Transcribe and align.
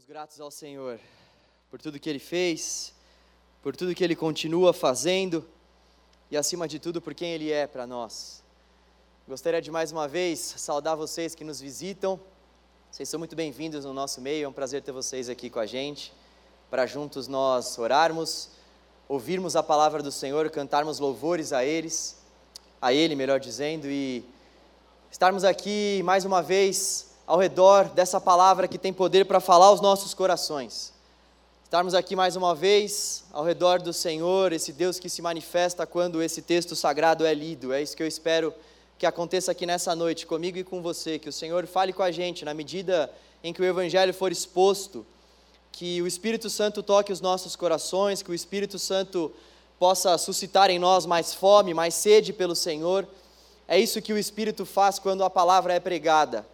Somos 0.00 0.08
gratos 0.08 0.40
ao 0.40 0.50
Senhor 0.50 0.98
por 1.68 1.78
tudo 1.78 2.00
que 2.00 2.08
Ele 2.08 2.18
fez, 2.18 2.94
por 3.62 3.76
tudo 3.76 3.94
que 3.94 4.02
Ele 4.02 4.16
continua 4.16 4.72
fazendo 4.72 5.46
e, 6.30 6.38
acima 6.38 6.66
de 6.66 6.78
tudo, 6.78 7.02
por 7.02 7.12
quem 7.12 7.32
Ele 7.32 7.52
é 7.52 7.66
para 7.66 7.86
nós. 7.86 8.42
Gostaria 9.28 9.60
de 9.60 9.70
mais 9.70 9.92
uma 9.92 10.08
vez 10.08 10.38
saudar 10.38 10.96
vocês 10.96 11.34
que 11.34 11.44
nos 11.44 11.60
visitam. 11.60 12.18
Vocês 12.90 13.10
são 13.10 13.18
muito 13.18 13.36
bem-vindos 13.36 13.84
no 13.84 13.92
nosso 13.92 14.22
meio, 14.22 14.46
é 14.46 14.48
um 14.48 14.54
prazer 14.54 14.80
ter 14.80 14.92
vocês 14.92 15.28
aqui 15.28 15.50
com 15.50 15.58
a 15.58 15.66
gente, 15.66 16.14
para 16.70 16.86
juntos 16.86 17.28
nós 17.28 17.76
orarmos, 17.76 18.48
ouvirmos 19.06 19.54
a 19.54 19.62
palavra 19.62 20.02
do 20.02 20.10
Senhor, 20.10 20.48
cantarmos 20.48 20.98
louvores 20.98 21.52
a 21.52 21.62
eles, 21.62 22.16
a 22.80 22.94
Ele, 22.94 23.14
melhor 23.14 23.38
dizendo, 23.38 23.86
e 23.86 24.24
estarmos 25.10 25.44
aqui 25.44 26.00
mais 26.04 26.24
uma 26.24 26.40
vez 26.40 27.09
ao 27.30 27.38
redor 27.38 27.84
dessa 27.84 28.20
palavra 28.20 28.66
que 28.66 28.76
tem 28.76 28.92
poder 28.92 29.24
para 29.24 29.38
falar 29.38 29.66
aos 29.66 29.80
nossos 29.80 30.12
corações. 30.12 30.92
Estarmos 31.62 31.94
aqui 31.94 32.16
mais 32.16 32.34
uma 32.34 32.56
vez 32.56 33.22
ao 33.32 33.44
redor 33.44 33.80
do 33.80 33.92
Senhor, 33.92 34.52
esse 34.52 34.72
Deus 34.72 34.98
que 34.98 35.08
se 35.08 35.22
manifesta 35.22 35.86
quando 35.86 36.20
esse 36.20 36.42
texto 36.42 36.74
sagrado 36.74 37.24
é 37.24 37.32
lido. 37.32 37.72
É 37.72 37.80
isso 37.80 37.96
que 37.96 38.02
eu 38.02 38.06
espero 38.08 38.52
que 38.98 39.06
aconteça 39.06 39.52
aqui 39.52 39.64
nessa 39.64 39.94
noite, 39.94 40.26
comigo 40.26 40.58
e 40.58 40.64
com 40.64 40.82
você, 40.82 41.20
que 41.20 41.28
o 41.28 41.32
Senhor 41.32 41.68
fale 41.68 41.92
com 41.92 42.02
a 42.02 42.10
gente 42.10 42.44
na 42.44 42.52
medida 42.52 43.08
em 43.44 43.52
que 43.52 43.62
o 43.62 43.64
Evangelho 43.64 44.12
for 44.12 44.32
exposto, 44.32 45.06
que 45.70 46.02
o 46.02 46.08
Espírito 46.08 46.50
Santo 46.50 46.82
toque 46.82 47.12
os 47.12 47.20
nossos 47.20 47.54
corações, 47.54 48.22
que 48.22 48.32
o 48.32 48.34
Espírito 48.34 48.76
Santo 48.76 49.32
possa 49.78 50.18
suscitar 50.18 50.68
em 50.68 50.80
nós 50.80 51.06
mais 51.06 51.32
fome, 51.32 51.74
mais 51.74 51.94
sede 51.94 52.32
pelo 52.32 52.56
Senhor. 52.56 53.06
É 53.68 53.78
isso 53.78 54.02
que 54.02 54.12
o 54.12 54.18
Espírito 54.18 54.66
faz 54.66 54.98
quando 54.98 55.22
a 55.22 55.30
palavra 55.30 55.72
é 55.72 55.78
pregada 55.78 56.44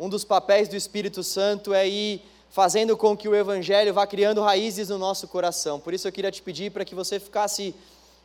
um 0.00 0.08
dos 0.08 0.24
papéis 0.24 0.66
do 0.66 0.74
Espírito 0.74 1.22
Santo 1.22 1.74
é 1.74 1.86
ir 1.86 2.22
fazendo 2.48 2.96
com 2.96 3.14
que 3.14 3.28
o 3.28 3.34
Evangelho 3.34 3.92
vá 3.92 4.06
criando 4.06 4.40
raízes 4.40 4.88
no 4.88 4.96
nosso 4.96 5.28
coração. 5.28 5.78
Por 5.78 5.92
isso 5.92 6.08
eu 6.08 6.12
queria 6.12 6.32
te 6.32 6.40
pedir 6.40 6.70
para 6.70 6.86
que 6.86 6.94
você 6.94 7.20
ficasse 7.20 7.74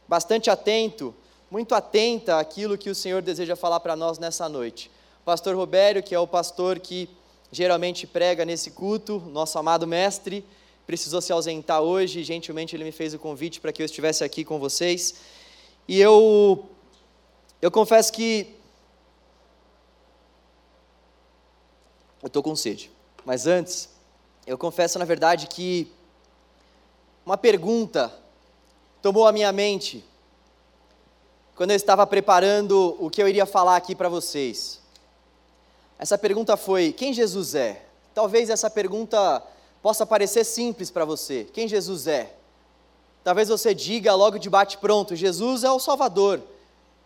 bastante 0.08 0.50
atento, 0.50 1.14
muito 1.52 1.76
atenta 1.76 2.40
àquilo 2.40 2.78
que 2.78 2.90
o 2.90 2.95
Senhor 2.95 3.22
deseja 3.22 3.58
falar 3.58 3.82
para 3.82 3.94
nós 3.94 4.17
nessa 4.17 4.48
noite. 4.48 4.90
O 5.22 5.26
pastor 5.26 5.54
Robério, 5.54 6.02
que 6.02 6.16
é 6.16 6.20
o 6.20 6.26
pastor 6.26 6.80
que 6.80 7.09
geralmente 7.52 8.08
prega 8.08 8.45
nesse 8.45 8.72
culto, 8.72 9.22
nosso 9.34 9.60
amado 9.60 9.86
mestre, 9.86 10.45
precisou 10.88 11.20
se 11.20 11.34
ausentar 11.34 11.82
hoje 11.82 12.22
e 12.22 12.23
gentilmente 12.23 12.73
ele 12.73 12.86
me 12.86 12.92
fez 12.94 13.14
o 13.14 13.20
convite 13.20 13.60
para 13.60 13.73
que 13.73 13.82
eu 13.82 13.86
estivesse 13.86 14.23
aqui 14.23 14.45
com 14.45 14.60
vocês. 14.60 15.16
E 15.89 16.00
eu 16.00 16.70
eu 17.62 17.70
confesso 17.70 18.14
que 18.14 18.56
eu 22.26 22.28
estou 22.28 22.42
com 22.42 22.56
sede. 22.56 22.90
Mas 23.23 23.45
antes, 23.45 23.88
eu 24.48 24.58
confesso 24.58 24.98
na 24.98 25.06
verdade 25.06 25.45
que 25.45 25.92
uma 27.23 27.38
pergunta 27.38 28.12
tomou 29.00 29.28
a 29.28 29.32
minha 29.32 29.52
mente 29.52 30.04
quando 31.56 31.70
eu 31.70 31.76
estava 31.76 32.06
preparando 32.08 32.98
o 33.00 33.12
que 33.12 33.22
eu 33.22 33.28
iria 33.28 33.45
falar 33.45 33.76
aqui 33.76 33.94
para 33.94 34.09
vocês. 34.09 34.82
Essa 36.00 36.17
pergunta 36.17 36.58
foi: 36.58 36.92
quem 36.92 37.14
Jesus 37.14 37.54
é? 37.54 37.86
Talvez 38.12 38.50
essa 38.50 38.72
pergunta 38.72 39.44
possa 39.84 40.04
parecer 40.04 40.44
simples 40.45 40.89
para 40.89 41.06
você. 41.06 41.48
Quem 41.54 41.67
Jesus 41.67 42.08
é? 42.08 42.34
Talvez 43.23 43.50
você 43.50 43.72
diga 43.72 44.16
logo 44.16 44.39
de 44.39 44.50
bate-pronto: 44.50 45.16
Jesus 45.16 45.64
é 45.64 45.70
o 45.70 45.80
Salvador, 45.80 46.42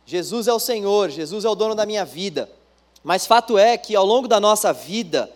Jesus 0.05 0.47
é 0.47 0.53
o 0.53 0.59
Senhor, 0.59 1.09
Jesus 1.09 1.43
é 1.43 1.49
o 1.49 1.55
dono 1.55 1.75
da 1.75 1.85
minha 1.85 2.05
vida. 2.05 2.49
Mas 3.03 3.25
fato 3.25 3.57
é 3.57 3.77
que 3.77 3.95
ao 3.95 4.05
longo 4.05 4.27
da 4.27 4.39
nossa 4.39 4.73
vida, 4.73 5.31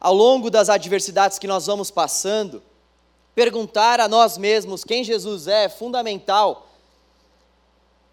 ao 0.00 0.14
longo 0.14 0.50
das 0.50 0.68
adversidades 0.68 1.38
que 1.38 1.46
nós 1.46 1.66
vamos 1.66 1.90
passando, 1.90 2.62
perguntar 3.34 4.00
a 4.00 4.08
nós 4.08 4.38
mesmos 4.38 4.84
quem 4.84 5.04
Jesus 5.04 5.46
é 5.46 5.64
é 5.64 5.68
fundamental 5.68 6.66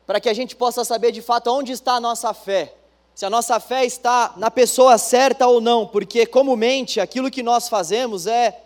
para 0.05 0.21
que 0.21 0.29
a 0.29 0.33
gente 0.33 0.55
possa 0.55 0.85
saber 0.85 1.11
de 1.11 1.21
fato 1.21 1.51
onde 1.51 1.73
está 1.73 1.93
a 1.93 1.99
nossa 1.99 2.33
fé. 2.33 2.73
Se 3.13 3.25
a 3.25 3.29
nossa 3.29 3.59
fé 3.59 3.83
está 3.85 4.33
na 4.37 4.49
pessoa 4.49 4.97
certa 4.97 5.47
ou 5.47 5.59
não, 5.59 5.85
porque 5.85 6.25
comumente 6.25 6.99
aquilo 6.99 7.29
que 7.29 7.43
nós 7.43 7.67
fazemos 7.67 8.25
é 8.25 8.63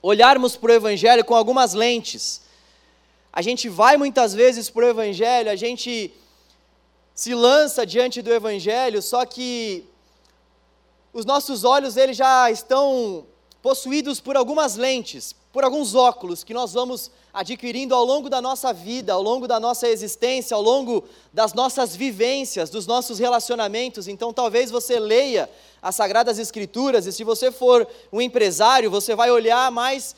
olharmos 0.00 0.56
para 0.56 0.72
o 0.72 0.74
Evangelho 0.74 1.24
com 1.24 1.34
algumas 1.34 1.74
lentes. 1.74 2.40
A 3.32 3.42
gente 3.42 3.68
vai 3.68 3.96
muitas 3.96 4.32
vezes 4.32 4.70
para 4.70 4.86
o 4.86 4.88
Evangelho, 4.88 5.50
a 5.50 5.56
gente 5.56 6.14
se 7.18 7.34
lança 7.34 7.84
diante 7.84 8.22
do 8.22 8.32
evangelho, 8.32 9.02
só 9.02 9.26
que 9.26 9.84
os 11.12 11.24
nossos 11.24 11.64
olhos 11.64 11.96
eles 11.96 12.16
já 12.16 12.48
estão 12.48 13.26
possuídos 13.60 14.20
por 14.20 14.36
algumas 14.36 14.76
lentes, 14.76 15.34
por 15.52 15.64
alguns 15.64 15.96
óculos 15.96 16.44
que 16.44 16.54
nós 16.54 16.74
vamos 16.74 17.10
adquirindo 17.34 17.92
ao 17.92 18.04
longo 18.04 18.30
da 18.30 18.40
nossa 18.40 18.72
vida, 18.72 19.14
ao 19.14 19.20
longo 19.20 19.48
da 19.48 19.58
nossa 19.58 19.88
existência, 19.88 20.54
ao 20.54 20.62
longo 20.62 21.02
das 21.32 21.52
nossas 21.54 21.96
vivências, 21.96 22.70
dos 22.70 22.86
nossos 22.86 23.18
relacionamentos. 23.18 24.06
Então, 24.06 24.32
talvez 24.32 24.70
você 24.70 25.00
leia 25.00 25.50
as 25.82 25.96
Sagradas 25.96 26.38
Escrituras 26.38 27.04
e, 27.04 27.12
se 27.12 27.24
você 27.24 27.50
for 27.50 27.84
um 28.12 28.20
empresário, 28.20 28.92
você 28.92 29.16
vai 29.16 29.28
olhar 29.28 29.72
mais 29.72 30.14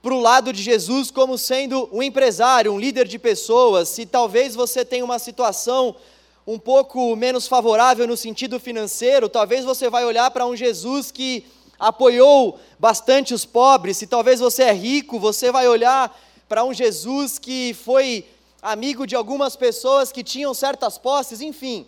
para 0.00 0.14
o 0.14 0.20
lado 0.20 0.52
de 0.52 0.62
Jesus 0.62 1.10
como 1.10 1.36
sendo 1.36 1.88
um 1.90 2.00
empresário, 2.00 2.72
um 2.72 2.78
líder 2.78 3.08
de 3.08 3.18
pessoas. 3.18 3.88
Se 3.88 4.06
talvez 4.06 4.54
você 4.54 4.84
tenha 4.84 5.04
uma 5.04 5.18
situação 5.18 5.96
um 6.46 6.58
pouco 6.58 7.16
menos 7.16 7.46
favorável 7.46 8.06
no 8.06 8.16
sentido 8.16 8.60
financeiro, 8.60 9.28
talvez 9.28 9.64
você 9.64 9.88
vai 9.88 10.04
olhar 10.04 10.30
para 10.30 10.46
um 10.46 10.54
Jesus 10.54 11.10
que 11.10 11.46
apoiou 11.78 12.58
bastante 12.78 13.32
os 13.32 13.44
pobres. 13.44 13.96
Se 13.96 14.06
talvez 14.06 14.40
você 14.40 14.64
é 14.64 14.72
rico, 14.72 15.18
você 15.18 15.50
vai 15.50 15.66
olhar 15.66 16.14
para 16.48 16.64
um 16.64 16.74
Jesus 16.74 17.38
que 17.38 17.74
foi 17.74 18.26
amigo 18.60 19.06
de 19.06 19.16
algumas 19.16 19.56
pessoas 19.56 20.12
que 20.12 20.22
tinham 20.22 20.52
certas 20.52 20.98
posses, 20.98 21.40
enfim. 21.40 21.86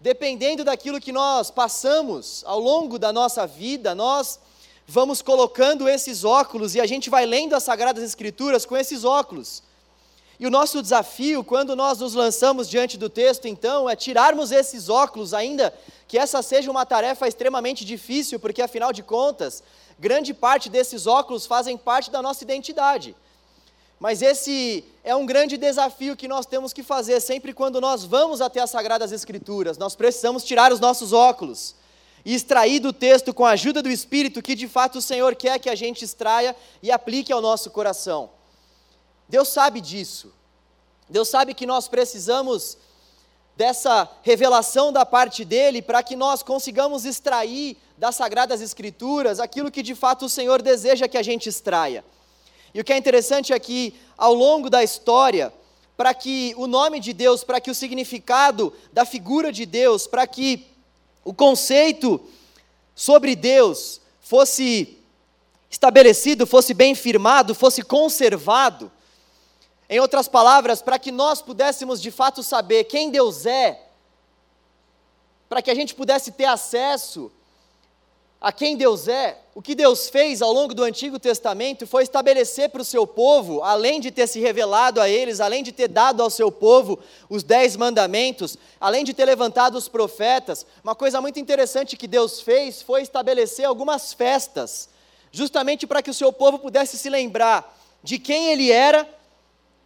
Dependendo 0.00 0.64
daquilo 0.64 1.00
que 1.00 1.10
nós 1.10 1.50
passamos 1.50 2.44
ao 2.46 2.60
longo 2.60 2.98
da 2.98 3.12
nossa 3.12 3.46
vida, 3.46 3.94
nós 3.94 4.38
vamos 4.86 5.20
colocando 5.20 5.88
esses 5.88 6.24
óculos 6.24 6.74
e 6.74 6.80
a 6.80 6.86
gente 6.86 7.10
vai 7.10 7.26
lendo 7.26 7.54
as 7.54 7.62
Sagradas 7.62 8.04
Escrituras 8.04 8.64
com 8.64 8.76
esses 8.76 9.04
óculos. 9.04 9.62
E 10.40 10.46
o 10.46 10.50
nosso 10.50 10.80
desafio, 10.80 11.42
quando 11.42 11.74
nós 11.74 11.98
nos 11.98 12.14
lançamos 12.14 12.68
diante 12.68 12.96
do 12.96 13.10
texto, 13.10 13.48
então, 13.48 13.90
é 13.90 13.96
tirarmos 13.96 14.52
esses 14.52 14.88
óculos, 14.88 15.34
ainda 15.34 15.74
que 16.06 16.16
essa 16.16 16.40
seja 16.42 16.70
uma 16.70 16.86
tarefa 16.86 17.26
extremamente 17.26 17.84
difícil, 17.84 18.38
porque 18.38 18.62
afinal 18.62 18.92
de 18.92 19.02
contas, 19.02 19.64
grande 19.98 20.32
parte 20.32 20.68
desses 20.68 21.08
óculos 21.08 21.44
fazem 21.44 21.76
parte 21.76 22.08
da 22.08 22.22
nossa 22.22 22.44
identidade. 22.44 23.16
Mas 23.98 24.22
esse 24.22 24.84
é 25.02 25.14
um 25.16 25.26
grande 25.26 25.56
desafio 25.56 26.16
que 26.16 26.28
nós 26.28 26.46
temos 26.46 26.72
que 26.72 26.84
fazer 26.84 27.20
sempre 27.20 27.52
quando 27.52 27.80
nós 27.80 28.04
vamos 28.04 28.40
até 28.40 28.60
as 28.60 28.70
Sagradas 28.70 29.10
Escrituras. 29.10 29.76
Nós 29.76 29.96
precisamos 29.96 30.44
tirar 30.44 30.72
os 30.72 30.78
nossos 30.78 31.12
óculos 31.12 31.74
e 32.24 32.32
extrair 32.32 32.78
do 32.78 32.92
texto 32.92 33.34
com 33.34 33.44
a 33.44 33.50
ajuda 33.50 33.82
do 33.82 33.90
Espírito 33.90 34.40
que 34.40 34.54
de 34.54 34.68
fato 34.68 34.98
o 34.98 35.02
Senhor 35.02 35.34
quer 35.34 35.58
que 35.58 35.68
a 35.68 35.74
gente 35.74 36.04
extraia 36.04 36.54
e 36.80 36.92
aplique 36.92 37.32
ao 37.32 37.40
nosso 37.40 37.70
coração. 37.72 38.37
Deus 39.28 39.48
sabe 39.48 39.80
disso. 39.80 40.32
Deus 41.08 41.28
sabe 41.28 41.54
que 41.54 41.66
nós 41.66 41.88
precisamos 41.88 42.78
dessa 43.56 44.08
revelação 44.22 44.92
da 44.92 45.04
parte 45.04 45.44
dele 45.44 45.82
para 45.82 46.02
que 46.02 46.14
nós 46.14 46.42
consigamos 46.42 47.04
extrair 47.04 47.76
das 47.96 48.14
sagradas 48.14 48.60
escrituras 48.60 49.40
aquilo 49.40 49.70
que 49.70 49.82
de 49.82 49.94
fato 49.94 50.26
o 50.26 50.28
Senhor 50.28 50.62
deseja 50.62 51.08
que 51.08 51.18
a 51.18 51.22
gente 51.22 51.48
extraia. 51.48 52.04
E 52.72 52.80
o 52.80 52.84
que 52.84 52.92
é 52.92 52.96
interessante 52.96 53.52
é 53.52 53.58
que 53.58 53.94
ao 54.16 54.32
longo 54.32 54.70
da 54.70 54.84
história, 54.84 55.52
para 55.96 56.14
que 56.14 56.54
o 56.56 56.68
nome 56.68 57.00
de 57.00 57.12
Deus, 57.12 57.42
para 57.42 57.60
que 57.60 57.70
o 57.70 57.74
significado 57.74 58.72
da 58.92 59.04
figura 59.04 59.50
de 59.50 59.66
Deus, 59.66 60.06
para 60.06 60.26
que 60.26 60.66
o 61.24 61.34
conceito 61.34 62.20
sobre 62.94 63.34
Deus 63.34 64.00
fosse 64.20 64.98
estabelecido, 65.68 66.46
fosse 66.46 66.72
bem 66.72 66.94
firmado, 66.94 67.54
fosse 67.54 67.82
conservado, 67.82 68.92
em 69.88 70.00
outras 70.00 70.28
palavras, 70.28 70.82
para 70.82 70.98
que 70.98 71.10
nós 71.10 71.40
pudéssemos 71.40 72.00
de 72.00 72.10
fato 72.10 72.42
saber 72.42 72.84
quem 72.84 73.10
Deus 73.10 73.46
é, 73.46 73.80
para 75.48 75.62
que 75.62 75.70
a 75.70 75.74
gente 75.74 75.94
pudesse 75.94 76.32
ter 76.32 76.44
acesso 76.44 77.32
a 78.40 78.52
quem 78.52 78.76
Deus 78.76 79.08
é, 79.08 79.36
o 79.52 79.60
que 79.60 79.74
Deus 79.74 80.08
fez 80.08 80.40
ao 80.40 80.52
longo 80.52 80.72
do 80.72 80.84
Antigo 80.84 81.18
Testamento 81.18 81.88
foi 81.88 82.04
estabelecer 82.04 82.68
para 82.68 82.82
o 82.82 82.84
seu 82.84 83.04
povo, 83.04 83.64
além 83.64 83.98
de 83.98 84.12
ter 84.12 84.28
se 84.28 84.38
revelado 84.38 85.00
a 85.00 85.08
eles, 85.08 85.40
além 85.40 85.64
de 85.64 85.72
ter 85.72 85.88
dado 85.88 86.22
ao 86.22 86.30
seu 86.30 86.52
povo 86.52 87.00
os 87.28 87.42
dez 87.42 87.74
mandamentos, 87.74 88.56
além 88.80 89.02
de 89.02 89.12
ter 89.12 89.24
levantado 89.24 89.76
os 89.76 89.88
profetas, 89.88 90.64
uma 90.84 90.94
coisa 90.94 91.20
muito 91.20 91.40
interessante 91.40 91.96
que 91.96 92.06
Deus 92.06 92.40
fez 92.40 92.80
foi 92.80 93.02
estabelecer 93.02 93.64
algumas 93.64 94.12
festas, 94.12 94.88
justamente 95.32 95.84
para 95.84 96.00
que 96.00 96.10
o 96.10 96.14
seu 96.14 96.32
povo 96.32 96.60
pudesse 96.60 96.96
se 96.96 97.10
lembrar 97.10 97.76
de 98.04 98.20
quem 98.20 98.52
ele 98.52 98.70
era 98.70 99.17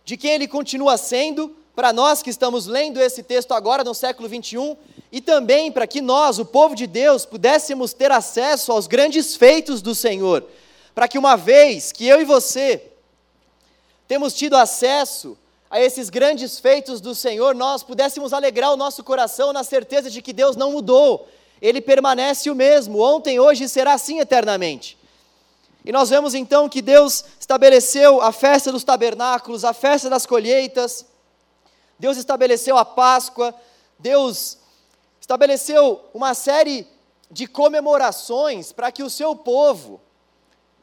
de 0.05 0.17
quem 0.17 0.33
ele 0.33 0.49
continua 0.49 0.97
sendo, 0.97 1.55
para 1.75 1.93
nós 1.93 2.23
que 2.23 2.31
estamos 2.31 2.67
lendo 2.67 3.01
esse 3.01 3.23
texto 3.23 3.53
agora 3.53 3.83
no 3.83 3.95
século 3.95 4.29
21, 4.29 4.77
e 5.11 5.21
também 5.21 5.71
para 5.71 5.87
que 5.87 6.01
nós, 6.01 6.39
o 6.39 6.45
povo 6.45 6.75
de 6.75 6.87
Deus, 6.87 7.25
pudéssemos 7.25 7.93
ter 7.93 8.11
acesso 8.11 8.73
aos 8.73 8.87
grandes 8.87 9.37
feitos 9.37 9.81
do 9.81 9.95
Senhor, 9.95 10.45
para 10.95 11.09
que 11.09 11.19
uma 11.19 11.37
vez 11.37 11.93
que 11.93 12.07
eu 12.07 12.21
e 12.21 12.25
você 12.25 12.83
temos 14.07 14.35
tido 14.35 14.57
acesso 14.57 15.39
a 15.71 15.81
esses 15.81 16.11
grandes 16.11 16.61
feitos 16.61 17.01
do 17.01 17.15
Senhor, 17.15 17.55
nós 17.55 17.83
pudéssemos 17.83 18.35
alegrar 18.35 18.73
o 18.73 18.77
nosso 18.77 19.03
coração 19.03 19.55
na 19.55 19.65
certeza 19.65 20.11
de 20.11 20.21
que 20.21 20.33
Deus 20.33 20.55
não 20.55 20.73
mudou, 20.73 21.27
Ele 21.63 21.81
permanece 21.81 22.51
o 22.51 22.55
mesmo, 22.55 23.01
ontem, 23.01 23.41
hoje 23.41 23.65
e 23.65 23.69
será 23.69 23.95
assim 23.95 24.21
eternamente. 24.21 24.99
E 25.85 25.91
nós 25.91 26.11
vemos 26.11 26.35
então 26.35 26.69
que 26.69 26.81
Deus 26.81 27.25
estabeleceu 27.41 28.21
a 28.21 28.31
festa 28.31 28.71
dos 28.71 28.85
tabernáculos, 28.85 29.65
a 29.65 29.73
festa 29.73 30.09
das 30.09 30.25
colheitas, 30.25 31.07
Deus 31.99 32.17
estabeleceu 32.17 32.77
a 32.77 32.85
Páscoa, 32.85 33.55
Deus 33.99 34.59
estabeleceu 35.21 36.01
uma 36.13 36.35
série 36.35 36.87
de 37.31 37.47
comemorações 37.47 38.73
para 38.73 38.93
que 38.93 39.03
o 39.03 39.11
seu 39.11 39.35
povo, 39.35 40.01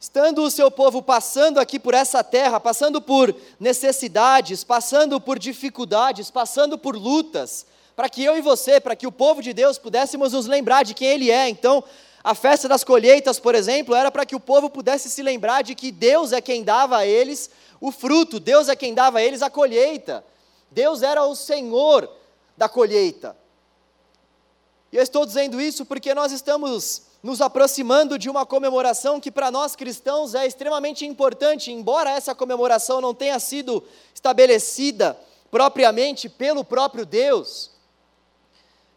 estando 0.00 0.42
o 0.42 0.50
seu 0.50 0.70
povo 0.70 1.02
passando 1.02 1.60
aqui 1.60 1.78
por 1.78 1.94
essa 1.94 2.24
terra, 2.24 2.58
passando 2.58 3.00
por 3.00 3.34
necessidades, 3.58 4.64
passando 4.64 5.20
por 5.20 5.38
dificuldades, 5.38 6.30
passando 6.30 6.78
por 6.78 6.96
lutas, 6.96 7.66
para 7.94 8.08
que 8.08 8.24
eu 8.24 8.36
e 8.36 8.40
você, 8.40 8.80
para 8.80 8.96
que 8.96 9.06
o 9.06 9.12
povo 9.12 9.42
de 9.42 9.52
Deus 9.52 9.78
pudéssemos 9.78 10.32
nos 10.32 10.46
lembrar 10.46 10.84
de 10.84 10.94
quem 10.94 11.08
Ele 11.08 11.30
é. 11.30 11.48
Então, 11.48 11.84
a 12.22 12.34
festa 12.34 12.68
das 12.68 12.84
colheitas, 12.84 13.40
por 13.40 13.54
exemplo, 13.54 13.94
era 13.94 14.10
para 14.10 14.26
que 14.26 14.36
o 14.36 14.40
povo 14.40 14.68
pudesse 14.68 15.08
se 15.08 15.22
lembrar 15.22 15.62
de 15.62 15.74
que 15.74 15.90
Deus 15.90 16.32
é 16.32 16.40
quem 16.40 16.62
dava 16.62 16.98
a 16.98 17.06
eles 17.06 17.50
o 17.80 17.90
fruto, 17.90 18.38
Deus 18.38 18.68
é 18.68 18.76
quem 18.76 18.92
dava 18.92 19.18
a 19.18 19.22
eles 19.22 19.40
a 19.40 19.48
colheita. 19.48 20.22
Deus 20.70 21.02
era 21.02 21.24
o 21.24 21.34
Senhor 21.34 22.10
da 22.56 22.68
colheita. 22.68 23.34
E 24.92 24.96
eu 24.96 25.02
estou 25.02 25.24
dizendo 25.24 25.58
isso 25.60 25.86
porque 25.86 26.14
nós 26.14 26.30
estamos 26.30 27.02
nos 27.22 27.40
aproximando 27.40 28.18
de 28.18 28.28
uma 28.28 28.44
comemoração 28.44 29.18
que 29.18 29.30
para 29.30 29.50
nós 29.50 29.74
cristãos 29.74 30.34
é 30.34 30.46
extremamente 30.46 31.06
importante, 31.06 31.72
embora 31.72 32.10
essa 32.10 32.34
comemoração 32.34 33.00
não 33.00 33.14
tenha 33.14 33.38
sido 33.38 33.82
estabelecida 34.14 35.18
propriamente 35.50 36.28
pelo 36.28 36.64
próprio 36.64 37.06
Deus. 37.06 37.70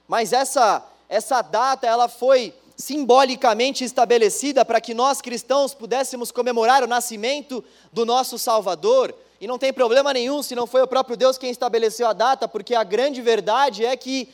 Mas 0.08 0.34
essa 0.34 0.86
essa 1.10 1.44
data 1.44 1.86
ela 1.86 2.08
foi 2.08 2.54
simbolicamente 2.76 3.84
estabelecida 3.84 4.66
para 4.66 4.82
que 4.82 4.94
nós 4.94 5.22
cristãos 5.22 5.74
pudéssemos 5.74 6.32
comemorar 6.32 6.84
o 6.84 6.88
nascimento 6.88 7.64
do 7.92 8.06
nosso 8.06 8.38
Salvador. 8.38 9.14
E 9.40 9.48
não 9.48 9.60
tem 9.60 9.74
problema 9.74 10.14
nenhum 10.14 10.42
se 10.42 10.56
não 10.56 10.66
foi 10.66 10.82
o 10.82 10.88
próprio 10.88 11.18
Deus 11.18 11.38
quem 11.38 11.52
estabeleceu 11.52 12.08
a 12.08 12.14
data, 12.14 12.48
porque 12.48 12.74
a 12.74 12.84
grande 12.84 13.22
verdade 13.22 13.86
é 13.86 13.96
que, 13.96 14.30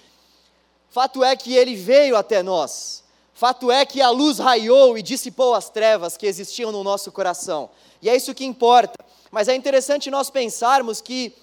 fato 0.89 1.24
é 1.24 1.36
que 1.36 1.56
ele 1.56 1.75
veio 1.75 2.15
até 2.15 2.41
nós. 2.41 3.03
Fato 3.33 3.71
é 3.71 3.86
que 3.86 4.01
a 4.01 4.09
luz 4.09 4.38
raiou 4.38 4.97
e 4.97 5.01
dissipou 5.01 5.53
as 5.53 5.69
trevas 5.69 6.18
que 6.18 6.25
existiam 6.25 6.71
no 6.71 6.83
nosso 6.83 7.12
coração. 7.12 7.69
E 8.01 8.09
é 8.09 8.15
isso 8.15 8.35
que 8.35 8.45
importa. 8.45 8.95
Mas 9.31 9.47
é 9.47 9.56
interessante 9.56 10.12
nós 10.12 10.30
pensarmos 10.30 11.01
que, 11.01 11.33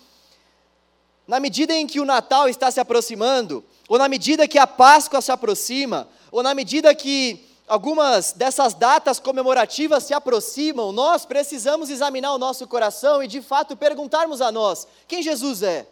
na 1.27 1.41
medida 1.41 1.73
em 1.73 1.87
que 1.87 1.99
o 1.99 2.05
Natal 2.05 2.49
está 2.49 2.71
se 2.71 2.81
aproximando, 2.81 3.65
ou 3.89 3.99
na 3.99 4.09
medida 4.09 4.47
que 4.47 4.59
a 4.59 4.67
Páscoa 4.67 5.21
se 5.21 5.33
aproxima, 5.33 6.07
ou 6.37 6.43
na 6.43 6.55
medida 6.55 6.95
que 6.95 7.49
algumas 7.67 8.33
dessas 8.33 8.75
datas 8.75 9.19
comemorativas 9.19 10.05
se 10.05 10.13
aproximam, 10.13 10.93
nós 10.93 11.25
precisamos 11.25 11.89
examinar 11.89 12.35
o 12.35 12.39
nosso 12.39 12.69
coração 12.69 13.23
e 13.23 13.27
de 13.27 13.41
fato 13.41 13.75
perguntarmos 13.75 14.43
a 14.43 14.53
nós: 14.53 14.87
quem 15.09 15.23
Jesus 15.23 15.63
é? 15.63 15.87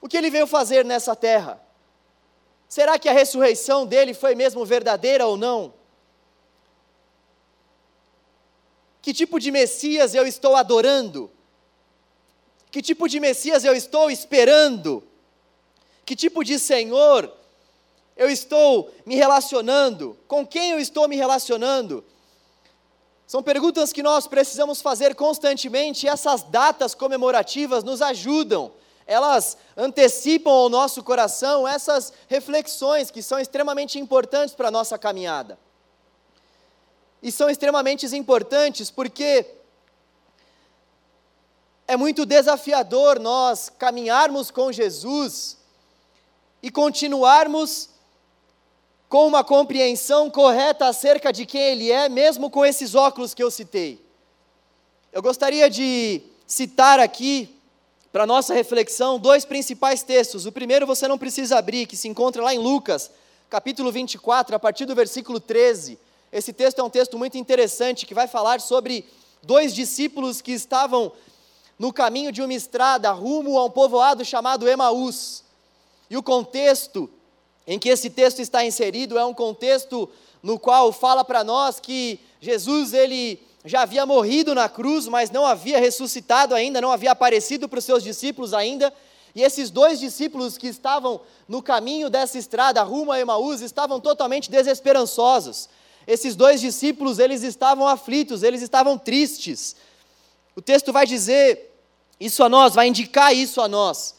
O 0.00 0.08
que 0.08 0.16
ele 0.16 0.30
veio 0.30 0.46
fazer 0.46 0.86
nessa 0.86 1.14
terra? 1.14 1.60
Será 2.66 2.98
que 2.98 3.10
a 3.10 3.12
ressurreição 3.12 3.84
dele 3.84 4.14
foi 4.14 4.34
mesmo 4.34 4.64
verdadeira 4.64 5.26
ou 5.26 5.36
não? 5.36 5.74
Que 9.02 9.12
tipo 9.12 9.38
de 9.38 9.50
Messias 9.50 10.14
eu 10.14 10.26
estou 10.26 10.56
adorando? 10.56 11.30
Que 12.70 12.80
tipo 12.80 13.06
de 13.06 13.20
Messias 13.20 13.66
eu 13.66 13.74
estou 13.74 14.10
esperando? 14.10 15.06
Que 16.06 16.16
tipo 16.16 16.42
de 16.42 16.58
Senhor 16.58 17.35
eu 18.16 18.30
estou 18.30 18.90
me 19.04 19.14
relacionando? 19.14 20.16
Com 20.26 20.46
quem 20.46 20.70
eu 20.70 20.80
estou 20.80 21.06
me 21.06 21.16
relacionando? 21.16 22.02
São 23.26 23.42
perguntas 23.42 23.92
que 23.92 24.02
nós 24.02 24.26
precisamos 24.26 24.80
fazer 24.80 25.14
constantemente 25.14 26.06
e 26.06 26.08
essas 26.08 26.42
datas 26.42 26.94
comemorativas 26.94 27.84
nos 27.84 28.00
ajudam. 28.00 28.72
Elas 29.06 29.56
antecipam 29.76 30.50
ao 30.50 30.68
nosso 30.68 31.02
coração 31.02 31.66
essas 31.66 32.12
reflexões 32.28 33.10
que 33.10 33.22
são 33.22 33.38
extremamente 33.38 33.98
importantes 33.98 34.54
para 34.54 34.68
a 34.68 34.70
nossa 34.70 34.96
caminhada. 34.96 35.58
E 37.22 37.30
são 37.30 37.50
extremamente 37.50 38.06
importantes 38.16 38.90
porque 38.90 39.44
é 41.88 41.96
muito 41.96 42.24
desafiador 42.24 43.18
nós 43.18 43.70
caminharmos 43.76 44.50
com 44.50 44.72
Jesus 44.72 45.56
e 46.62 46.70
continuarmos 46.70 47.95
com 49.08 49.26
uma 49.26 49.44
compreensão 49.44 50.30
correta 50.30 50.86
acerca 50.86 51.32
de 51.32 51.46
quem 51.46 51.60
Ele 51.60 51.90
é, 51.90 52.08
mesmo 52.08 52.50
com 52.50 52.64
esses 52.64 52.94
óculos 52.94 53.34
que 53.34 53.42
eu 53.42 53.50
citei. 53.50 54.04
Eu 55.12 55.22
gostaria 55.22 55.70
de 55.70 56.22
citar 56.46 56.98
aqui, 56.98 57.48
para 58.12 58.26
nossa 58.26 58.54
reflexão, 58.54 59.18
dois 59.18 59.44
principais 59.44 60.02
textos. 60.02 60.46
O 60.46 60.52
primeiro 60.52 60.86
você 60.86 61.06
não 61.06 61.18
precisa 61.18 61.58
abrir, 61.58 61.86
que 61.86 61.96
se 61.96 62.08
encontra 62.08 62.42
lá 62.42 62.54
em 62.54 62.58
Lucas, 62.58 63.10
capítulo 63.48 63.92
24, 63.92 64.56
a 64.56 64.58
partir 64.58 64.86
do 64.86 64.94
versículo 64.94 65.38
13. 65.38 65.98
Esse 66.32 66.52
texto 66.52 66.80
é 66.80 66.82
um 66.82 66.90
texto 66.90 67.16
muito 67.16 67.38
interessante 67.38 68.06
que 68.06 68.14
vai 68.14 68.26
falar 68.26 68.60
sobre 68.60 69.04
dois 69.42 69.74
discípulos 69.74 70.40
que 70.40 70.52
estavam 70.52 71.12
no 71.78 71.92
caminho 71.92 72.32
de 72.32 72.42
uma 72.42 72.54
estrada 72.54 73.10
rumo 73.12 73.58
a 73.58 73.64
um 73.64 73.70
povoado 73.70 74.24
chamado 74.24 74.68
Emaús. 74.68 75.44
E 76.10 76.16
o 76.16 76.22
contexto 76.22 77.08
em 77.66 77.78
que 77.78 77.88
esse 77.88 78.10
texto 78.10 78.40
está 78.40 78.64
inserido 78.64 79.18
é 79.18 79.24
um 79.24 79.34
contexto 79.34 80.08
no 80.42 80.58
qual 80.58 80.92
fala 80.92 81.24
para 81.24 81.42
nós 81.42 81.80
que 81.80 82.20
Jesus 82.40 82.92
ele 82.92 83.40
já 83.64 83.82
havia 83.82 84.06
morrido 84.06 84.54
na 84.54 84.68
cruz, 84.68 85.08
mas 85.08 85.30
não 85.30 85.44
havia 85.44 85.80
ressuscitado 85.80 86.54
ainda, 86.54 86.80
não 86.80 86.92
havia 86.92 87.10
aparecido 87.10 87.68
para 87.68 87.80
os 87.80 87.84
seus 87.84 88.02
discípulos 88.02 88.54
ainda. 88.54 88.94
E 89.34 89.42
esses 89.42 89.70
dois 89.70 89.98
discípulos 89.98 90.56
que 90.56 90.68
estavam 90.68 91.20
no 91.48 91.60
caminho 91.60 92.08
dessa 92.08 92.38
estrada 92.38 92.82
rumo 92.82 93.12
a 93.12 93.20
Emaús 93.20 93.60
estavam 93.60 94.00
totalmente 94.00 94.50
desesperançosos. 94.50 95.68
Esses 96.06 96.36
dois 96.36 96.60
discípulos, 96.60 97.18
eles 97.18 97.42
estavam 97.42 97.88
aflitos, 97.88 98.44
eles 98.44 98.62
estavam 98.62 98.96
tristes. 98.96 99.74
O 100.54 100.62
texto 100.62 100.92
vai 100.92 101.04
dizer 101.04 101.74
isso 102.20 102.42
a 102.44 102.48
nós, 102.48 102.74
vai 102.74 102.86
indicar 102.86 103.34
isso 103.34 103.60
a 103.60 103.68
nós. 103.68 104.14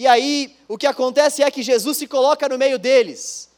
E 0.00 0.06
aí 0.06 0.56
o 0.66 0.78
que 0.78 0.86
acontece 0.86 1.42
é 1.42 1.50
que 1.50 1.62
Jesus 1.62 1.98
se 1.98 2.06
coloca 2.06 2.48
no 2.48 2.56
meio 2.56 2.78
deles. 2.78 3.50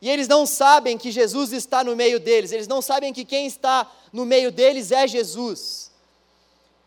E 0.00 0.08
eles 0.08 0.28
não 0.28 0.46
sabem 0.46 0.96
que 0.96 1.10
Jesus 1.10 1.52
está 1.52 1.82
no 1.82 1.96
meio 1.96 2.20
deles, 2.20 2.52
eles 2.52 2.68
não 2.68 2.80
sabem 2.80 3.12
que 3.12 3.24
quem 3.24 3.44
está 3.44 3.90
no 4.12 4.24
meio 4.24 4.52
deles 4.52 4.92
é 4.92 5.08
Jesus. 5.08 5.90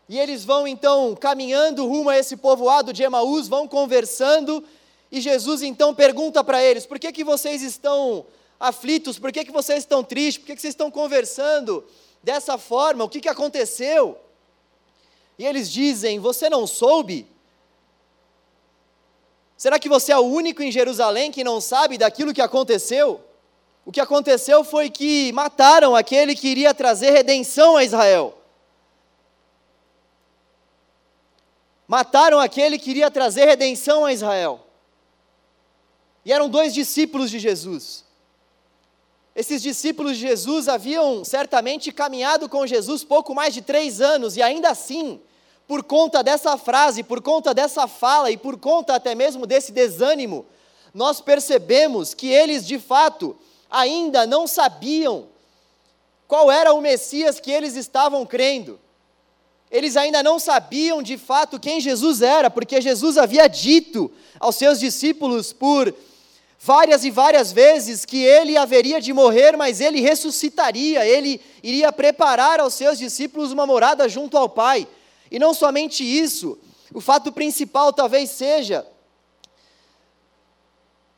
E 0.08 0.18
eles 0.18 0.42
vão 0.42 0.66
então 0.66 1.14
caminhando 1.14 1.86
rumo 1.86 2.08
a 2.08 2.16
esse 2.16 2.34
povoado 2.34 2.90
de 2.90 3.02
Emaús, 3.02 3.46
vão 3.46 3.68
conversando, 3.68 4.64
e 5.12 5.20
Jesus 5.20 5.60
então 5.60 5.94
pergunta 5.94 6.42
para 6.42 6.64
eles: 6.64 6.86
por 6.86 6.98
que, 6.98 7.12
que 7.12 7.22
vocês 7.22 7.60
estão 7.60 8.24
aflitos? 8.58 9.18
Por 9.18 9.30
que, 9.30 9.44
que 9.44 9.52
vocês 9.52 9.80
estão 9.80 10.02
tristes? 10.02 10.38
Por 10.38 10.46
que, 10.46 10.54
que 10.56 10.62
vocês 10.62 10.72
estão 10.72 10.90
conversando 10.90 11.84
dessa 12.22 12.56
forma? 12.56 13.04
O 13.04 13.08
que, 13.10 13.20
que 13.20 13.28
aconteceu? 13.28 14.18
E 15.38 15.44
eles 15.44 15.70
dizem: 15.70 16.18
Você 16.18 16.48
não 16.48 16.66
soube 16.66 17.26
Será 19.58 19.76
que 19.76 19.88
você 19.88 20.12
é 20.12 20.16
o 20.16 20.22
único 20.22 20.62
em 20.62 20.70
Jerusalém 20.70 21.32
que 21.32 21.42
não 21.42 21.60
sabe 21.60 21.98
daquilo 21.98 22.32
que 22.32 22.40
aconteceu? 22.40 23.20
O 23.84 23.90
que 23.90 24.00
aconteceu 24.00 24.62
foi 24.62 24.88
que 24.88 25.32
mataram 25.32 25.96
aquele 25.96 26.36
que 26.36 26.46
iria 26.46 26.72
trazer 26.72 27.10
redenção 27.10 27.76
a 27.76 27.82
Israel. 27.82 28.38
Mataram 31.88 32.38
aquele 32.38 32.78
que 32.78 32.88
iria 32.88 33.10
trazer 33.10 33.46
redenção 33.46 34.04
a 34.04 34.12
Israel. 34.12 34.64
E 36.24 36.32
eram 36.32 36.48
dois 36.48 36.72
discípulos 36.72 37.28
de 37.28 37.40
Jesus. 37.40 38.04
Esses 39.34 39.60
discípulos 39.60 40.18
de 40.18 40.28
Jesus 40.28 40.68
haviam 40.68 41.24
certamente 41.24 41.90
caminhado 41.90 42.48
com 42.48 42.64
Jesus 42.64 43.02
pouco 43.02 43.34
mais 43.34 43.54
de 43.54 43.62
três 43.62 44.00
anos, 44.00 44.36
e 44.36 44.42
ainda 44.42 44.70
assim 44.70 45.20
por 45.68 45.82
conta 45.84 46.22
dessa 46.24 46.56
frase, 46.56 47.02
por 47.02 47.20
conta 47.20 47.52
dessa 47.52 47.86
fala 47.86 48.30
e 48.30 48.38
por 48.38 48.58
conta 48.58 48.94
até 48.94 49.14
mesmo 49.14 49.46
desse 49.46 49.70
desânimo, 49.70 50.46
nós 50.94 51.20
percebemos 51.20 52.14
que 52.14 52.28
eles 52.28 52.66
de 52.66 52.78
fato 52.78 53.36
ainda 53.70 54.26
não 54.26 54.46
sabiam 54.46 55.26
qual 56.26 56.50
era 56.50 56.72
o 56.72 56.80
Messias 56.80 57.38
que 57.38 57.50
eles 57.50 57.76
estavam 57.76 58.24
crendo. 58.24 58.80
Eles 59.70 59.94
ainda 59.98 60.22
não 60.22 60.38
sabiam 60.38 61.02
de 61.02 61.18
fato 61.18 61.60
quem 61.60 61.82
Jesus 61.82 62.22
era, 62.22 62.48
porque 62.48 62.80
Jesus 62.80 63.18
havia 63.18 63.46
dito 63.46 64.10
aos 64.40 64.56
seus 64.56 64.80
discípulos 64.80 65.52
por 65.52 65.94
várias 66.58 67.04
e 67.04 67.10
várias 67.10 67.52
vezes 67.52 68.06
que 68.06 68.24
ele 68.24 68.56
haveria 68.56 69.02
de 69.02 69.12
morrer, 69.12 69.54
mas 69.54 69.82
ele 69.82 70.00
ressuscitaria, 70.00 71.06
ele 71.06 71.38
iria 71.62 71.92
preparar 71.92 72.58
aos 72.58 72.72
seus 72.72 72.96
discípulos 72.96 73.52
uma 73.52 73.66
morada 73.66 74.08
junto 74.08 74.38
ao 74.38 74.48
Pai. 74.48 74.88
E 75.30 75.38
não 75.38 75.52
somente 75.52 76.02
isso, 76.02 76.58
o 76.92 77.00
fato 77.00 77.30
principal 77.32 77.92
talvez 77.92 78.30
seja 78.30 78.86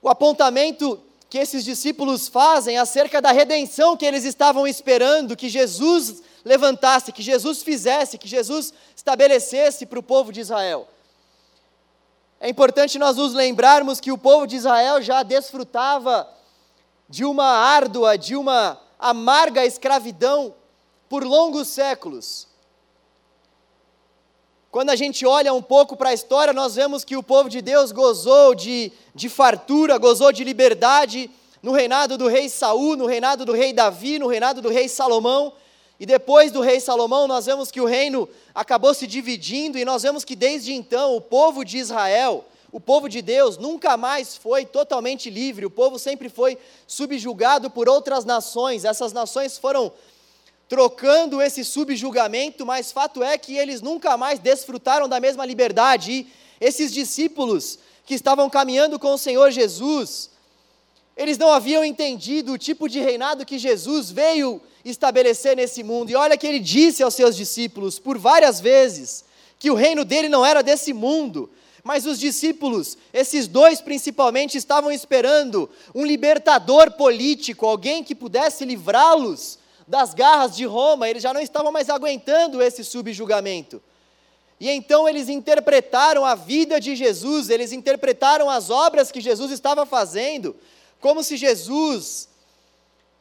o 0.02 0.08
apontamento 0.08 1.00
que 1.28 1.38
esses 1.38 1.64
discípulos 1.64 2.26
fazem 2.26 2.76
acerca 2.76 3.22
da 3.22 3.30
redenção 3.30 3.96
que 3.96 4.04
eles 4.04 4.24
estavam 4.24 4.66
esperando 4.66 5.36
que 5.36 5.48
Jesus 5.48 6.22
levantasse, 6.44 7.12
que 7.12 7.22
Jesus 7.22 7.62
fizesse, 7.62 8.18
que 8.18 8.26
Jesus 8.26 8.72
estabelecesse 8.96 9.86
para 9.86 9.98
o 9.98 10.02
povo 10.02 10.32
de 10.32 10.40
Israel. 10.40 10.88
É 12.40 12.48
importante 12.48 12.98
nós 12.98 13.16
nos 13.16 13.34
lembrarmos 13.34 14.00
que 14.00 14.10
o 14.10 14.18
povo 14.18 14.46
de 14.46 14.56
Israel 14.56 15.00
já 15.02 15.22
desfrutava 15.22 16.28
de 17.08 17.24
uma 17.24 17.44
árdua, 17.44 18.16
de 18.16 18.34
uma 18.34 18.80
amarga 18.98 19.64
escravidão 19.64 20.54
por 21.08 21.22
longos 21.22 21.68
séculos. 21.68 22.48
Quando 24.70 24.90
a 24.90 24.96
gente 24.96 25.26
olha 25.26 25.52
um 25.52 25.60
pouco 25.60 25.96
para 25.96 26.10
a 26.10 26.14
história, 26.14 26.52
nós 26.52 26.76
vemos 26.76 27.02
que 27.02 27.16
o 27.16 27.24
povo 27.24 27.50
de 27.50 27.60
Deus 27.60 27.90
gozou 27.90 28.54
de, 28.54 28.92
de 29.12 29.28
fartura, 29.28 29.98
gozou 29.98 30.30
de 30.30 30.44
liberdade 30.44 31.28
no 31.60 31.72
reinado 31.72 32.16
do 32.16 32.28
rei 32.28 32.48
Saul, 32.48 32.96
no 32.96 33.04
reinado 33.04 33.44
do 33.44 33.52
rei 33.52 33.72
Davi, 33.72 34.20
no 34.20 34.28
reinado 34.28 34.62
do 34.62 34.68
rei 34.68 34.88
Salomão. 34.88 35.52
E 35.98 36.06
depois 36.06 36.52
do 36.52 36.60
rei 36.60 36.78
Salomão, 36.78 37.26
nós 37.26 37.46
vemos 37.46 37.68
que 37.68 37.80
o 37.80 37.84
reino 37.84 38.28
acabou 38.54 38.94
se 38.94 39.08
dividindo, 39.08 39.76
e 39.76 39.84
nós 39.84 40.04
vemos 40.04 40.24
que 40.24 40.36
desde 40.36 40.72
então 40.72 41.16
o 41.16 41.20
povo 41.20 41.64
de 41.64 41.76
Israel, 41.76 42.44
o 42.70 42.78
povo 42.78 43.08
de 43.08 43.20
Deus, 43.20 43.58
nunca 43.58 43.96
mais 43.96 44.36
foi 44.36 44.64
totalmente 44.64 45.28
livre, 45.28 45.66
o 45.66 45.70
povo 45.70 45.98
sempre 45.98 46.28
foi 46.28 46.56
subjugado 46.86 47.68
por 47.70 47.88
outras 47.88 48.24
nações, 48.24 48.84
essas 48.84 49.12
nações 49.12 49.58
foram 49.58 49.92
trocando 50.70 51.42
esse 51.42 51.64
subjugamento, 51.64 52.64
mas 52.64 52.92
fato 52.92 53.24
é 53.24 53.36
que 53.36 53.56
eles 53.56 53.82
nunca 53.82 54.16
mais 54.16 54.38
desfrutaram 54.38 55.08
da 55.08 55.18
mesma 55.18 55.44
liberdade, 55.44 56.12
e 56.12 56.26
esses 56.60 56.92
discípulos 56.92 57.80
que 58.06 58.14
estavam 58.14 58.48
caminhando 58.48 58.96
com 58.96 59.12
o 59.12 59.18
Senhor 59.18 59.50
Jesus, 59.50 60.30
eles 61.16 61.36
não 61.36 61.50
haviam 61.50 61.84
entendido 61.84 62.52
o 62.52 62.58
tipo 62.58 62.88
de 62.88 63.00
reinado 63.00 63.44
que 63.44 63.58
Jesus 63.58 64.12
veio 64.12 64.62
estabelecer 64.84 65.56
nesse 65.56 65.82
mundo. 65.82 66.10
E 66.10 66.14
olha 66.14 66.36
que 66.36 66.46
ele 66.46 66.60
disse 66.60 67.02
aos 67.02 67.14
seus 67.14 67.34
discípulos 67.34 67.98
por 67.98 68.16
várias 68.16 68.60
vezes 68.60 69.24
que 69.58 69.72
o 69.72 69.74
reino 69.74 70.04
dele 70.04 70.28
não 70.28 70.46
era 70.46 70.62
desse 70.62 70.92
mundo. 70.92 71.50
Mas 71.82 72.06
os 72.06 72.16
discípulos, 72.16 72.96
esses 73.12 73.48
dois 73.48 73.80
principalmente, 73.80 74.56
estavam 74.56 74.92
esperando 74.92 75.68
um 75.92 76.04
libertador 76.04 76.92
político, 76.92 77.66
alguém 77.66 78.04
que 78.04 78.14
pudesse 78.14 78.64
livrá-los 78.64 79.58
das 79.90 80.14
garras 80.14 80.56
de 80.56 80.64
Roma. 80.64 81.08
Eles 81.08 81.22
já 81.22 81.34
não 81.34 81.40
estavam 81.40 81.72
mais 81.72 81.90
aguentando 81.90 82.62
esse 82.62 82.84
subjugamento. 82.84 83.82
E 84.60 84.70
então 84.70 85.08
eles 85.08 85.28
interpretaram 85.28 86.24
a 86.24 86.34
vida 86.34 86.80
de 86.80 86.94
Jesus, 86.94 87.50
eles 87.50 87.72
interpretaram 87.72 88.48
as 88.48 88.70
obras 88.70 89.10
que 89.10 89.20
Jesus 89.20 89.50
estava 89.50 89.84
fazendo, 89.84 90.54
como 91.00 91.24
se 91.24 91.36
Jesus 91.36 92.28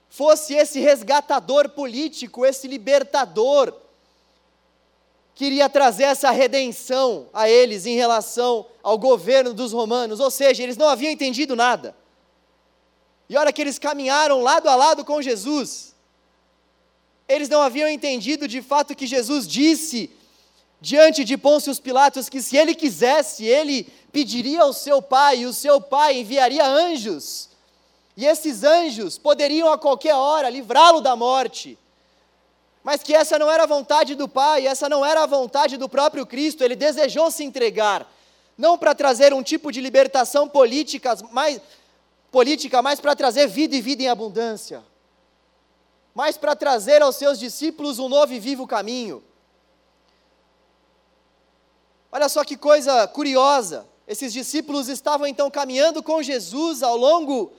fosse 0.09 0.53
esse 0.53 0.79
resgatador 0.79 1.69
político, 1.69 2.45
esse 2.45 2.67
libertador, 2.67 3.73
queria 5.33 5.69
trazer 5.69 6.03
essa 6.03 6.29
redenção 6.29 7.29
a 7.33 7.49
eles 7.49 7.85
em 7.85 7.95
relação 7.95 8.65
ao 8.83 8.97
governo 8.97 9.53
dos 9.53 9.71
romanos, 9.71 10.19
ou 10.19 10.29
seja, 10.29 10.61
eles 10.61 10.75
não 10.75 10.89
haviam 10.89 11.11
entendido 11.11 11.55
nada. 11.55 11.95
E 13.29 13.37
olha 13.37 13.53
que 13.53 13.61
eles 13.61 13.79
caminharam 13.79 14.41
lado 14.41 14.67
a 14.67 14.75
lado 14.75 15.05
com 15.05 15.21
Jesus. 15.21 15.89
Eles 17.29 17.47
não 17.47 17.61
haviam 17.61 17.87
entendido 17.87 18.47
de 18.47 18.59
fato 18.59 18.95
que 18.95 19.05
Jesus 19.05 19.47
disse 19.47 20.09
diante 20.81 21.23
de 21.23 21.37
Pôncio 21.37 21.75
Pilatos 21.79 22.27
que 22.27 22.41
se 22.41 22.57
ele 22.57 22.73
quisesse, 22.73 23.45
ele 23.45 23.87
pediria 24.11 24.63
ao 24.63 24.73
seu 24.73 24.99
pai 24.99 25.41
e 25.41 25.45
o 25.45 25.53
seu 25.53 25.79
pai 25.79 26.17
enviaria 26.17 26.65
anjos. 26.65 27.49
E 28.17 28.25
esses 28.25 28.63
anjos 28.63 29.17
poderiam 29.17 29.71
a 29.71 29.77
qualquer 29.77 30.15
hora 30.15 30.49
livrá-lo 30.49 31.01
da 31.01 31.15
morte. 31.15 31.77
Mas 32.83 33.03
que 33.03 33.13
essa 33.13 33.37
não 33.37 33.51
era 33.51 33.63
a 33.63 33.67
vontade 33.67 34.15
do 34.15 34.27
Pai, 34.27 34.65
essa 34.65 34.89
não 34.89 35.05
era 35.05 35.21
a 35.23 35.25
vontade 35.27 35.77
do 35.77 35.87
próprio 35.87 36.25
Cristo, 36.25 36.63
ele 36.63 36.75
desejou 36.75 37.29
se 37.29 37.43
entregar, 37.43 38.09
não 38.57 38.77
para 38.77 38.95
trazer 38.95 39.33
um 39.33 39.43
tipo 39.43 39.71
de 39.71 39.79
libertação 39.79 40.47
política, 40.47 41.15
mas, 41.31 41.61
política, 42.31 42.81
mas 42.81 42.99
para 42.99 43.15
trazer 43.15 43.47
vida 43.47 43.75
e 43.75 43.81
vida 43.81 44.03
em 44.03 44.07
abundância, 44.07 44.81
mas 46.19 46.37
para 46.37 46.53
trazer 46.53 47.01
aos 47.01 47.15
seus 47.15 47.39
discípulos 47.39 47.97
um 47.97 48.09
novo 48.09 48.33
e 48.33 48.41
vivo 48.41 48.67
caminho. 48.67 49.23
Olha 52.11 52.27
só 52.27 52.43
que 52.43 52.57
coisa 52.57 53.07
curiosa, 53.07 53.87
esses 54.05 54.33
discípulos 54.33 54.89
estavam 54.89 55.25
então 55.25 55.49
caminhando 55.49 56.03
com 56.03 56.21
Jesus 56.21 56.83
ao 56.83 56.97
longo 56.97 57.53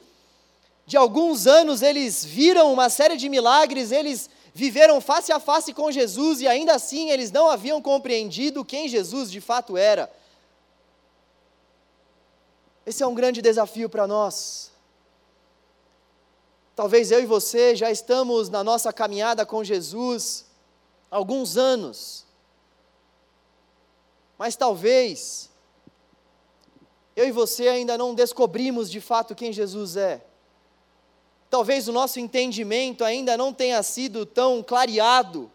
de 0.85 0.95
alguns 0.95 1.47
anos, 1.47 1.81
eles 1.81 2.23
viram 2.23 2.71
uma 2.71 2.91
série 2.91 3.17
de 3.17 3.31
milagres, 3.31 3.93
eles 3.93 4.29
viveram 4.53 5.01
face 5.01 5.33
a 5.33 5.41
face 5.41 5.73
com 5.73 5.91
Jesus 5.91 6.43
e 6.43 6.47
ainda 6.47 6.75
assim 6.75 7.09
eles 7.09 7.31
não 7.33 7.49
haviam 7.49 7.81
compreendido 7.81 8.63
quem 8.63 8.89
Jesus 8.89 9.31
de 9.31 9.41
fato 9.41 9.75
era. 9.75 10.13
Esse 12.85 13.03
é 13.03 13.07
um 13.07 13.15
grande 13.15 13.41
desafio 13.41 13.89
para 13.89 14.07
nós. 14.07 14.71
Talvez 16.81 17.11
eu 17.11 17.21
e 17.21 17.27
você 17.27 17.77
já 17.77 17.91
estamos 17.91 18.49
na 18.49 18.65
nossa 18.65 18.91
caminhada 18.91 19.45
com 19.45 19.63
Jesus 19.63 20.47
há 21.11 21.17
alguns 21.17 21.59
anos, 21.59 22.25
mas 24.39 24.57
talvez 24.57 25.51
eu 27.15 27.29
e 27.29 27.33
você 27.33 27.69
ainda 27.69 27.99
não 27.99 28.15
descobrimos 28.15 28.91
de 28.91 28.99
fato 28.99 29.35
quem 29.35 29.53
Jesus 29.53 29.95
é. 29.95 30.25
Talvez 31.51 31.87
o 31.87 31.93
nosso 31.93 32.19
entendimento 32.19 33.05
ainda 33.05 33.37
não 33.37 33.53
tenha 33.53 33.83
sido 33.83 34.25
tão 34.25 34.63
clareado. 34.63 35.53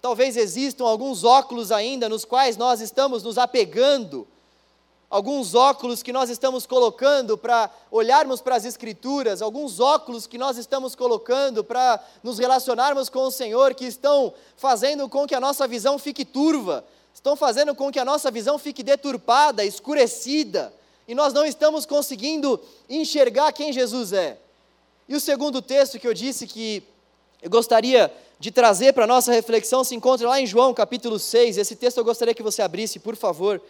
Talvez 0.00 0.38
existam 0.38 0.86
alguns 0.86 1.22
óculos 1.22 1.70
ainda 1.70 2.08
nos 2.08 2.24
quais 2.24 2.56
nós 2.56 2.80
estamos 2.80 3.22
nos 3.22 3.36
apegando, 3.36 4.26
alguns 5.10 5.56
óculos 5.56 6.04
que 6.04 6.12
nós 6.12 6.30
estamos 6.30 6.64
colocando 6.64 7.36
para 7.36 7.68
olharmos 7.90 8.40
para 8.40 8.54
as 8.54 8.64
Escrituras, 8.64 9.42
alguns 9.42 9.80
óculos 9.80 10.24
que 10.24 10.38
nós 10.38 10.56
estamos 10.56 10.94
colocando 10.94 11.64
para 11.64 12.00
nos 12.22 12.38
relacionarmos 12.38 13.08
com 13.08 13.24
o 13.24 13.30
Senhor, 13.30 13.74
que 13.74 13.84
estão 13.84 14.32
fazendo 14.56 15.08
com 15.08 15.26
que 15.26 15.34
a 15.34 15.40
nossa 15.40 15.66
visão 15.66 15.98
fique 15.98 16.24
turva, 16.24 16.84
estão 17.12 17.34
fazendo 17.34 17.74
com 17.74 17.90
que 17.90 17.98
a 17.98 18.04
nossa 18.04 18.30
visão 18.30 18.56
fique 18.56 18.84
deturpada, 18.84 19.64
escurecida, 19.64 20.72
e 21.08 21.14
nós 21.14 21.32
não 21.32 21.44
estamos 21.44 21.84
conseguindo 21.84 22.60
enxergar 22.88 23.52
quem 23.52 23.72
Jesus 23.72 24.12
é. 24.12 24.38
E 25.08 25.16
o 25.16 25.20
segundo 25.20 25.60
texto 25.60 25.98
que 25.98 26.06
eu 26.06 26.14
disse 26.14 26.46
que 26.46 26.84
eu 27.42 27.50
gostaria 27.50 28.14
de 28.38 28.52
trazer 28.52 28.92
para 28.92 29.04
a 29.04 29.08
nossa 29.08 29.32
reflexão 29.32 29.82
se 29.82 29.94
encontra 29.94 30.28
lá 30.28 30.40
em 30.40 30.46
João 30.46 30.72
capítulo 30.72 31.18
6. 31.18 31.58
Esse 31.58 31.74
texto 31.74 31.98
eu 31.98 32.04
gostaria 32.04 32.32
que 32.32 32.44
você 32.44 32.62
abrisse, 32.62 33.00
por 33.00 33.16
favor. 33.16 33.60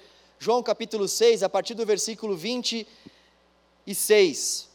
João 0.42 0.62
capítulo 0.62 1.06
6, 1.06 1.42
a 1.42 1.50
partir 1.50 1.75
do 1.75 1.85
versículo 1.85 2.35
26. 2.35 4.70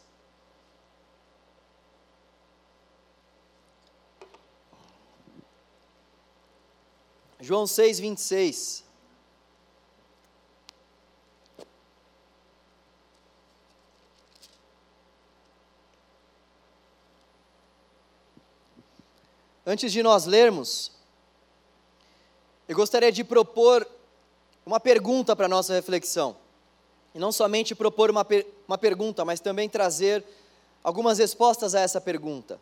João 7.40 7.66
6, 7.66 7.98
26. 7.98 8.84
Antes 19.66 19.90
de 19.90 20.00
nós 20.00 20.26
lermos, 20.26 20.92
eu 22.68 22.76
gostaria 22.76 23.10
de 23.10 23.24
propor 23.24 23.95
uma 24.66 24.80
pergunta 24.80 25.36
para 25.36 25.46
a 25.46 25.48
nossa 25.48 25.72
reflexão. 25.72 26.36
E 27.14 27.20
não 27.20 27.30
somente 27.30 27.72
propor 27.72 28.10
uma, 28.10 28.24
per 28.24 28.44
uma 28.66 28.76
pergunta, 28.76 29.24
mas 29.24 29.38
também 29.38 29.68
trazer 29.68 30.24
algumas 30.82 31.18
respostas 31.18 31.72
a 31.74 31.80
essa 31.80 32.00
pergunta. 32.00 32.60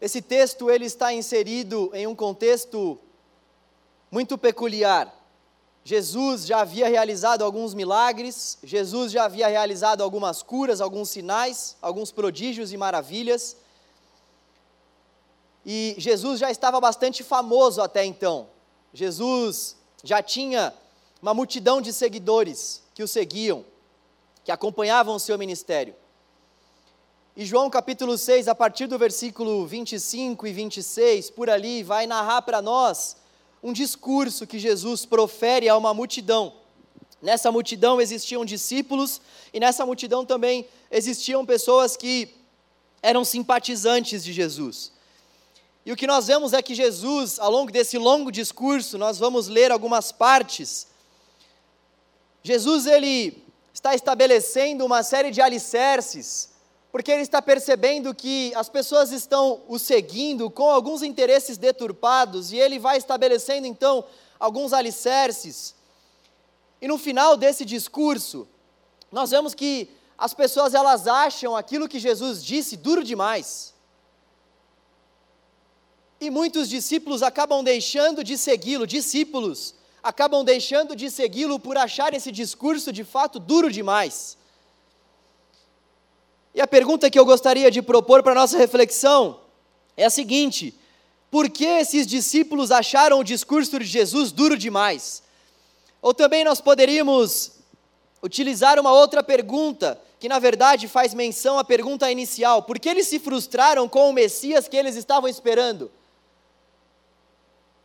Esse 0.00 0.20
texto 0.20 0.68
ele 0.68 0.84
está 0.84 1.12
inserido 1.12 1.90
em 1.94 2.08
um 2.08 2.14
contexto 2.14 2.98
muito 4.10 4.36
peculiar. 4.36 5.14
Jesus 5.84 6.44
já 6.44 6.60
havia 6.60 6.88
realizado 6.88 7.44
alguns 7.44 7.72
milagres, 7.72 8.58
Jesus 8.64 9.12
já 9.12 9.24
havia 9.24 9.46
realizado 9.46 10.02
algumas 10.02 10.42
curas, 10.42 10.80
alguns 10.80 11.10
sinais, 11.10 11.76
alguns 11.80 12.10
prodígios 12.10 12.72
e 12.72 12.76
maravilhas. 12.76 13.56
E 15.64 15.94
Jesus 15.98 16.40
já 16.40 16.50
estava 16.50 16.80
bastante 16.80 17.22
famoso 17.22 17.80
até 17.80 18.04
então. 18.04 18.48
Jesus 18.94 19.76
já 20.04 20.22
tinha 20.22 20.72
uma 21.20 21.34
multidão 21.34 21.82
de 21.82 21.92
seguidores 21.92 22.80
que 22.94 23.02
o 23.02 23.08
seguiam. 23.08 23.64
que 24.44 24.52
acompanhavam 24.52 25.16
o 25.16 25.18
seu 25.18 25.38
ministério. 25.38 25.94
E 27.34 27.46
João 27.46 27.70
capítulo 27.70 28.18
6, 28.18 28.46
a 28.46 28.54
partir 28.54 28.86
do 28.86 28.98
versículo 28.98 29.66
25 29.66 30.46
e 30.46 30.52
26, 30.52 31.30
por 31.30 31.48
ali, 31.48 31.82
vai 31.82 32.06
narrar 32.06 32.42
para 32.42 32.60
nós 32.60 33.16
um 33.62 33.72
discurso 33.72 34.46
que 34.46 34.58
Jesus 34.58 35.06
profere 35.06 35.66
a 35.66 35.76
uma 35.78 35.94
multidão. 35.94 36.52
Nessa 37.22 37.50
multidão 37.50 38.02
existiam 38.02 38.44
discípulos 38.44 39.18
e 39.50 39.58
nessa 39.58 39.86
multidão 39.86 40.26
também 40.26 40.68
existiam 40.90 41.46
pessoas 41.46 41.96
que 41.96 42.34
eram 43.02 43.24
simpatizantes 43.24 44.22
de 44.22 44.30
Jesus. 44.30 44.92
E 45.84 45.92
o 45.92 45.96
que 45.96 46.06
nós 46.06 46.26
vemos 46.26 46.52
é 46.52 46.62
que 46.62 46.74
Jesus, 46.74 47.38
ao 47.38 47.50
longo 47.50 47.70
desse 47.70 47.98
longo 47.98 48.32
discurso, 48.32 48.96
nós 48.96 49.18
vamos 49.18 49.48
ler 49.48 49.70
algumas 49.70 50.10
partes. 50.10 50.86
Jesus 52.42 52.86
ele 52.86 53.42
está 53.72 53.94
estabelecendo 53.94 54.84
uma 54.84 55.02
série 55.02 55.30
de 55.30 55.42
alicerces 55.42 56.54
porque 56.94 57.10
ele 57.10 57.22
está 57.22 57.42
percebendo 57.42 58.14
que 58.14 58.52
as 58.54 58.68
pessoas 58.68 59.10
estão 59.10 59.62
o 59.66 59.80
seguindo 59.80 60.48
com 60.48 60.70
alguns 60.70 61.02
interesses 61.02 61.58
deturpados 61.58 62.52
e 62.52 62.56
ele 62.56 62.78
vai 62.78 62.96
estabelecendo 62.96 63.66
então 63.66 64.04
alguns 64.38 64.72
alicerces. 64.72 65.74
E 66.80 66.86
no 66.86 66.96
final 66.96 67.36
desse 67.36 67.64
discurso, 67.64 68.46
nós 69.10 69.32
vemos 69.32 69.56
que 69.56 69.90
as 70.16 70.32
pessoas 70.34 70.72
elas 70.72 71.08
acham 71.08 71.56
aquilo 71.56 71.88
que 71.88 71.98
Jesus 71.98 72.44
disse 72.44 72.76
duro 72.76 73.02
demais. 73.02 73.73
E 76.20 76.30
muitos 76.30 76.68
discípulos 76.68 77.22
acabam 77.22 77.62
deixando 77.62 78.22
de 78.22 78.38
segui-lo, 78.38 78.86
discípulos 78.86 79.74
acabam 80.02 80.44
deixando 80.44 80.94
de 80.94 81.10
segui-lo 81.10 81.58
por 81.58 81.78
achar 81.78 82.12
esse 82.12 82.30
discurso 82.30 82.92
de 82.92 83.02
fato 83.04 83.38
duro 83.38 83.72
demais. 83.72 84.36
E 86.54 86.60
a 86.60 86.66
pergunta 86.66 87.10
que 87.10 87.18
eu 87.18 87.24
gostaria 87.24 87.70
de 87.70 87.80
propor 87.80 88.22
para 88.22 88.34
nossa 88.34 88.58
reflexão 88.58 89.40
é 89.96 90.04
a 90.04 90.10
seguinte: 90.10 90.78
por 91.30 91.48
que 91.48 91.64
esses 91.64 92.06
discípulos 92.06 92.70
acharam 92.70 93.18
o 93.18 93.24
discurso 93.24 93.78
de 93.78 93.86
Jesus 93.86 94.30
duro 94.30 94.56
demais? 94.56 95.22
Ou 96.02 96.12
também 96.12 96.44
nós 96.44 96.60
poderíamos 96.60 97.52
utilizar 98.22 98.78
uma 98.78 98.92
outra 98.92 99.22
pergunta, 99.22 100.00
que 100.20 100.28
na 100.28 100.38
verdade 100.38 100.86
faz 100.86 101.14
menção 101.14 101.58
à 101.58 101.64
pergunta 101.64 102.12
inicial: 102.12 102.62
por 102.62 102.78
que 102.78 102.90
eles 102.90 103.08
se 103.08 103.18
frustraram 103.18 103.88
com 103.88 104.10
o 104.10 104.12
Messias 104.12 104.68
que 104.68 104.76
eles 104.76 104.96
estavam 104.96 105.28
esperando? 105.28 105.90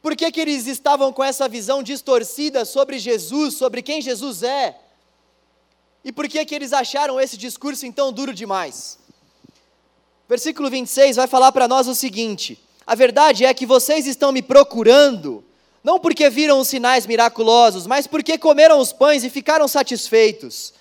Por 0.02 0.16
que, 0.16 0.32
que 0.32 0.40
eles 0.40 0.66
estavam 0.66 1.12
com 1.12 1.24
essa 1.24 1.48
visão 1.48 1.84
distorcida 1.84 2.64
sobre 2.64 2.98
Jesus, 2.98 3.56
sobre 3.56 3.82
quem 3.82 4.02
Jesus 4.02 4.44
é? 4.44 4.78
E 6.04 6.12
por 6.12 6.28
que 6.28 6.46
que 6.46 6.56
eles 6.56 6.72
acharam 6.72 7.20
esse 7.20 7.36
discurso 7.38 7.86
então 7.86 8.12
duro 8.12 8.34
demais? 8.34 8.98
Versículo 10.28 10.70
26 10.70 11.18
vai 11.18 11.28
falar 11.28 11.52
para 11.52 11.68
nós 11.68 11.88
o 11.88 11.96
seguinte: 11.96 12.58
A 12.88 12.96
verdade 12.96 13.44
é 13.44 13.54
que 13.54 13.66
vocês 13.66 14.08
estão 14.08 14.32
me 14.32 14.42
procurando, 14.42 15.44
não 15.84 16.00
porque 16.00 16.30
viram 16.30 16.60
os 16.60 16.70
sinais 16.70 17.06
miraculosos, 17.06 17.86
mas 17.86 18.08
porque 18.08 18.38
comeram 18.38 18.80
os 18.80 18.94
pães 18.94 19.24
e 19.24 19.30
ficaram 19.30 19.68
satisfeitos. 19.68 20.74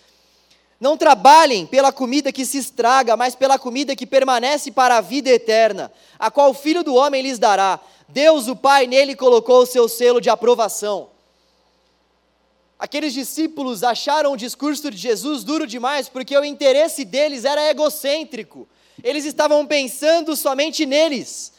Não 0.80 0.96
trabalhem 0.96 1.66
pela 1.66 1.92
comida 1.92 2.32
que 2.32 2.44
se 2.44 2.58
estraga, 2.58 3.16
mas 3.16 3.34
pela 3.34 3.58
comida 3.58 3.96
que 3.96 4.06
permanece 4.06 4.70
para 4.70 4.96
a 4.96 5.00
vida 5.00 5.28
eterna, 5.28 5.90
a 6.18 6.30
qual 6.30 6.50
o 6.50 6.54
Filho 6.54 6.84
do 6.84 6.94
Homem 6.94 7.22
lhes 7.22 7.38
dará. 7.38 7.80
Deus, 8.08 8.46
o 8.46 8.54
Pai, 8.54 8.86
nele 8.86 9.16
colocou 9.16 9.62
o 9.62 9.66
seu 9.66 9.88
selo 9.88 10.20
de 10.20 10.30
aprovação. 10.30 11.08
Aqueles 12.78 13.12
discípulos 13.12 13.82
acharam 13.82 14.32
o 14.32 14.36
discurso 14.36 14.88
de 14.88 14.96
Jesus 14.96 15.42
duro 15.42 15.66
demais 15.66 16.08
porque 16.08 16.36
o 16.36 16.44
interesse 16.44 17.04
deles 17.04 17.44
era 17.44 17.68
egocêntrico. 17.68 18.68
Eles 19.02 19.24
estavam 19.24 19.66
pensando 19.66 20.36
somente 20.36 20.86
neles. 20.86 21.52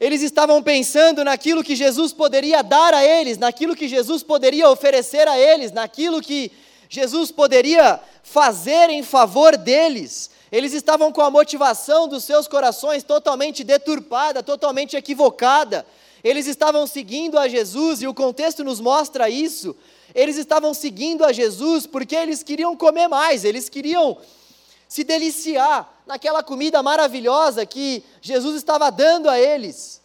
Eles 0.00 0.22
estavam 0.22 0.60
pensando 0.62 1.22
naquilo 1.22 1.62
que 1.62 1.76
Jesus 1.76 2.12
poderia 2.12 2.62
dar 2.62 2.92
a 2.92 3.04
eles, 3.04 3.38
naquilo 3.38 3.76
que 3.76 3.86
Jesus 3.86 4.22
poderia 4.22 4.68
oferecer 4.68 5.28
a 5.28 5.38
eles, 5.38 5.70
naquilo 5.70 6.20
que 6.20 6.50
Jesus 6.92 7.30
poderia 7.30 8.00
fazer 8.24 8.90
em 8.90 9.04
favor 9.04 9.56
deles. 9.56 10.28
Eles 10.50 10.72
estavam 10.72 11.12
com 11.12 11.20
a 11.20 11.30
motivação 11.30 12.08
dos 12.08 12.24
seus 12.24 12.48
corações 12.48 13.04
totalmente 13.04 13.62
deturpada, 13.62 14.42
totalmente 14.42 14.96
equivocada. 14.96 15.86
Eles 16.24 16.48
estavam 16.48 16.88
seguindo 16.88 17.38
a 17.38 17.46
Jesus 17.46 18.02
e 18.02 18.08
o 18.08 18.12
contexto 18.12 18.64
nos 18.64 18.80
mostra 18.80 19.30
isso. 19.30 19.76
Eles 20.12 20.36
estavam 20.36 20.74
seguindo 20.74 21.24
a 21.24 21.32
Jesus 21.32 21.86
porque 21.86 22.16
eles 22.16 22.42
queriam 22.42 22.76
comer 22.76 23.06
mais, 23.06 23.44
eles 23.44 23.68
queriam 23.68 24.18
se 24.88 25.04
deliciar 25.04 26.02
naquela 26.04 26.42
comida 26.42 26.82
maravilhosa 26.82 27.64
que 27.64 28.02
Jesus 28.20 28.56
estava 28.56 28.90
dando 28.90 29.30
a 29.30 29.38
eles. 29.38 30.00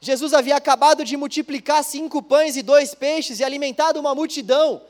Jesus 0.00 0.32
havia 0.32 0.56
acabado 0.56 1.04
de 1.04 1.18
multiplicar 1.18 1.84
cinco 1.84 2.22
pães 2.22 2.56
e 2.56 2.62
dois 2.62 2.94
peixes 2.94 3.40
e 3.40 3.44
alimentado 3.44 4.00
uma 4.00 4.14
multidão. 4.14 4.80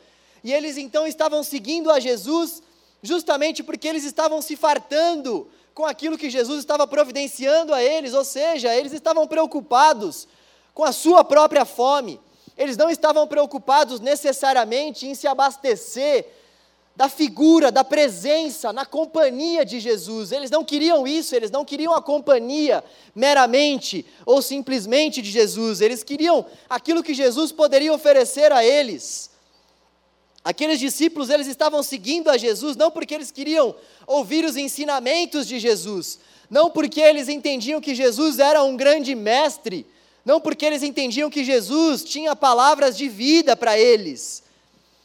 E 0.43 0.53
eles 0.53 0.77
então 0.77 1.07
estavam 1.07 1.43
seguindo 1.43 1.91
a 1.91 2.01
Jesus 2.01 2.63
justamente 3.03 3.63
porque 3.63 3.89
eles 3.89 4.05
estavam 4.05 4.43
se 4.43 4.57
fartando 4.57 5.49
com 5.75 5.87
aquilo 5.87 6.19
que 6.19 6.29
Jesus 6.29 6.59
estava 6.59 6.87
providenciando 6.87 7.73
a 7.73 7.83
eles, 7.83 8.13
ou 8.13 8.25
seja, 8.25 8.75
eles 8.75 8.93
estavam 8.93 9.27
preocupados 9.27 10.29
com 10.75 10.85
a 10.85 10.93
sua 10.93 11.25
própria 11.25 11.65
fome. 11.65 12.21
Eles 12.57 12.77
não 12.77 12.91
estavam 12.91 13.27
preocupados 13.27 14.01
necessariamente 14.01 15.07
em 15.07 15.15
se 15.15 15.27
abastecer 15.27 16.27
da 16.95 17.09
figura, 17.09 17.73
da 17.73 17.83
presença, 17.83 18.75
na 18.75 18.85
companhia 18.85 19.65
de 19.65 19.81
Jesus. 19.81 20.33
Eles 20.33 20.51
não 20.51 20.63
queriam 20.63 21.07
isso, 21.07 21.35
eles 21.35 21.51
não 21.51 21.65
queriam 21.65 21.95
a 21.95 22.03
companhia 22.03 22.85
meramente 23.15 24.05
ou 24.27 24.43
simplesmente 24.43 25.23
de 25.23 25.31
Jesus. 25.31 25.81
Eles 25.81 26.03
queriam 26.03 26.45
aquilo 26.69 27.03
que 27.03 27.15
Jesus 27.15 27.53
poderia 27.53 27.95
oferecer 27.95 28.53
a 28.53 28.63
eles. 28.63 29.30
Aqueles 30.43 30.79
discípulos, 30.79 31.29
eles 31.29 31.47
estavam 31.47 31.83
seguindo 31.83 32.31
a 32.31 32.39
Jesus 32.39 32.77
não 32.77 32.91
porque 32.91 33.15
eles 33.15 33.31
queriam 33.31 33.75
ouvir 34.07 34.45
os 34.45 34.57
ensinamentos 34.57 35.47
de 35.47 35.59
Jesus, 35.59 36.19
não 36.49 36.71
porque 36.71 37.01
eles 37.01 37.29
entendiam 37.29 37.81
que 37.81 37.95
Jesus 37.95 38.39
era 38.39 38.63
um 38.63 38.77
grande 38.77 39.15
mestre, 39.15 39.87
não 40.25 40.41
porque 40.41 40.65
eles 40.65 40.83
entendiam 40.83 41.31
que 41.31 41.45
Jesus 41.45 42.03
tinha 42.03 42.35
palavras 42.35 42.97
de 42.97 43.09
vida 43.09 43.55
para 43.55 43.79
eles. 43.79 44.43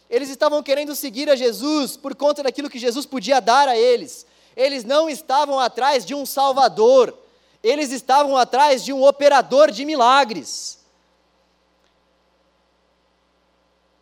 Eles 0.10 0.30
estavam 0.30 0.64
querendo 0.64 0.96
seguir 0.96 1.30
a 1.30 1.36
Jesus 1.36 1.98
por 1.98 2.16
conta 2.16 2.42
daquilo 2.42 2.70
que 2.70 2.80
Jesus 2.80 3.06
podia 3.06 3.42
dar 3.42 3.68
a 3.68 3.78
eles. 3.78 4.26
Eles 4.56 4.86
não 4.86 5.10
estavam 5.10 5.60
atrás 5.60 6.06
de 6.06 6.16
um 6.16 6.26
Salvador, 6.26 7.14
eles 7.62 7.92
estavam 7.92 8.38
atrás 8.38 8.86
de 8.86 8.94
um 8.94 9.04
operador 9.04 9.70
de 9.70 9.84
milagres. 9.84 10.80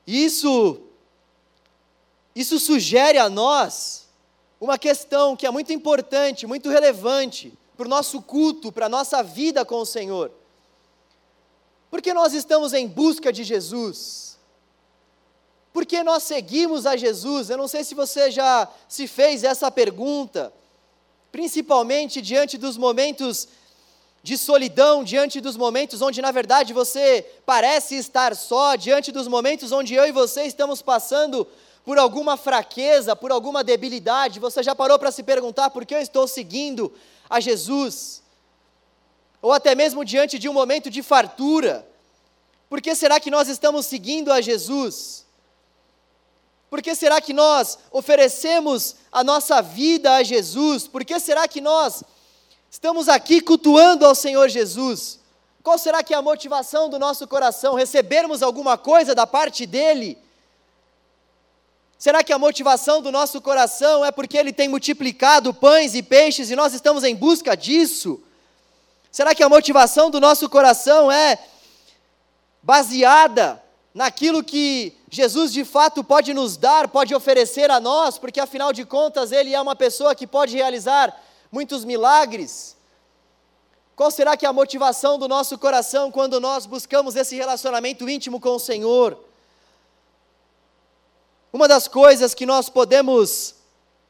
Isso, 0.06 0.82
isso 2.36 2.60
sugere 2.60 3.18
a 3.18 3.30
nós 3.30 4.08
uma 4.60 4.78
questão 4.78 5.36
que 5.36 5.46
é 5.46 5.52
muito 5.52 5.74
importante, 5.74 6.48
muito 6.48 6.70
relevante 6.70 7.54
para 7.76 7.86
o 7.86 7.90
nosso 7.90 8.22
culto, 8.22 8.72
para 8.72 8.86
a 8.86 8.90
nossa 8.90 9.22
vida 9.22 9.66
com 9.66 9.80
o 9.80 9.86
Senhor. 9.86 10.32
Porque 11.92 12.14
nós 12.14 12.34
estamos 12.34 12.74
em 12.74 12.88
busca 12.88 13.32
de 13.32 13.44
Jesus. 13.44 14.38
Porque 15.72 16.02
nós 16.02 16.24
seguimos 16.24 16.86
a 16.86 16.96
Jesus. 16.96 17.50
Eu 17.50 17.58
não 17.58 17.68
sei 17.68 17.84
se 17.84 17.94
você 17.94 18.32
já 18.32 18.68
se 18.88 19.08
fez 19.08 19.44
essa 19.44 19.70
pergunta, 19.70 20.54
principalmente 21.32 22.22
diante 22.22 22.58
dos 22.58 22.78
momentos 22.78 23.48
de 24.24 24.38
solidão, 24.38 25.04
diante 25.04 25.42
dos 25.42 25.58
momentos 25.58 26.02
onde 26.02 26.22
na 26.22 26.32
verdade 26.32 26.74
você 26.74 27.26
parece 27.46 27.96
estar 27.96 28.36
só, 28.36 28.76
diante 28.78 29.12
dos 29.12 29.28
momentos 29.28 29.72
onde 29.72 29.94
eu 29.94 30.06
e 30.06 30.12
você 30.12 30.44
estamos 30.44 30.82
passando 30.82 31.46
por 31.86 31.98
alguma 31.98 32.38
fraqueza, 32.38 33.16
por 33.16 33.32
alguma 33.32 33.64
debilidade, 33.64 34.40
você 34.40 34.64
já 34.64 34.74
parou 34.74 34.98
para 34.98 35.12
se 35.12 35.24
perguntar 35.24 35.70
por 35.70 35.86
que 35.86 35.94
eu 35.96 36.00
estou 36.00 36.28
seguindo 36.28 36.94
a 37.30 37.40
Jesus? 37.40 38.24
ou 39.44 39.52
até 39.52 39.76
mesmo 39.76 40.06
diante 40.06 40.40
de 40.40 40.48
um 40.48 40.54
momento 40.54 40.90
de 40.90 41.04
fartura. 41.04 41.86
Por 42.70 42.82
que 42.82 42.96
será 42.96 43.20
que 43.20 43.30
nós 43.30 43.50
estamos 43.50 43.86
seguindo 43.86 44.32
a 44.32 44.40
Jesus? 44.40 45.26
Por 46.70 46.82
que 46.82 46.96
será 46.96 47.20
que 47.20 47.34
nós 47.34 47.78
oferecemos 47.92 48.96
a 49.12 49.22
nossa 49.22 49.62
vida 49.62 50.16
a 50.16 50.24
Jesus? 50.24 50.88
Por 50.88 51.04
que 51.04 51.20
será 51.20 51.46
que 51.46 51.60
nós 51.60 52.06
estamos 52.72 53.10
aqui 53.10 53.42
cultuando 53.42 54.06
ao 54.06 54.16
Senhor 54.16 54.48
Jesus? 54.48 55.20
Qual 55.62 55.78
será 55.78 56.02
que 56.02 56.14
é 56.14 56.18
a 56.18 56.22
motivação 56.22 56.90
do 56.90 56.98
nosso 56.98 57.28
coração? 57.28 57.76
Recebermos 57.76 58.42
alguma 58.42 58.78
coisa 58.78 59.14
da 59.14 59.28
parte 59.28 59.66
dele? 59.66 60.18
Será 62.04 62.22
que 62.22 62.34
a 62.34 62.38
motivação 62.38 63.02
do 63.02 63.14
nosso 63.14 63.40
coração 63.40 64.04
é 64.04 64.12
porque 64.12 64.38
ele 64.38 64.52
tem 64.52 64.68
multiplicado 64.68 65.54
pães 65.54 65.96
e 65.96 66.04
peixes 66.04 66.52
e 66.52 66.56
nós 66.62 66.74
estamos 66.74 67.02
em 67.06 67.16
busca 67.16 67.56
disso? 67.56 68.22
Será 69.10 69.34
que 69.34 69.42
a 69.42 69.48
motivação 69.48 70.12
do 70.12 70.20
nosso 70.20 70.50
coração 70.50 71.10
é 71.10 71.40
baseada 72.62 73.64
naquilo 73.94 74.44
que 74.44 74.98
Jesus 75.10 75.54
de 75.54 75.64
fato 75.64 76.04
pode 76.04 76.34
nos 76.34 76.58
dar, 76.58 76.90
pode 76.90 77.16
oferecer 77.16 77.72
a 77.72 77.80
nós, 77.80 78.18
porque 78.18 78.42
afinal 78.42 78.74
de 78.74 78.84
contas 78.84 79.32
Ele 79.32 79.54
é 79.54 79.62
uma 79.62 79.74
pessoa 79.74 80.14
que 80.14 80.28
pode 80.28 80.58
realizar 80.58 81.18
muitos 81.50 81.86
milagres. 81.86 82.76
Qual 83.96 84.12
será 84.12 84.36
que 84.36 84.46
é 84.46 84.50
a 84.50 84.52
motivação 84.52 85.18
do 85.18 85.30
nosso 85.30 85.58
coração 85.58 86.12
quando 86.12 86.42
nós 86.42 86.66
buscamos 86.66 87.16
esse 87.16 87.38
relacionamento 87.38 88.10
íntimo 88.10 88.42
com 88.42 88.58
o 88.58 88.60
Senhor? 88.60 89.18
Uma 91.54 91.68
das 91.68 91.88
coisas 91.88 92.34
que 92.34 92.48
nós 92.48 92.68
podemos 92.68 93.54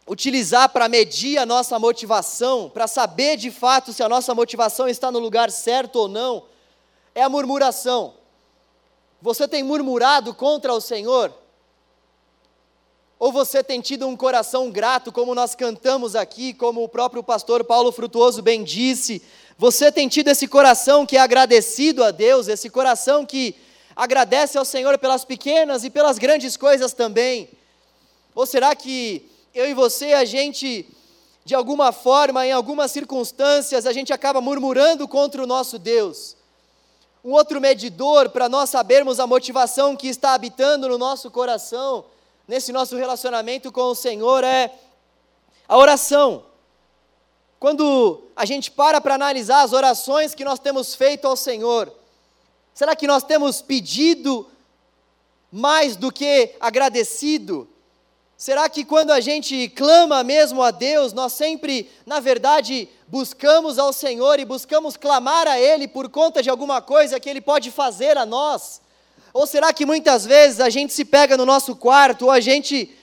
utilizar 0.08 0.70
para 0.70 0.88
medir 0.88 1.38
a 1.38 1.46
nossa 1.46 1.78
motivação, 1.78 2.70
para 2.70 2.88
saber 2.88 3.36
de 3.36 3.52
fato 3.52 3.92
se 3.92 4.02
a 4.02 4.08
nossa 4.08 4.34
motivação 4.34 4.88
está 4.88 5.12
no 5.12 5.20
lugar 5.20 5.52
certo 5.52 5.98
ou 5.98 6.08
não, 6.08 6.46
é 7.14 7.22
a 7.22 7.28
murmuração. 7.28 8.14
Você 9.22 9.46
tem 9.46 9.62
murmurado 9.62 10.34
contra 10.34 10.74
o 10.74 10.80
Senhor? 10.80 11.34
Ou 13.20 13.30
você 13.30 13.62
tem 13.62 13.82
tido 13.82 14.08
um 14.08 14.16
coração 14.16 14.72
grato, 14.72 15.12
como 15.12 15.36
nós 15.36 15.54
cantamos 15.54 16.16
aqui, 16.16 16.54
como 16.54 16.82
o 16.82 16.88
próprio 16.88 17.22
pastor 17.22 17.66
Paulo 17.66 17.92
Frutuoso 17.92 18.42
bem 18.42 18.64
disse? 18.64 19.22
Você 19.58 19.92
tem 19.92 20.08
tido 20.08 20.30
esse 20.30 20.48
coração 20.48 21.06
que 21.06 21.18
é 21.18 21.20
agradecido 21.20 22.06
a 22.06 22.12
Deus, 22.12 22.48
esse 22.48 22.70
coração 22.70 23.26
que 23.26 23.54
agradece 23.96 24.58
ao 24.58 24.66
Senhor 24.66 24.98
pelas 24.98 25.24
pequenas 25.24 25.84
e 25.84 25.90
pelas 25.90 26.18
grandes 26.18 26.58
coisas 26.58 26.94
também? 26.94 27.50
Ou 28.36 28.46
será 28.46 28.76
que 28.76 29.30
eu 29.54 29.70
e 29.70 29.74
você, 29.74 30.14
a 30.14 30.26
gente, 30.26 30.88
de 31.46 31.54
alguma 31.54 31.92
forma, 31.92 32.46
em 32.46 32.52
algumas 32.52 32.92
circunstâncias, 32.92 33.86
a 33.86 33.94
gente 33.94 34.12
acaba 34.12 34.42
murmurando 34.42 35.08
contra 35.08 35.44
o 35.44 35.48
nosso 35.48 35.78
Deus? 35.78 36.36
Um 37.24 37.32
outro 37.32 37.62
medidor 37.62 38.30
para 38.30 38.50
nós 38.50 38.70
sabermos 38.70 39.20
a 39.20 39.28
motivação 39.28 39.96
que 39.96 40.08
está 40.08 40.34
habitando 40.34 40.90
no 40.90 40.98
nosso 40.98 41.32
coração, 41.32 42.06
nesse 42.48 42.72
nosso 42.72 42.98
relacionamento 42.98 43.72
com 43.72 43.84
o 43.84 43.96
Senhor, 43.96 44.44
é 44.44 44.72
a 45.68 45.78
oração. 45.78 46.44
Quando 47.60 48.24
a 48.36 48.44
gente 48.44 48.70
para 48.70 49.00
para 49.00 49.16
analisar 49.16 49.62
as 49.62 49.72
orações 49.72 50.36
que 50.36 50.44
nós 50.44 50.60
temos 50.60 50.96
feito 50.96 51.26
ao 51.26 51.38
Senhor, 51.38 51.90
será 52.74 52.96
que 52.96 53.08
nós 53.08 53.24
temos 53.24 53.62
pedido 53.62 54.50
mais 55.52 55.96
do 55.96 56.12
que 56.12 56.56
agradecido? 56.60 57.68
Será 58.36 58.68
que 58.68 58.84
quando 58.84 59.12
a 59.12 59.22
gente 59.22 59.70
clama 59.70 60.24
mesmo 60.24 60.62
a 60.62 60.72
Deus, 60.72 61.14
nós 61.14 61.34
sempre, 61.34 61.90
na 62.06 62.20
verdade, 62.20 62.90
buscamos 63.08 63.80
ao 63.80 63.94
Senhor 63.94 64.40
e 64.40 64.46
buscamos 64.46 64.98
clamar 64.98 65.48
a 65.48 65.60
Ele 65.60 65.88
por 65.88 66.10
conta 66.10 66.44
de 66.44 66.50
alguma 66.50 66.82
coisa 66.82 67.20
que 67.20 67.30
Ele 67.30 67.40
pode 67.40 67.72
fazer 67.72 68.18
a 68.18 68.26
nós? 68.26 68.82
Ou 69.34 69.48
será 69.48 69.72
que 69.72 69.86
muitas 69.86 70.26
vezes 70.26 70.60
a 70.60 70.70
gente 70.70 70.92
se 70.92 71.06
pega 71.06 71.38
no 71.38 71.46
nosso 71.46 71.76
quarto 71.76 72.26
ou 72.26 72.32
a 72.32 72.40
gente 72.40 72.94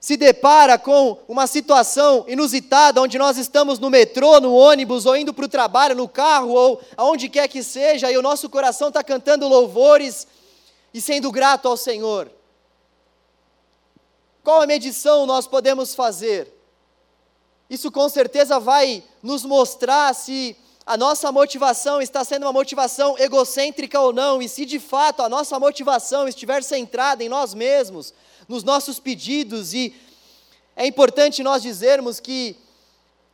se 0.00 0.16
depara 0.16 0.78
com 0.78 1.18
uma 1.26 1.46
situação 1.46 2.24
inusitada, 2.28 3.02
onde 3.02 3.18
nós 3.18 3.36
estamos 3.36 3.78
no 3.78 3.90
metrô, 3.90 4.40
no 4.40 4.54
ônibus, 4.54 5.06
ou 5.06 5.16
indo 5.16 5.34
para 5.34 5.44
o 5.44 5.48
trabalho, 5.48 5.96
no 5.96 6.08
carro, 6.08 6.50
ou 6.50 6.80
aonde 6.96 7.28
quer 7.28 7.48
que 7.48 7.62
seja, 7.62 8.10
e 8.10 8.16
o 8.16 8.22
nosso 8.22 8.48
coração 8.48 8.88
está 8.88 9.02
cantando 9.02 9.48
louvores 9.48 10.26
e 10.94 11.00
sendo 11.00 11.32
grato 11.32 11.66
ao 11.66 11.76
Senhor? 11.76 12.30
Qual 14.44 14.62
a 14.62 14.66
medição 14.66 15.26
nós 15.26 15.46
podemos 15.46 15.94
fazer? 15.94 16.54
Isso 17.68 17.90
com 17.90 18.08
certeza 18.08 18.58
vai 18.60 19.02
nos 19.22 19.44
mostrar 19.44 20.14
se 20.14 20.56
a 20.86 20.96
nossa 20.96 21.30
motivação 21.30 22.00
está 22.00 22.24
sendo 22.24 22.44
uma 22.44 22.52
motivação 22.52 23.18
egocêntrica 23.18 24.00
ou 24.00 24.12
não, 24.12 24.40
e 24.40 24.48
se 24.48 24.64
de 24.64 24.78
fato 24.78 25.22
a 25.22 25.28
nossa 25.28 25.58
motivação 25.58 26.26
estiver 26.26 26.62
centrada 26.62 27.22
em 27.22 27.28
nós 27.28 27.52
mesmos, 27.52 28.14
nos 28.48 28.64
nossos 28.64 28.98
pedidos, 28.98 29.74
e 29.74 29.94
é 30.74 30.86
importante 30.86 31.42
nós 31.42 31.62
dizermos 31.62 32.18
que 32.18 32.56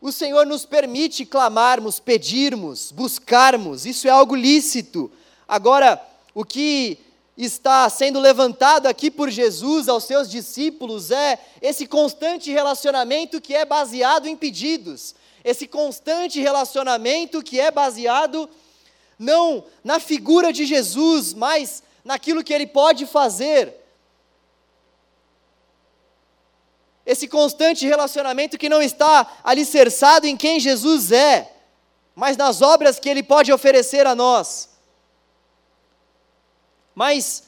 o 0.00 0.10
Senhor 0.10 0.44
nos 0.44 0.66
permite 0.66 1.24
clamarmos, 1.24 1.98
pedirmos, 2.00 2.90
buscarmos, 2.90 3.86
isso 3.86 4.08
é 4.08 4.10
algo 4.10 4.34
lícito. 4.34 5.10
Agora, 5.46 6.02
o 6.34 6.44
que 6.44 6.98
está 7.36 7.88
sendo 7.88 8.20
levantado 8.20 8.86
aqui 8.86 9.10
por 9.10 9.30
Jesus 9.30 9.88
aos 9.88 10.04
seus 10.04 10.28
discípulos 10.28 11.10
é 11.10 11.38
esse 11.62 11.86
constante 11.86 12.50
relacionamento 12.50 13.40
que 13.40 13.54
é 13.54 13.64
baseado 13.64 14.26
em 14.26 14.36
pedidos, 14.36 15.14
esse 15.44 15.66
constante 15.66 16.40
relacionamento 16.40 17.42
que 17.42 17.60
é 17.60 17.70
baseado 17.70 18.48
não 19.18 19.64
na 19.82 20.00
figura 20.00 20.52
de 20.52 20.64
Jesus, 20.64 21.34
mas 21.34 21.82
naquilo 22.04 22.42
que 22.42 22.52
ele 22.52 22.66
pode 22.66 23.06
fazer. 23.06 23.83
Esse 27.06 27.28
constante 27.28 27.86
relacionamento 27.86 28.56
que 28.56 28.68
não 28.68 28.82
está 28.82 29.38
alicerçado 29.44 30.26
em 30.26 30.36
quem 30.36 30.58
Jesus 30.58 31.12
é, 31.12 31.52
mas 32.14 32.36
nas 32.36 32.62
obras 32.62 32.98
que 32.98 33.08
ele 33.08 33.22
pode 33.22 33.52
oferecer 33.52 34.06
a 34.06 34.14
nós. 34.14 34.70
Mas 36.94 37.44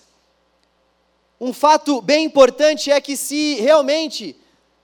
um 1.41 1.53
fato 1.53 2.01
bem 2.01 2.25
importante 2.25 2.91
é 2.91 3.01
que 3.01 3.17
se 3.17 3.55
realmente 3.55 4.37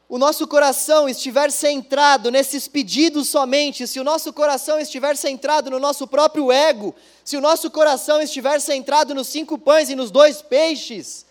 o 0.08 0.18
nosso 0.18 0.46
coração 0.46 1.08
estiver 1.08 1.50
centrado 1.50 2.30
nesses 2.30 2.68
pedidos 2.68 3.30
somente, 3.30 3.86
se 3.86 3.98
o 3.98 4.04
nosso 4.04 4.30
coração 4.32 4.78
estiver 4.78 5.16
centrado 5.16 5.70
no 5.70 5.78
nosso 5.78 6.06
próprio 6.06 6.52
ego, 6.52 6.94
se 7.24 7.36
o 7.36 7.40
nosso 7.40 7.70
coração 7.70 8.20
estiver 8.20 8.60
centrado 8.60 9.14
nos 9.14 9.28
cinco 9.28 9.56
pães 9.56 9.88
e 9.88 9.94
nos 9.94 10.10
dois 10.10 10.42
peixes, 10.42 11.24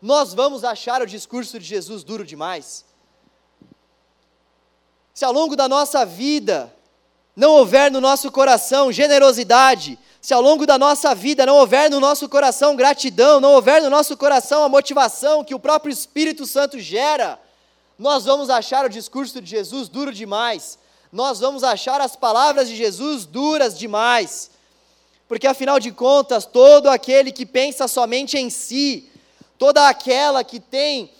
nós 0.00 0.32
vamos 0.32 0.62
achar 0.62 1.02
o 1.02 1.06
discurso 1.06 1.58
de 1.58 1.66
Jesus 1.66 2.04
duro 2.04 2.24
demais. 2.24 2.84
Se 5.18 5.24
ao 5.24 5.32
longo 5.32 5.56
da 5.56 5.68
nossa 5.68 6.06
vida 6.06 6.72
não 7.34 7.54
houver 7.54 7.90
no 7.90 8.00
nosso 8.00 8.30
coração 8.30 8.92
generosidade, 8.92 9.98
se 10.20 10.32
ao 10.32 10.40
longo 10.40 10.64
da 10.64 10.78
nossa 10.78 11.12
vida 11.12 11.44
não 11.44 11.56
houver 11.56 11.90
no 11.90 11.98
nosso 11.98 12.28
coração 12.28 12.76
gratidão, 12.76 13.40
não 13.40 13.54
houver 13.54 13.82
no 13.82 13.90
nosso 13.90 14.16
coração 14.16 14.62
a 14.62 14.68
motivação 14.68 15.42
que 15.42 15.56
o 15.56 15.58
próprio 15.58 15.92
Espírito 15.92 16.46
Santo 16.46 16.78
gera, 16.78 17.36
nós 17.98 18.26
vamos 18.26 18.48
achar 18.48 18.84
o 18.84 18.88
discurso 18.88 19.40
de 19.40 19.50
Jesus 19.50 19.88
duro 19.88 20.12
demais, 20.12 20.78
nós 21.12 21.40
vamos 21.40 21.64
achar 21.64 22.00
as 22.00 22.14
palavras 22.14 22.68
de 22.68 22.76
Jesus 22.76 23.26
duras 23.26 23.76
demais, 23.76 24.52
porque 25.26 25.48
afinal 25.48 25.80
de 25.80 25.90
contas, 25.90 26.46
todo 26.46 26.88
aquele 26.88 27.32
que 27.32 27.44
pensa 27.44 27.88
somente 27.88 28.38
em 28.38 28.50
si, 28.50 29.10
toda 29.58 29.88
aquela 29.88 30.44
que 30.44 30.60
tem 30.60 31.10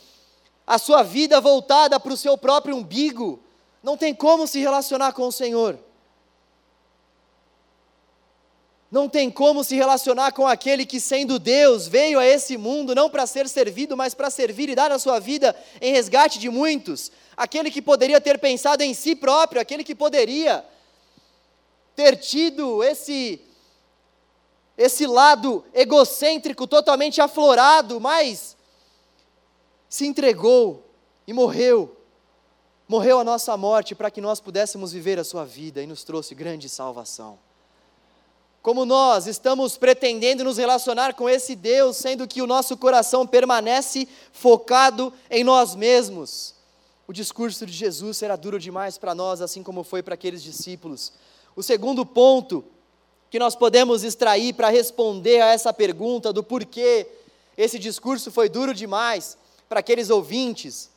a 0.65 0.79
sua 0.79 1.03
vida 1.03 1.41
voltada 1.41 1.99
para 1.99 2.13
o 2.13 2.17
seu 2.17 2.39
próprio 2.39 2.77
umbigo, 2.77 3.43
não 3.83 3.97
tem 3.97 4.15
como 4.15 4.47
se 4.47 4.59
relacionar 4.59 5.13
com 5.13 5.27
o 5.27 5.33
Senhor. 5.33 5.79
Não 8.91 9.07
tem 9.09 9.31
como 9.31 9.63
se 9.63 9.77
relacionar 9.77 10.33
com 10.33 10.47
aquele 10.47 10.87
que, 10.87 10.99
sendo 10.99 11.39
Deus, 11.39 11.87
veio 11.87 12.19
a 12.19 12.27
esse 12.27 12.57
mundo 12.57 12.95
não 12.95 13.11
para 13.11 13.27
ser 13.27 13.47
servido, 13.47 13.97
mas 13.97 14.15
para 14.15 14.31
servir 14.31 14.71
e 14.71 14.75
dar 14.75 14.91
a 14.91 14.99
sua 14.99 15.19
vida 15.19 15.55
em 15.81 15.93
resgate 15.93 16.39
de 16.39 16.49
muitos. 16.49 17.13
Aquele 17.37 17.71
que 17.71 17.83
poderia 17.83 18.21
ter 18.21 18.39
pensado 18.39 18.83
em 18.83 18.95
si 18.95 19.15
próprio, 19.15 19.61
aquele 19.61 19.85
que 19.85 19.95
poderia 19.95 20.65
ter 21.95 22.17
tido 22.17 22.83
esse 22.83 23.41
esse 24.79 25.09
lado 25.09 25.65
egocêntrico 25.75 26.65
totalmente 26.65 27.21
aflorado, 27.21 28.01
mas 28.01 28.57
se 29.89 30.07
entregou 30.07 30.85
e 31.27 31.33
morreu. 31.33 31.98
Morreu 32.89 33.21
a 33.21 33.25
nossa 33.25 33.57
morte 33.57 33.95
para 33.95 34.11
que 34.11 34.21
nós 34.21 34.41
pudéssemos 34.41 34.91
viver 34.91 35.19
a 35.19 35.25
sua 35.25 35.45
vida 35.45 35.83
e 35.83 35.87
nos 35.87 36.03
trouxe 36.03 36.35
grande 36.35 36.69
salvação 36.69 37.39
como 38.69 38.85
nós 38.85 39.27
estamos 39.27 39.79
pretendendo 39.79 40.45
nos 40.45 40.59
relacionar 40.59 41.15
com 41.15 41.27
esse 41.27 41.57
Deus, 41.57 41.97
sendo 41.97 42.29
que 42.29 42.43
o 42.43 42.47
nosso 42.47 42.77
coração 42.77 43.27
permanece 43.27 44.07
focado 44.31 45.11
em 45.31 45.43
nós 45.43 45.75
mesmos. 45.75 46.55
O 47.07 47.13
discurso 47.15 47.65
de 47.65 47.73
Jesus 47.73 48.19
será 48.19 48.37
duro 48.37 48.59
demais 48.59 48.99
para 48.99 49.15
nós, 49.15 49.41
assim 49.41 49.63
como 49.63 49.83
foi 49.83 50.03
para 50.03 50.13
aqueles 50.13 50.43
discípulos. 50.43 51.15
O 51.57 51.63
segundo 51.63 52.05
ponto 52.05 52.63
que 53.31 53.39
nós 53.39 53.57
podemos 53.57 54.03
extrair 54.03 54.53
para 54.53 54.69
responder 54.69 55.41
a 55.41 55.47
essa 55.47 55.73
pergunta 55.73 56.31
do 56.31 56.43
porquê 56.43 57.07
esse 57.57 57.79
discurso 57.79 58.31
foi 58.31 58.51
duro 58.51 58.75
demais 58.75 59.39
para 59.67 59.81
aqueles 59.81 60.11
ouvintes, 60.11 60.91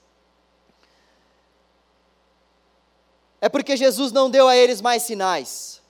é 3.41 3.49
porque 3.49 3.75
Jesus 3.75 4.11
não 4.11 4.29
deu 4.29 4.47
a 4.47 4.55
eles 4.55 4.79
mais 4.79 5.03
sinais. 5.03 5.81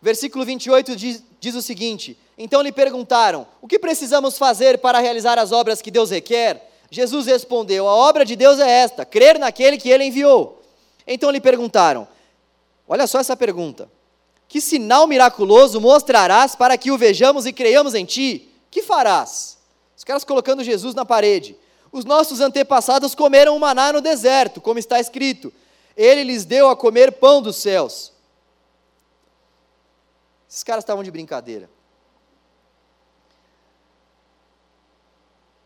Versículo 0.00 0.44
28 0.44 0.94
diz, 0.94 1.22
diz 1.40 1.54
o 1.54 1.62
seguinte: 1.62 2.16
Então 2.36 2.60
lhe 2.60 2.70
perguntaram: 2.70 3.46
O 3.60 3.66
que 3.66 3.78
precisamos 3.78 4.38
fazer 4.38 4.78
para 4.78 5.00
realizar 5.00 5.38
as 5.38 5.50
obras 5.50 5.82
que 5.82 5.90
Deus 5.90 6.10
requer? 6.10 6.70
Jesus 6.90 7.26
respondeu: 7.26 7.88
A 7.88 7.94
obra 7.94 8.24
de 8.24 8.36
Deus 8.36 8.60
é 8.60 8.70
esta, 8.70 9.04
crer 9.04 9.38
naquele 9.38 9.78
que 9.78 9.88
ele 9.88 10.04
enviou. 10.04 10.62
Então 11.06 11.30
lhe 11.30 11.40
perguntaram: 11.40 12.06
Olha 12.86 13.06
só 13.06 13.18
essa 13.18 13.36
pergunta: 13.36 13.90
Que 14.46 14.60
sinal 14.60 15.06
miraculoso 15.06 15.80
mostrarás 15.80 16.54
para 16.54 16.76
que 16.76 16.92
o 16.92 16.98
vejamos 16.98 17.46
e 17.46 17.52
creiamos 17.52 17.94
em 17.94 18.04
ti? 18.04 18.50
Que 18.70 18.82
farás? 18.82 19.56
caras 20.06 20.24
colocando 20.24 20.62
Jesus 20.62 20.94
na 20.94 21.04
parede. 21.04 21.56
Os 21.90 22.04
nossos 22.04 22.40
antepassados 22.40 23.14
comeram 23.14 23.56
o 23.56 23.60
maná 23.60 23.92
no 23.92 24.00
deserto, 24.00 24.60
como 24.60 24.78
está 24.78 25.00
escrito. 25.00 25.52
Ele 25.96 26.24
lhes 26.24 26.44
deu 26.44 26.68
a 26.68 26.76
comer 26.76 27.12
pão 27.12 27.40
dos 27.40 27.56
céus. 27.56 28.12
Esses 30.48 30.62
caras 30.62 30.82
estavam 30.82 31.02
de 31.02 31.10
brincadeira. 31.10 31.68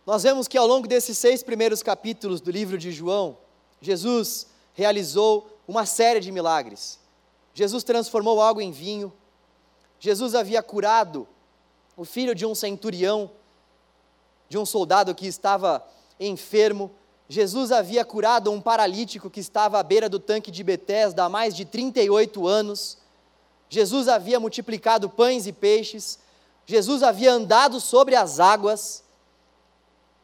Nós 0.06 0.22
vemos 0.22 0.48
que 0.48 0.58
ao 0.58 0.66
longo 0.66 0.88
desses 0.88 1.18
seis 1.18 1.42
primeiros 1.42 1.82
capítulos 1.82 2.40
do 2.40 2.50
livro 2.50 2.78
de 2.78 2.90
João, 2.90 3.38
Jesus 3.80 4.46
realizou 4.74 5.58
uma 5.68 5.86
série 5.86 6.20
de 6.20 6.32
milagres. 6.32 6.98
Jesus 7.54 7.84
transformou 7.84 8.40
água 8.40 8.62
em 8.62 8.72
vinho. 8.72 9.12
Jesus 9.98 10.34
havia 10.34 10.62
curado 10.62 11.28
o 11.96 12.04
filho 12.04 12.34
de 12.34 12.46
um 12.46 12.54
centurião, 12.54 13.30
de 14.48 14.58
um 14.58 14.64
soldado 14.66 15.14
que 15.14 15.26
estava 15.26 15.86
enfermo. 16.18 16.90
Jesus 17.30 17.70
havia 17.70 18.04
curado 18.04 18.50
um 18.50 18.60
paralítico 18.60 19.30
que 19.30 19.38
estava 19.38 19.78
à 19.78 19.84
beira 19.84 20.08
do 20.08 20.18
tanque 20.18 20.50
de 20.50 20.64
Betesda 20.64 21.22
há 21.22 21.28
mais 21.28 21.54
de 21.54 21.64
38 21.64 22.44
anos. 22.44 22.98
Jesus 23.68 24.08
havia 24.08 24.40
multiplicado 24.40 25.08
pães 25.08 25.46
e 25.46 25.52
peixes. 25.52 26.18
Jesus 26.66 27.04
havia 27.04 27.30
andado 27.30 27.78
sobre 27.78 28.16
as 28.16 28.40
águas. 28.40 29.04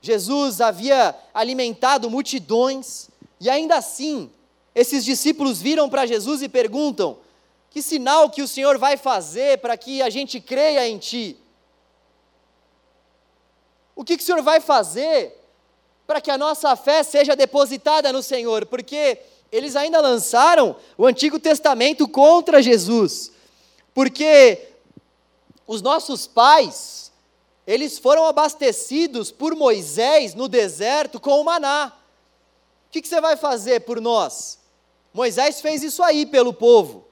Jesus 0.01 0.61
havia 0.61 1.15
alimentado 1.33 2.11
multidões. 2.11 3.09
E 3.39 3.49
ainda 3.49 3.77
assim, 3.77 4.29
esses 4.75 5.05
discípulos 5.05 5.63
viram 5.63 5.89
para 5.89 6.07
Jesus 6.07 6.43
e 6.43 6.49
perguntam: 6.49 7.19
Que 7.71 7.83
sinal 7.83 8.31
que 8.31 8.43
o 8.43 8.49
Senhor 8.49 8.79
vai 8.79 8.97
fazer 8.97 9.59
para 9.59 9.77
que 9.77 10.03
a 10.03 10.11
gente 10.11 10.41
creia 10.41 10.89
em 10.89 10.99
Ti? 10.99 11.37
O 13.95 14.03
que, 14.03 14.17
que 14.17 14.25
o 14.25 14.27
Senhor 14.27 14.43
vai 14.43 14.59
fazer 14.59 15.36
para 16.07 16.21
que 16.21 16.31
a 16.31 16.39
nossa 16.39 16.75
fé 16.77 17.03
seja 17.03 17.35
depositada 17.35 18.13
no 18.13 18.23
Senhor? 18.23 18.67
Porque 18.67 19.19
eles 19.51 19.77
ainda 19.77 20.01
lançaram 20.01 20.77
o 20.97 21.07
Antigo 21.07 21.39
Testamento 21.39 22.07
contra 22.09 22.63
Jesus. 22.63 23.33
Porque 23.95 24.69
os 25.67 25.83
nossos 25.83 26.27
pais, 26.27 27.11
eles 27.67 27.99
foram 27.99 28.27
abastecidos 28.27 29.31
por 29.31 29.55
Moisés 29.55 30.35
no 30.35 30.49
deserto 30.49 31.19
com 31.19 31.41
o 31.41 31.45
maná. 31.45 31.93
O 32.89 32.93
que, 32.93 33.03
que 33.03 33.09
você 33.09 33.21
vai 33.21 33.37
fazer 33.37 33.81
por 33.81 34.01
nós? 34.01 34.59
Moisés 35.13 35.61
fez 35.61 35.83
isso 35.83 36.03
aí 36.03 36.27
pelo 36.27 36.53
povo. 36.53 37.07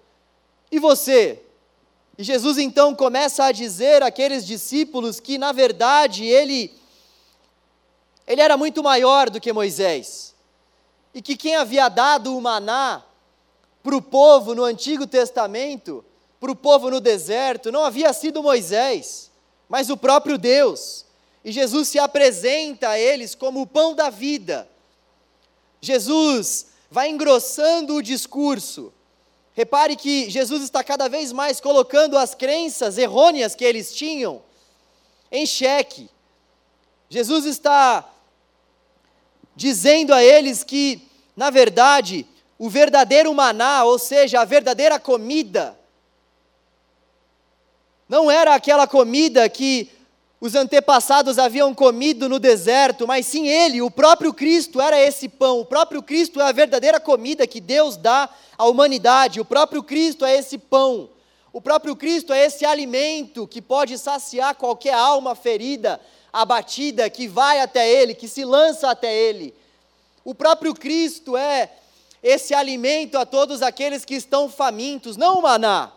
E 0.71 0.79
você? 0.79 1.41
E 2.17 2.23
Jesus 2.23 2.59
então 2.59 2.95
começa 2.95 3.45
a 3.45 3.53
dizer 3.53 4.03
àqueles 4.03 4.47
discípulos 4.47 5.19
que, 5.19 5.37
na 5.37 5.53
verdade, 5.53 6.25
ele, 6.25 6.73
ele 8.27 8.41
era 8.41 8.57
muito 8.57 8.83
maior 8.83 9.29
do 9.31 9.41
que 9.41 9.53
Moisés. 9.53 10.35
E 11.13 11.21
que 11.21 11.37
quem 11.37 11.57
havia 11.57 11.89
dado 11.89 12.37
o 12.37 12.41
maná 12.41 13.03
para 13.83 13.97
o 13.97 14.03
povo 14.03 14.55
no 14.55 14.65
Antigo 14.65 15.07
Testamento, 15.07 16.05
para 16.41 16.51
o 16.51 16.57
povo 16.57 16.91
no 16.91 17.01
deserto, 17.01 17.71
não 17.71 17.85
havia 17.85 18.13
sido 18.13 18.43
Moisés, 18.43 19.31
mas 19.69 19.91
o 19.91 19.97
próprio 19.97 20.39
Deus. 20.39 21.05
E 21.45 21.53
Jesus 21.53 21.89
se 21.89 21.99
apresenta 21.99 22.89
a 22.91 22.99
eles 22.99 23.35
como 23.35 23.61
o 23.61 23.67
pão 23.67 23.95
da 23.95 24.09
vida. 24.09 24.69
Jesus 25.81 26.67
vai 26.91 27.11
engrossando 27.11 27.95
o 27.95 28.03
discurso. 28.03 28.93
Repare 29.53 29.95
que 29.97 30.31
Jesus 30.31 30.63
está 30.63 30.83
cada 30.83 31.09
vez 31.09 31.31
mais 31.31 31.61
colocando 31.61 32.17
as 32.17 32.35
crenças 32.35 32.97
errôneas 32.97 33.55
que 33.55 33.65
eles 33.65 33.95
tinham 33.95 34.43
em 35.31 35.45
xeque. 35.45 36.09
Jesus 37.09 37.45
está 37.45 38.09
dizendo 39.57 40.13
a 40.13 40.23
eles 40.23 40.65
que, 40.65 41.03
na 41.37 41.51
verdade, 41.51 42.27
o 42.59 42.69
verdadeiro 42.69 43.33
maná, 43.35 43.85
ou 43.85 43.99
seja, 43.99 44.41
a 44.41 44.45
verdadeira 44.45 44.99
comida, 44.99 45.79
não 48.09 48.31
era 48.31 48.55
aquela 48.55 48.87
comida 48.87 49.49
que 49.49 49.91
os 50.41 50.55
antepassados 50.55 51.39
haviam 51.39 51.75
comido 51.75 52.29
no 52.29 52.39
deserto, 52.39 53.07
mas 53.07 53.27
sim 53.27 53.49
ele, 53.49 53.81
o 53.81 53.91
próprio 53.91 54.33
Cristo, 54.33 54.81
era 54.81 55.01
esse 55.01 55.27
pão. 55.27 55.61
O 55.61 55.65
próprio 55.65 56.03
Cristo 56.03 56.39
é 56.39 56.45
a 56.45 56.53
verdadeira 56.53 57.01
comida 57.01 57.47
que 57.47 57.61
Deus 57.61 57.97
dá 57.97 58.29
à 58.59 58.67
humanidade. 58.67 59.41
O 59.41 59.45
próprio 59.45 59.83
Cristo 59.83 60.23
é 60.23 60.37
esse 60.37 60.59
pão. 60.59 61.09
O 61.51 61.63
próprio 61.63 61.97
Cristo 61.97 62.33
é 62.33 62.45
esse 62.45 62.65
alimento 62.67 63.47
que 63.47 63.63
pode 63.63 63.97
saciar 63.97 64.55
qualquer 64.55 64.93
alma 64.93 65.35
ferida, 65.35 65.99
abatida, 66.43 67.09
que 67.09 67.27
vai 67.27 67.61
até 67.61 67.91
Ele, 67.91 68.15
que 68.15 68.29
se 68.29 68.45
lança 68.45 68.91
até 68.91 69.15
Ele. 69.15 69.55
O 70.23 70.35
próprio 70.35 70.75
Cristo 70.75 71.37
é 71.37 71.71
esse 72.23 72.53
alimento 72.53 73.17
a 73.17 73.25
todos 73.25 73.63
aqueles 73.63 74.05
que 74.05 74.15
estão 74.15 74.51
famintos, 74.51 75.17
não 75.17 75.39
o 75.39 75.43
maná. 75.43 75.93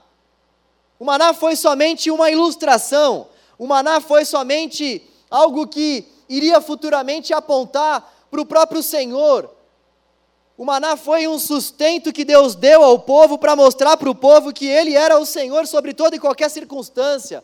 O 0.98 1.04
maná 1.04 1.34
foi 1.34 1.56
somente 1.56 2.10
uma 2.10 2.32
ilustração 2.32 3.28
o 3.58 3.66
maná 3.66 4.00
foi 4.00 4.24
somente 4.24 5.02
algo 5.30 5.68
que 5.68 6.06
iria 6.30 6.62
futuramente 6.62 7.34
apontar 7.34 8.28
para 8.30 8.42
o 8.42 8.46
próprio 8.46 8.84
Senhor. 8.84 9.50
O 10.58 10.66
maná 10.66 10.96
foi 10.96 11.28
um 11.28 11.40
sustento 11.40 12.14
que 12.14 12.26
Deus 12.26 12.56
deu 12.56 12.84
ao 12.84 13.00
povo 13.00 13.38
para 13.38 13.56
mostrar 13.56 13.98
para 13.98 14.10
o 14.10 14.16
povo 14.16 14.54
que 14.54 14.66
Ele 14.66 14.96
era 14.96 15.18
o 15.18 15.26
Senhor 15.26 15.66
sobre 15.66 15.94
toda 15.94 16.16
e 16.16 16.20
qualquer 16.20 16.50
circunstância. 16.50 17.44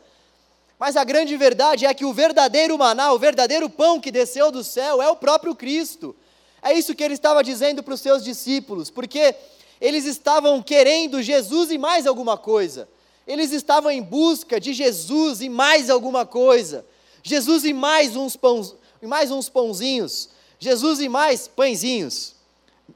Mas 0.83 0.97
a 0.97 1.05
grande 1.05 1.37
verdade 1.37 1.85
é 1.85 1.93
que 1.93 2.03
o 2.03 2.11
verdadeiro 2.11 2.77
maná, 2.77 3.13
o 3.13 3.17
verdadeiro 3.17 3.69
pão 3.69 4.01
que 4.01 4.11
desceu 4.11 4.51
do 4.51 4.65
céu 4.65 5.01
é 5.01 5.09
o 5.09 5.15
próprio 5.15 5.55
Cristo. 5.55 6.13
É 6.61 6.73
isso 6.73 6.93
que 6.93 7.01
ele 7.01 7.13
estava 7.13 7.41
dizendo 7.41 7.81
para 7.81 7.93
os 7.93 8.01
seus 8.01 8.21
discípulos, 8.21 8.89
porque 8.89 9.33
eles 9.79 10.03
estavam 10.03 10.61
querendo 10.61 11.21
Jesus 11.21 11.71
e 11.71 11.77
mais 11.77 12.05
alguma 12.05 12.37
coisa. 12.37 12.89
Eles 13.25 13.53
estavam 13.53 13.89
em 13.89 14.01
busca 14.01 14.59
de 14.59 14.73
Jesus 14.73 15.39
e 15.39 15.47
mais 15.47 15.89
alguma 15.89 16.25
coisa. 16.25 16.85
Jesus 17.23 17.63
e 17.63 17.71
mais 17.71 18.17
uns, 18.17 18.35
pãos, 18.35 18.75
mais 19.01 19.31
uns 19.31 19.47
pãozinhos. 19.47 20.27
Jesus 20.59 20.99
e 20.99 21.07
mais 21.07 21.47
pãezinhos. 21.47 22.35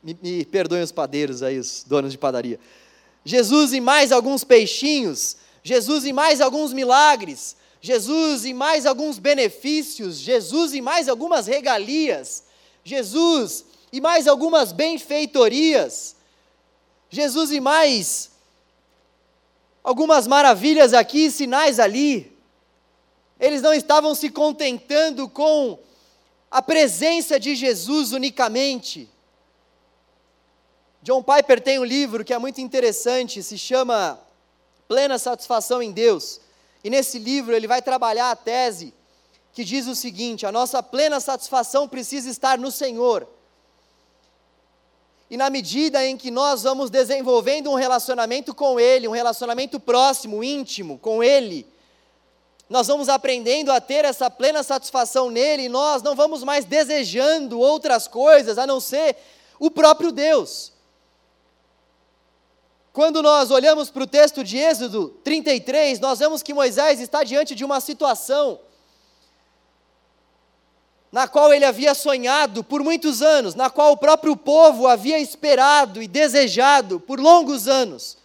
Me, 0.04 0.13
me 0.21 0.43
perdoem 0.43 0.84
os 0.84 0.91
padeiros 0.91 1.41
aí, 1.41 1.58
os 1.58 1.86
donos 1.88 2.12
de 2.12 2.17
padaria. 2.17 2.60
Jesus 3.23 3.71
e 3.71 3.80
mais 3.80 4.12
alguns 4.12 4.43
peixinhos. 4.43 5.38
Jesus 5.63 6.04
e 6.04 6.12
mais 6.12 6.41
alguns 6.41 6.73
milagres. 6.73 7.56
Jesus 7.82 8.46
e 8.46 8.54
mais 8.54 8.86
alguns 8.86 9.20
benefícios. 9.20 10.18
Jesus 10.18 10.74
e 10.74 10.82
mais 10.82 11.08
algumas 11.08 11.48
regalias. 11.48 12.44
Jesus 12.84 13.66
e 13.92 14.02
mais 14.02 14.28
algumas 14.28 14.72
benfeitorias. 14.72 16.16
Jesus 17.10 17.52
e 17.52 17.60
mais 17.60 18.32
algumas 19.84 20.28
maravilhas 20.28 20.94
aqui, 20.94 21.32
sinais 21.32 21.80
ali. 21.80 22.36
Eles 23.40 23.62
não 23.62 23.74
estavam 23.74 24.13
se 24.16 24.30
contentando 24.30 25.30
com 25.30 25.80
a 26.50 26.62
presença 26.62 27.40
de 27.40 27.56
Jesus 27.56 28.12
unicamente. 28.12 29.10
John 31.02 31.24
Piper 31.24 31.62
tem 31.62 31.80
um 31.80 31.86
livro 31.86 32.26
que 32.26 32.34
é 32.34 32.38
muito 32.38 32.60
interessante, 32.60 33.42
se 33.42 33.58
chama 33.58 34.20
Plena 34.88 35.18
Satisfação 35.18 35.82
em 35.82 35.92
Deus. 35.92 36.42
E 36.84 36.90
nesse 36.90 37.20
livro 37.20 37.56
ele 37.56 37.68
vai 37.68 37.82
trabalhar 37.82 38.32
a 38.32 38.36
tese 38.36 38.94
que 39.54 39.63
diz 39.63 39.88
o 39.88 39.96
seguinte: 39.96 40.46
a 40.46 40.52
nossa 40.52 40.84
plena 40.84 41.20
satisfação 41.20 41.88
precisa 41.88 42.30
estar 42.30 42.58
no 42.58 42.72
Senhor. 42.72 43.28
E 45.30 45.36
na 45.36 45.50
medida 45.50 46.06
em 46.06 46.16
que 46.16 46.32
nós 46.32 46.63
vamos 46.63 46.90
desenvolvendo 46.90 47.70
um 47.70 47.76
relacionamento 47.76 48.56
com 48.56 48.80
Ele, 48.80 49.08
um 49.08 49.12
relacionamento 49.12 49.80
próximo, 49.80 50.44
íntimo 50.44 50.98
com 51.00 51.22
Ele, 51.22 51.68
nós 52.70 52.88
vamos 52.88 53.08
aprendendo 53.10 53.72
a 53.72 53.80
ter 53.80 54.06
essa 54.06 54.30
plena 54.30 54.62
satisfação 54.62 55.30
nele 55.30 55.63
e 55.63 55.70
nós 55.70 56.04
não 56.04 56.16
vamos 56.16 56.44
mais 56.44 56.66
desejando 56.66 57.60
outras 57.60 58.08
coisas 58.08 58.58
a 58.58 58.68
não 58.68 58.80
ser 58.80 59.16
o 59.58 59.72
próprio 59.72 60.12
Deus. 60.12 60.74
Quando 62.98 63.22
nós 63.22 63.52
olhamos 63.52 63.92
para 63.92 64.02
o 64.02 64.08
texto 64.08 64.44
de 64.44 64.58
Êxodo 64.58 65.10
33, 65.24 66.00
nós 66.00 66.18
vemos 66.18 66.42
que 66.42 66.52
Moisés 66.52 67.00
está 67.00 67.24
diante 67.24 67.54
de 67.54 67.64
uma 67.64 67.80
situação 67.80 68.60
na 71.12 71.28
qual 71.28 71.54
ele 71.54 71.64
havia 71.64 71.94
sonhado 71.94 72.64
por 72.64 72.82
muitos 72.82 73.22
anos, 73.22 73.54
na 73.54 73.70
qual 73.70 73.92
o 73.92 73.98
próprio 73.98 74.36
povo 74.36 74.88
havia 74.88 75.20
esperado 75.20 76.02
e 76.02 76.08
desejado 76.08 77.00
por 77.00 77.20
longos 77.20 77.68
anos. 77.68 78.18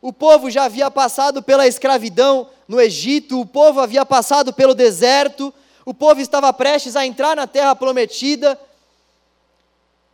O 0.00 0.12
povo 0.12 0.48
já 0.52 0.66
havia 0.66 0.88
passado 0.88 1.42
pela 1.42 1.66
escravidão 1.66 2.48
no 2.68 2.80
Egito, 2.80 3.40
o 3.40 3.44
povo 3.44 3.80
havia 3.80 4.06
passado 4.06 4.52
pelo 4.52 4.72
deserto, 4.72 5.52
o 5.84 5.92
povo 5.92 6.20
estava 6.20 6.52
prestes 6.52 6.94
a 6.94 7.04
entrar 7.04 7.34
na 7.34 7.48
terra 7.48 7.74
prometida. 7.74 8.56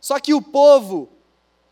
Só 0.01 0.19
que 0.19 0.33
o 0.33 0.41
povo 0.41 1.09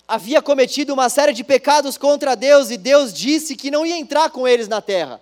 havia 0.07 0.41
cometido 0.41 0.93
uma 0.93 1.09
série 1.09 1.33
de 1.33 1.43
pecados 1.43 1.97
contra 1.97 2.35
Deus 2.35 2.69
e 2.69 2.77
Deus 2.77 3.13
disse 3.13 3.55
que 3.55 3.71
não 3.71 3.85
ia 3.85 3.97
entrar 3.97 4.29
com 4.29 4.47
eles 4.47 4.67
na 4.67 4.81
terra. 4.81 5.21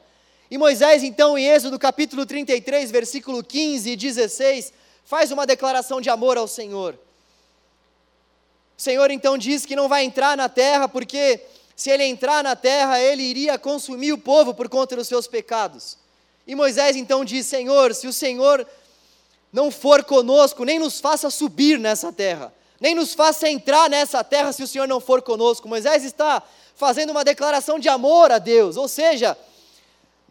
E 0.51 0.57
Moisés, 0.57 1.03
então, 1.03 1.37
em 1.37 1.47
Êxodo 1.47 1.79
capítulo 1.79 2.25
33, 2.25 2.91
versículo 2.91 3.43
15 3.43 3.89
e 3.89 3.95
16, 3.95 4.73
faz 5.05 5.31
uma 5.31 5.47
declaração 5.47 5.99
de 5.99 6.09
amor 6.09 6.37
ao 6.37 6.47
Senhor. 6.47 6.99
O 8.77 8.81
Senhor 8.81 9.09
então 9.11 9.37
diz 9.37 9.65
que 9.65 9.75
não 9.75 9.87
vai 9.87 10.03
entrar 10.03 10.35
na 10.35 10.49
terra, 10.49 10.87
porque 10.87 11.39
se 11.75 11.89
ele 11.89 12.03
entrar 12.03 12.43
na 12.43 12.55
terra, 12.55 12.99
ele 12.99 13.23
iria 13.23 13.57
consumir 13.57 14.13
o 14.13 14.17
povo 14.17 14.53
por 14.53 14.67
conta 14.69 14.95
dos 14.95 15.07
seus 15.07 15.27
pecados. 15.27 15.97
E 16.45 16.53
Moisés 16.55 16.95
então 16.95 17.23
diz: 17.23 17.45
Senhor, 17.47 17.95
se 17.95 18.07
o 18.07 18.13
Senhor 18.13 18.67
não 19.51 19.71
for 19.71 20.03
conosco, 20.03 20.65
nem 20.65 20.79
nos 20.79 20.99
faça 20.99 21.29
subir 21.29 21.79
nessa 21.79 22.11
terra, 22.11 22.53
nem 22.83 22.93
nos 22.93 23.13
faça 23.13 23.47
entrar 23.47 23.89
nessa 23.89 24.25
terra 24.25 24.51
se 24.51 24.61
o 24.61 24.67
Senhor 24.67 24.89
não 24.89 24.99
for 24.99 25.21
conosco. 25.21 25.69
Moisés 25.69 26.03
está 26.03 26.43
fazendo 26.75 27.11
uma 27.11 27.23
declaração 27.23 27.79
de 27.79 27.87
amor 27.87 28.29
a 28.29 28.39
Deus, 28.39 28.75
ou 28.75 28.89
seja, 28.89 29.37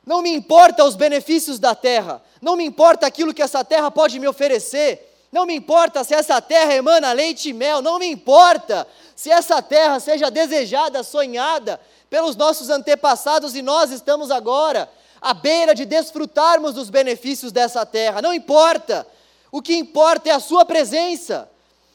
não 0.04 0.20
me 0.20 0.28
importa 0.34 0.84
os 0.84 0.94
benefícios 0.94 1.58
da 1.58 1.74
terra, 1.74 2.22
não 2.42 2.54
me 2.54 2.62
importa 2.62 3.06
aquilo 3.06 3.32
que 3.32 3.40
essa 3.40 3.64
terra 3.64 3.90
pode 3.90 4.18
me 4.18 4.28
oferecer, 4.28 5.16
não 5.32 5.46
me 5.46 5.54
importa 5.54 6.04
se 6.04 6.12
essa 6.12 6.42
terra 6.42 6.74
emana 6.74 7.10
leite 7.12 7.48
e 7.48 7.52
mel, 7.54 7.80
não 7.80 7.98
me 7.98 8.06
importa 8.06 8.86
se 9.16 9.30
essa 9.30 9.62
terra 9.62 9.98
seja 9.98 10.30
desejada, 10.30 11.02
sonhada 11.02 11.80
pelos 12.10 12.36
nossos 12.36 12.68
antepassados 12.68 13.54
e 13.54 13.62
nós 13.62 13.90
estamos 13.90 14.30
agora 14.30 14.90
à 15.22 15.32
beira 15.32 15.74
de 15.74 15.86
desfrutarmos 15.86 16.74
dos 16.74 16.90
benefícios 16.90 17.50
dessa 17.50 17.86
terra, 17.86 18.20
não 18.20 18.34
importa. 18.34 19.06
O 19.50 19.62
que 19.62 19.74
importa 19.74 20.28
é 20.28 20.32
a 20.32 20.40
Sua 20.40 20.66
presença, 20.66 21.48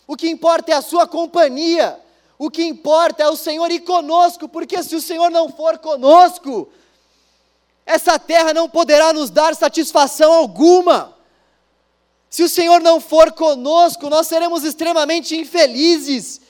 o 0.07 0.15
que 0.15 0.29
importa 0.29 0.71
é 0.71 0.75
a 0.75 0.81
Sua 0.81 1.05
companhia, 1.05 1.99
o 2.39 2.49
que 2.49 2.63
importa 2.63 3.23
é 3.23 3.27
o 3.27 3.35
Senhor 3.35 3.69
ir 3.69 3.81
conosco, 3.81 4.47
porque 4.47 4.81
se 4.81 4.95
o 4.95 5.01
Senhor 5.01 5.29
não 5.29 5.49
for 5.49 5.77
conosco, 5.77 6.69
essa 7.85 8.17
terra 8.17 8.53
não 8.53 8.69
poderá 8.69 9.11
nos 9.11 9.29
dar 9.29 9.55
satisfação 9.55 10.31
alguma. 10.31 11.15
Se 12.29 12.43
o 12.43 12.49
Senhor 12.49 12.81
não 12.81 12.99
for 12.99 13.31
conosco, 13.31 14.09
nós 14.09 14.27
seremos 14.27 14.63
extremamente 14.63 15.35
infelizes. 15.35 16.41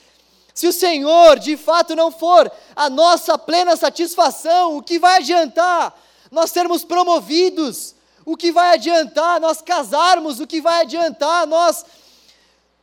Se 0.52 0.66
o 0.66 0.72
Senhor 0.72 1.38
de 1.38 1.56
fato 1.56 1.94
não 1.94 2.10
for 2.10 2.50
a 2.74 2.90
nossa 2.90 3.38
plena 3.38 3.76
satisfação, 3.76 4.76
o 4.76 4.82
que 4.82 4.98
vai 4.98 5.18
adiantar 5.18 5.94
nós 6.30 6.50
sermos 6.50 6.84
promovidos? 6.84 7.94
O 8.26 8.36
que 8.36 8.52
vai 8.52 8.74
adiantar 8.74 9.40
nós 9.40 9.62
casarmos? 9.62 10.40
O 10.40 10.46
que 10.46 10.60
vai 10.60 10.82
adiantar 10.82 11.46
nós 11.46 11.84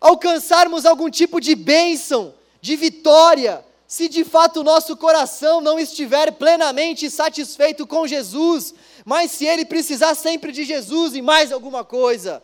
alcançarmos 0.05 0.85
algum 0.85 1.09
tipo 1.09 1.41
de 1.41 1.55
bênção, 1.55 2.31
de 2.61 2.75
vitória, 2.75 3.65
se 3.87 4.07
de 4.07 4.23
fato 4.23 4.59
o 4.59 4.63
nosso 4.63 4.95
coração 4.95 5.59
não 5.59 5.79
estiver 5.79 6.31
plenamente 6.33 7.09
satisfeito 7.09 7.87
com 7.87 8.05
Jesus, 8.05 8.75
mas 9.03 9.31
se 9.31 9.45
ele 9.45 9.65
precisar 9.65 10.13
sempre 10.13 10.51
de 10.51 10.63
Jesus 10.63 11.15
e 11.15 11.23
mais 11.23 11.51
alguma 11.51 11.83
coisa, 11.83 12.43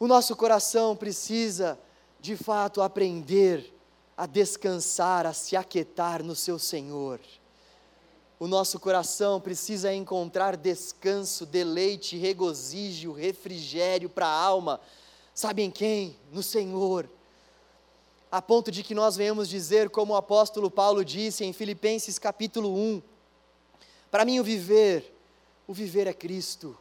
o 0.00 0.06
nosso 0.06 0.34
coração 0.34 0.96
precisa 0.96 1.78
de 2.18 2.34
fato 2.34 2.80
aprender 2.80 3.70
a 4.16 4.24
descansar, 4.24 5.26
a 5.26 5.34
se 5.34 5.54
aquietar 5.54 6.22
no 6.22 6.34
seu 6.34 6.58
Senhor. 6.58 7.20
O 8.40 8.46
nosso 8.46 8.80
coração 8.80 9.38
precisa 9.38 9.92
encontrar 9.92 10.56
descanso, 10.56 11.44
deleite, 11.44 12.16
regozijo, 12.16 13.12
refrigério 13.12 14.08
para 14.08 14.26
a 14.26 14.42
alma. 14.42 14.80
Sabe 15.34 15.62
em 15.62 15.70
quem? 15.70 16.16
No 16.32 16.42
Senhor 16.42 17.08
a 18.34 18.42
ponto 18.42 18.68
de 18.68 18.82
que 18.82 18.96
nós 18.96 19.14
venhamos 19.14 19.48
dizer, 19.48 19.88
como 19.90 20.12
o 20.12 20.16
apóstolo 20.16 20.68
Paulo 20.68 21.04
disse 21.04 21.44
em 21.44 21.52
Filipenses 21.52 22.18
capítulo 22.18 22.76
1, 22.76 23.00
para 24.10 24.24
mim 24.24 24.40
o 24.40 24.42
viver, 24.42 25.14
o 25.68 25.72
viver 25.72 26.08
é 26.08 26.12
Cristo, 26.12 26.76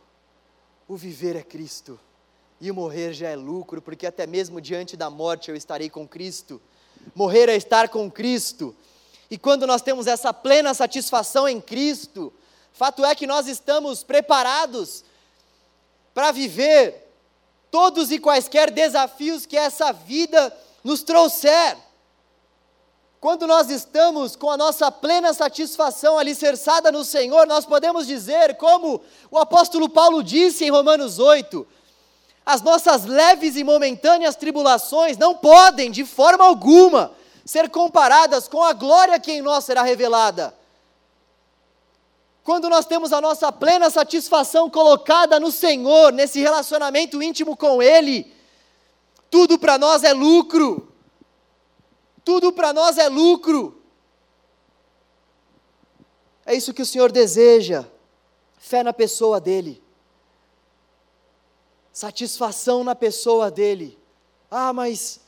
o 0.88 0.98
viver 0.98 1.36
é 1.36 1.44
Cristo, 1.44 2.00
e 2.60 2.72
o 2.72 2.74
morrer 2.74 3.14
já 3.14 3.30
é 3.30 3.36
lucro, 3.36 3.84
porque 3.84 4.08
até 4.08 4.26
mesmo 4.26 4.60
diante 4.60 4.98
da 4.98 5.12
morte 5.12 5.52
eu 5.52 5.56
estarei 5.56 5.92
com 5.92 6.08
Cristo. 6.08 6.60
Morrer 7.14 7.48
é 7.50 7.56
estar 7.56 7.88
com 7.90 8.10
Cristo, 8.10 8.76
e 9.30 9.38
quando 9.38 9.68
nós 9.68 9.84
temos 9.84 10.08
essa 10.08 10.34
plena 10.34 10.74
satisfação 10.74 11.48
em 11.48 11.62
Cristo, 11.62 12.34
fato 12.72 13.06
é 13.06 13.14
que 13.14 13.28
nós 13.28 13.46
estamos 13.46 14.04
preparados 14.04 15.04
para 16.16 16.32
viver 16.32 17.03
todos 17.74 18.12
e 18.12 18.20
quaisquer 18.20 18.70
desafios 18.70 19.48
que 19.48 19.58
essa 19.58 19.92
vida 19.92 20.56
nos 20.84 21.02
trouxer. 21.02 21.76
Quando 23.20 23.48
nós 23.48 23.68
estamos 23.72 24.36
com 24.36 24.52
a 24.52 24.56
nossa 24.56 24.92
plena 24.92 25.34
satisfação 25.34 26.20
alicerçada 26.20 26.92
no 26.92 27.04
Senhor, 27.04 27.48
nós 27.48 27.66
podemos 27.66 28.06
dizer, 28.06 28.58
como 28.58 29.02
o 29.32 29.40
apóstolo 29.40 29.90
Paulo 29.90 30.22
disse 30.22 30.64
em 30.64 30.70
Romanos 30.70 31.18
8, 31.18 31.66
as 32.46 32.62
nossas 32.62 33.06
leves 33.06 33.56
e 33.56 33.64
momentâneas 33.64 34.36
tribulações 34.36 35.18
não 35.18 35.34
podem, 35.34 35.90
de 35.90 36.06
forma 36.06 36.46
alguma, 36.46 37.12
ser 37.44 37.72
comparadas 37.72 38.48
com 38.48 38.62
a 38.62 38.74
glória 38.74 39.20
que 39.20 39.32
em 39.32 39.42
nós 39.42 39.66
será 39.66 39.82
revelada. 39.82 40.54
Quando 42.44 42.70
nós 42.70 42.86
temos 42.86 43.14
a 43.14 43.22
nossa 43.22 43.52
plena 43.52 43.90
satisfação 43.90 44.70
colocada 44.70 45.40
no 45.40 45.52
Senhor, 45.52 46.12
nesse 46.12 46.42
relacionamento 46.42 47.24
íntimo 47.24 47.56
com 47.56 47.82
Ele, 47.82 48.34
tudo 49.32 49.58
para 49.58 49.78
nós 49.78 50.04
é 50.04 50.14
lucro. 50.14 50.94
Tudo 52.24 52.52
para 52.52 52.74
nós 52.74 52.98
é 52.98 53.08
lucro. 53.08 53.82
É 56.46 56.54
isso 56.54 56.74
que 56.74 56.82
o 56.82 56.86
Senhor 56.86 57.12
deseja. 57.12 57.86
Fé 58.58 58.84
na 58.84 58.92
pessoa 58.94 59.40
dele. 59.40 59.82
Satisfação 61.94 62.84
na 62.84 62.94
pessoa 62.94 63.50
dele. 63.50 63.98
Ah, 64.52 64.74
mas 64.74 65.22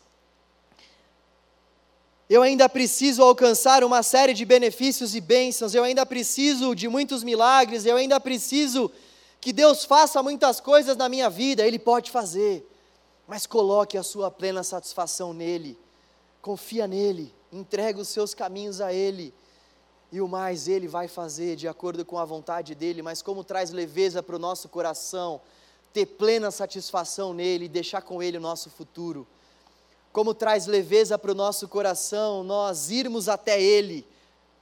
eu 2.29 2.41
ainda 2.41 2.67
preciso 2.67 3.23
alcançar 3.23 3.83
uma 3.83 4.01
série 4.01 4.33
de 4.33 4.45
benefícios 4.45 5.15
e 5.15 5.21
bênçãos, 5.21 5.75
eu 5.75 5.83
ainda 5.83 6.05
preciso 6.05 6.73
de 6.75 6.87
muitos 6.87 7.23
milagres, 7.23 7.85
eu 7.85 7.97
ainda 7.97 8.19
preciso 8.19 8.91
que 9.39 9.53
Deus 9.53 9.85
faça 9.85 10.23
muitas 10.23 10.59
coisas 10.59 10.97
na 10.97 11.07
minha 11.07 11.29
vida. 11.29 11.65
Ele 11.65 11.77
pode 11.77 12.09
fazer 12.09 12.65
mas 13.27 13.47
coloque 13.47 13.97
a 13.97 14.03
sua 14.03 14.29
plena 14.29 14.63
satisfação 14.63 15.33
nele, 15.33 15.77
confia 16.41 16.87
nele, 16.87 17.33
entrega 17.51 17.99
os 17.99 18.07
seus 18.07 18.33
caminhos 18.33 18.81
a 18.81 18.93
ele, 18.93 19.33
e 20.11 20.21
o 20.21 20.27
mais 20.27 20.67
ele 20.67 20.87
vai 20.87 21.07
fazer 21.07 21.55
de 21.55 21.67
acordo 21.67 22.05
com 22.05 22.17
a 22.17 22.25
vontade 22.25 22.75
dele, 22.75 23.01
mas 23.01 23.21
como 23.21 23.43
traz 23.43 23.71
leveza 23.71 24.21
para 24.21 24.35
o 24.35 24.39
nosso 24.39 24.69
coração, 24.69 25.41
ter 25.91 26.05
plena 26.05 26.51
satisfação 26.51 27.33
nele 27.33 27.65
e 27.65 27.69
deixar 27.69 28.01
com 28.01 28.21
ele 28.21 28.37
o 28.37 28.41
nosso 28.41 28.69
futuro. 28.69 29.25
Como 30.15 30.33
traz 30.33 30.65
leveza 30.65 31.19
para 31.19 31.33
o 31.33 31.35
nosso 31.35 31.67
coração 31.67 32.41
nós 32.41 32.89
irmos 32.89 33.27
até 33.27 33.61
ele, 33.61 34.07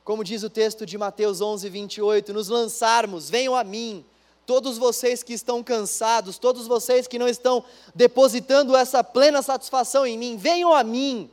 como 0.03 0.23
diz 0.23 0.41
o 0.41 0.49
texto 0.49 0.83
de 0.83 0.97
Mateus 0.97 1.41
11, 1.41 1.69
28, 1.69 2.33
nos 2.33 2.47
lançarmos, 2.47 3.29
venham 3.29 3.55
a 3.55 3.63
mim, 3.63 4.03
Todos 4.47 4.79
vocês 4.79 5.21
que 5.21 5.31
estão 5.31 5.61
cansados, 5.63 6.39
todos 6.39 6.65
vocês 6.65 7.07
que 7.07 7.19
não 7.19 7.27
estão 7.27 7.63
depositando 7.93 8.75
essa 8.75 9.03
plena 9.03 9.43
satisfação 9.43 10.07
em 10.07 10.17
mim, 10.17 10.37
venham 10.37 10.73
a 10.73 10.83
mim. 10.83 11.29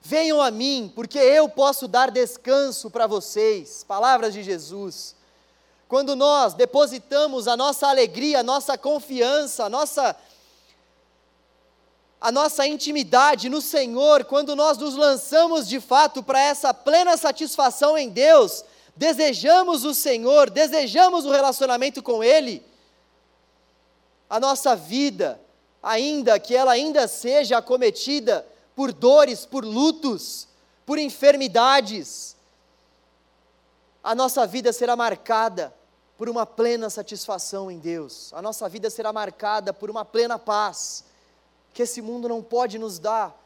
Venham 0.00 0.40
a 0.40 0.50
mim, 0.52 0.90
porque 0.94 1.18
eu 1.18 1.48
posso 1.48 1.88
dar 1.88 2.10
descanso 2.10 2.88
para 2.88 3.08
vocês. 3.08 3.84
Palavras 3.86 4.32
de 4.32 4.44
Jesus. 4.44 5.16
Quando 5.88 6.14
nós 6.14 6.54
depositamos 6.54 7.48
a 7.48 7.56
nossa 7.56 7.88
alegria, 7.88 8.40
a 8.40 8.44
nossa 8.44 8.78
confiança, 8.78 9.64
a 9.64 9.68
nossa 9.68 10.16
a 12.22 12.30
nossa 12.30 12.64
intimidade 12.64 13.48
no 13.48 13.60
Senhor, 13.60 14.24
quando 14.24 14.54
nós 14.54 14.78
nos 14.78 14.94
lançamos 14.94 15.66
de 15.66 15.80
fato 15.80 16.22
para 16.22 16.40
essa 16.40 16.72
plena 16.72 17.16
satisfação 17.16 17.98
em 17.98 18.08
Deus, 18.08 18.64
desejamos 18.94 19.84
o 19.84 19.92
Senhor, 19.92 20.48
desejamos 20.48 21.24
o 21.24 21.32
relacionamento 21.32 22.00
com 22.00 22.22
Ele, 22.22 22.64
a 24.30 24.38
nossa 24.38 24.76
vida, 24.76 25.40
ainda 25.82 26.38
que 26.38 26.54
ela 26.54 26.70
ainda 26.70 27.08
seja 27.08 27.58
acometida 27.58 28.46
por 28.76 28.92
dores, 28.92 29.44
por 29.44 29.64
lutos, 29.64 30.46
por 30.86 30.98
enfermidades, 30.98 32.36
a 34.00 34.14
nossa 34.14 34.46
vida 34.46 34.72
será 34.72 34.94
marcada 34.94 35.74
por 36.16 36.28
uma 36.28 36.46
plena 36.46 36.88
satisfação 36.88 37.68
em 37.68 37.80
Deus, 37.80 38.32
a 38.32 38.40
nossa 38.40 38.68
vida 38.68 38.88
será 38.90 39.12
marcada 39.12 39.74
por 39.74 39.90
uma 39.90 40.04
plena 40.04 40.38
paz, 40.38 41.10
que 41.72 41.82
esse 41.82 42.02
mundo 42.02 42.28
não 42.28 42.42
pode 42.42 42.78
nos 42.78 42.98
dar, 42.98 43.38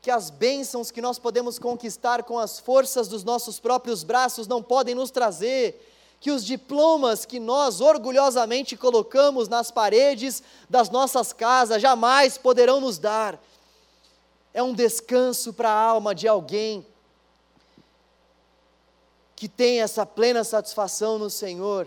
que 0.00 0.10
as 0.10 0.30
bênçãos 0.30 0.90
que 0.90 1.00
nós 1.00 1.18
podemos 1.18 1.58
conquistar 1.58 2.22
com 2.22 2.38
as 2.38 2.58
forças 2.58 3.08
dos 3.08 3.24
nossos 3.24 3.58
próprios 3.58 4.02
braços 4.02 4.46
não 4.46 4.62
podem 4.62 4.94
nos 4.94 5.10
trazer, 5.10 5.90
que 6.20 6.30
os 6.30 6.44
diplomas 6.44 7.26
que 7.26 7.38
nós 7.38 7.80
orgulhosamente 7.80 8.76
colocamos 8.76 9.48
nas 9.48 9.70
paredes 9.70 10.42
das 10.70 10.88
nossas 10.88 11.32
casas 11.32 11.82
jamais 11.82 12.38
poderão 12.38 12.80
nos 12.80 12.98
dar. 12.98 13.38
É 14.52 14.62
um 14.62 14.72
descanso 14.72 15.52
para 15.52 15.68
a 15.68 15.78
alma 15.78 16.14
de 16.14 16.26
alguém 16.26 16.86
que 19.36 19.48
tem 19.48 19.82
essa 19.82 20.06
plena 20.06 20.44
satisfação 20.44 21.18
no 21.18 21.28
Senhor. 21.28 21.86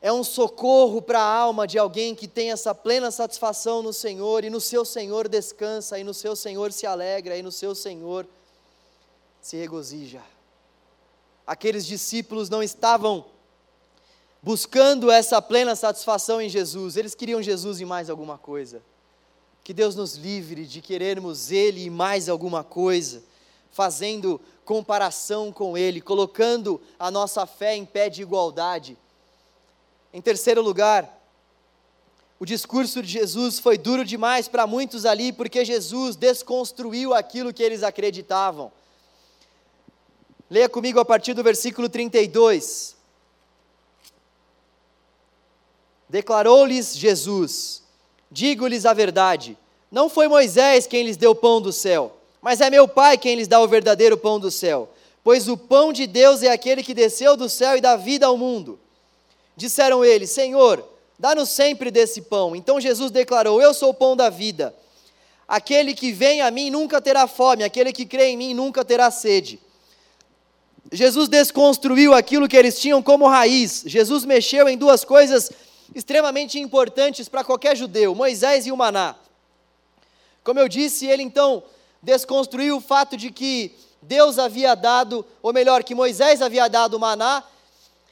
É 0.00 0.12
um 0.12 0.22
socorro 0.22 1.00
para 1.00 1.20
a 1.20 1.38
alma 1.38 1.66
de 1.66 1.78
alguém 1.78 2.14
que 2.14 2.28
tem 2.28 2.52
essa 2.52 2.74
plena 2.74 3.10
satisfação 3.10 3.82
no 3.82 3.92
Senhor 3.92 4.44
e 4.44 4.50
no 4.50 4.60
seu 4.60 4.84
Senhor 4.84 5.28
descansa, 5.28 5.98
e 5.98 6.04
no 6.04 6.12
seu 6.12 6.36
Senhor 6.36 6.72
se 6.72 6.86
alegra, 6.86 7.36
e 7.36 7.42
no 7.42 7.50
seu 7.50 7.74
Senhor 7.74 8.26
se 9.40 9.56
regozija. 9.56 10.22
Aqueles 11.46 11.86
discípulos 11.86 12.50
não 12.50 12.62
estavam 12.62 13.24
buscando 14.42 15.10
essa 15.10 15.40
plena 15.40 15.74
satisfação 15.74 16.40
em 16.40 16.48
Jesus, 16.48 16.96
eles 16.96 17.14
queriam 17.14 17.42
Jesus 17.42 17.80
e 17.80 17.84
mais 17.84 18.10
alguma 18.10 18.36
coisa. 18.36 18.82
Que 19.64 19.74
Deus 19.74 19.96
nos 19.96 20.14
livre 20.14 20.64
de 20.64 20.80
querermos 20.80 21.50
Ele 21.50 21.84
e 21.84 21.90
mais 21.90 22.28
alguma 22.28 22.62
coisa, 22.62 23.24
fazendo 23.70 24.40
comparação 24.64 25.50
com 25.52 25.76
Ele, 25.76 26.00
colocando 26.00 26.80
a 26.98 27.10
nossa 27.10 27.46
fé 27.46 27.74
em 27.74 27.84
pé 27.84 28.08
de 28.08 28.22
igualdade. 28.22 28.96
Em 30.16 30.20
terceiro 30.22 30.62
lugar, 30.62 31.14
o 32.40 32.46
discurso 32.46 33.02
de 33.02 33.08
Jesus 33.08 33.58
foi 33.58 33.76
duro 33.76 34.02
demais 34.02 34.48
para 34.48 34.66
muitos 34.66 35.04
ali, 35.04 35.30
porque 35.30 35.62
Jesus 35.62 36.16
desconstruiu 36.16 37.12
aquilo 37.12 37.52
que 37.52 37.62
eles 37.62 37.82
acreditavam. 37.82 38.72
Leia 40.48 40.70
comigo 40.70 40.98
a 40.98 41.04
partir 41.04 41.34
do 41.34 41.42
versículo 41.42 41.86
32. 41.86 42.96
Declarou-lhes 46.08 46.96
Jesus: 46.96 47.82
Digo-lhes 48.30 48.86
a 48.86 48.94
verdade, 48.94 49.54
não 49.90 50.08
foi 50.08 50.28
Moisés 50.28 50.86
quem 50.86 51.04
lhes 51.04 51.18
deu 51.18 51.32
o 51.32 51.34
pão 51.34 51.60
do 51.60 51.74
céu, 51.74 52.16
mas 52.40 52.62
é 52.62 52.70
meu 52.70 52.88
Pai 52.88 53.18
quem 53.18 53.36
lhes 53.36 53.48
dá 53.48 53.60
o 53.60 53.68
verdadeiro 53.68 54.16
pão 54.16 54.40
do 54.40 54.50
céu. 54.50 54.88
Pois 55.22 55.46
o 55.46 55.58
pão 55.58 55.92
de 55.92 56.06
Deus 56.06 56.42
é 56.42 56.50
aquele 56.50 56.82
que 56.82 56.94
desceu 56.94 57.36
do 57.36 57.50
céu 57.50 57.76
e 57.76 57.82
dá 57.82 57.96
vida 57.96 58.24
ao 58.24 58.38
mundo. 58.38 58.80
Disseram 59.56 60.04
eles: 60.04 60.30
Senhor, 60.30 60.86
dá-nos 61.18 61.48
sempre 61.48 61.90
desse 61.90 62.22
pão. 62.22 62.54
Então 62.54 62.80
Jesus 62.80 63.10
declarou: 63.10 63.60
Eu 63.60 63.72
sou 63.72 63.90
o 63.90 63.94
pão 63.94 64.14
da 64.14 64.28
vida. 64.28 64.74
Aquele 65.48 65.94
que 65.94 66.12
vem 66.12 66.40
a 66.42 66.50
mim 66.50 66.70
nunca 66.70 67.00
terá 67.00 67.26
fome, 67.26 67.62
aquele 67.62 67.92
que 67.92 68.04
crê 68.04 68.26
em 68.30 68.36
mim 68.36 68.52
nunca 68.52 68.84
terá 68.84 69.10
sede. 69.10 69.60
Jesus 70.92 71.28
desconstruiu 71.28 72.14
aquilo 72.14 72.48
que 72.48 72.56
eles 72.56 72.78
tinham 72.78 73.02
como 73.02 73.26
raiz. 73.28 73.82
Jesus 73.86 74.24
mexeu 74.24 74.68
em 74.68 74.76
duas 74.76 75.04
coisas 75.04 75.50
extremamente 75.94 76.58
importantes 76.58 77.28
para 77.28 77.44
qualquer 77.44 77.76
judeu: 77.76 78.14
Moisés 78.14 78.66
e 78.66 78.72
o 78.72 78.76
maná. 78.76 79.16
Como 80.44 80.60
eu 80.60 80.68
disse, 80.68 81.06
ele 81.06 81.22
então 81.22 81.62
desconstruiu 82.02 82.76
o 82.76 82.80
fato 82.80 83.16
de 83.16 83.30
que 83.30 83.72
Deus 84.00 84.38
havia 84.38 84.74
dado, 84.74 85.24
ou 85.42 85.52
melhor, 85.52 85.82
que 85.82 85.94
Moisés 85.94 86.40
havia 86.40 86.68
dado 86.68 86.94
o 86.94 87.00
maná, 87.00 87.42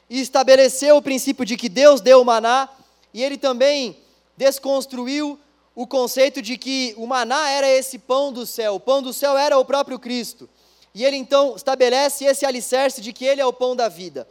e 0.09 0.19
estabeleceu 0.19 0.97
o 0.97 1.01
princípio 1.01 1.45
de 1.45 1.57
que 1.57 1.69
Deus 1.69 2.01
deu 2.01 2.21
o 2.21 2.25
maná, 2.25 2.69
e 3.13 3.23
ele 3.23 3.37
também 3.37 3.97
desconstruiu 4.37 5.39
o 5.75 5.85
conceito 5.85 6.41
de 6.41 6.57
que 6.57 6.93
o 6.97 7.05
maná 7.05 7.49
era 7.49 7.69
esse 7.69 7.99
pão 7.99 8.31
do 8.31 8.45
céu, 8.45 8.75
o 8.75 8.79
pão 8.79 9.01
do 9.01 9.11
céu 9.11 9.37
era 9.37 9.57
o 9.57 9.65
próprio 9.65 9.99
Cristo. 9.99 10.49
E 10.93 11.03
ele 11.03 11.17
então 11.17 11.55
estabelece 11.55 12.23
esse 12.23 12.45
alicerce 12.45 13.01
de 13.01 13.11
que 13.11 13.25
ele 13.25 13.41
é 13.41 13.45
o 13.45 13.51
pão 13.51 13.75
da 13.75 13.89
vida. 13.89 14.27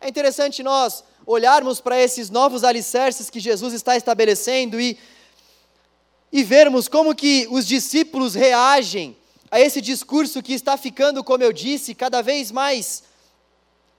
É 0.00 0.08
interessante 0.08 0.62
nós 0.62 1.02
olharmos 1.26 1.80
para 1.80 2.00
esses 2.00 2.30
novos 2.30 2.62
alicerces 2.62 3.28
que 3.28 3.40
Jesus 3.40 3.74
está 3.74 3.96
estabelecendo 3.96 4.80
e, 4.80 4.96
e 6.30 6.44
vermos 6.44 6.86
como 6.86 7.14
que 7.14 7.48
os 7.50 7.66
discípulos 7.66 8.34
reagem 8.34 9.16
a 9.50 9.60
esse 9.60 9.80
discurso 9.80 10.42
que 10.42 10.52
está 10.52 10.76
ficando, 10.76 11.24
como 11.24 11.42
eu 11.42 11.52
disse, 11.52 11.94
cada 11.94 12.22
vez 12.22 12.52
mais 12.52 13.02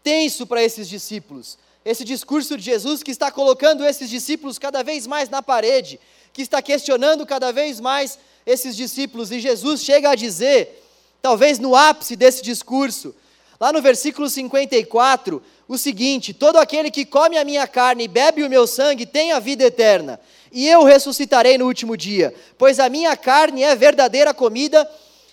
tenso 0.07 0.47
para 0.47 0.63
esses 0.63 0.87
discípulos. 0.87 1.57
Esse 1.83 2.05
discurso 2.05 2.55
de 2.55 2.63
Jesus 2.63 3.03
que 3.03 3.11
está 3.11 3.29
colocando 3.29 3.83
esses 3.83 4.09
discípulos 4.09 4.57
cada 4.57 4.81
vez 4.81 5.05
mais 5.05 5.27
na 5.27 5.43
parede, 5.43 5.99
que 6.31 6.41
está 6.41 6.61
questionando 6.61 7.25
cada 7.25 7.51
vez 7.51 7.81
mais 7.81 8.17
esses 8.45 8.73
discípulos, 8.73 9.33
e 9.33 9.41
Jesus 9.41 9.83
chega 9.83 10.11
a 10.11 10.15
dizer 10.15 10.81
talvez 11.21 11.59
no 11.59 11.75
ápice 11.75 12.15
desse 12.15 12.41
discurso, 12.41 13.13
lá 13.59 13.73
no 13.73 13.81
versículo 13.81 14.29
54, 14.29 15.43
o 15.67 15.77
seguinte: 15.77 16.33
Todo 16.33 16.55
aquele 16.55 16.89
que 16.89 17.03
come 17.03 17.37
a 17.37 17.43
minha 17.43 17.67
carne 17.67 18.05
e 18.05 18.07
bebe 18.07 18.43
o 18.43 18.49
meu 18.49 18.65
sangue 18.65 19.05
tem 19.05 19.33
a 19.33 19.39
vida 19.39 19.65
eterna, 19.65 20.21
e 20.53 20.69
eu 20.69 20.85
ressuscitarei 20.85 21.57
no 21.57 21.65
último 21.65 21.97
dia, 21.97 22.33
pois 22.57 22.79
a 22.79 22.87
minha 22.87 23.17
carne 23.17 23.61
é 23.61 23.75
verdadeira 23.75 24.33
comida 24.33 24.89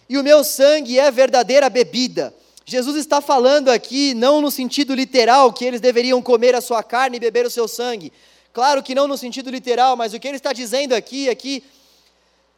e 0.09 0.19
o 0.19 0.25
meu 0.25 0.43
sangue 0.43 0.99
é 0.99 1.13
verdadeira 1.13 1.71
bebida. 1.71 2.35
Jesus 2.65 2.97
está 2.97 3.21
falando 3.21 3.69
aqui 3.69 4.15
não 4.15 4.41
no 4.41 4.51
sentido 4.51 4.95
literal 4.95 5.53
que 5.53 5.65
eles 5.65 5.81
deveriam 5.81 6.23
comer 6.23 6.55
a 6.55 6.61
sua 6.61 6.83
carne 6.83 7.17
e 7.17 7.21
beber 7.21 7.45
o 7.45 7.51
seu 7.51 7.69
sangue. 7.69 8.13
Claro 8.53 8.83
que 8.83 8.95
não 8.95 9.07
no 9.07 9.19
sentido 9.19 9.51
literal, 9.51 9.97
mas 9.97 10.15
o 10.15 10.21
que 10.21 10.27
ele 10.27 10.37
está 10.37 10.53
dizendo 10.53 10.95
aqui 10.95 11.29
é 11.29 11.35
que 11.35 11.63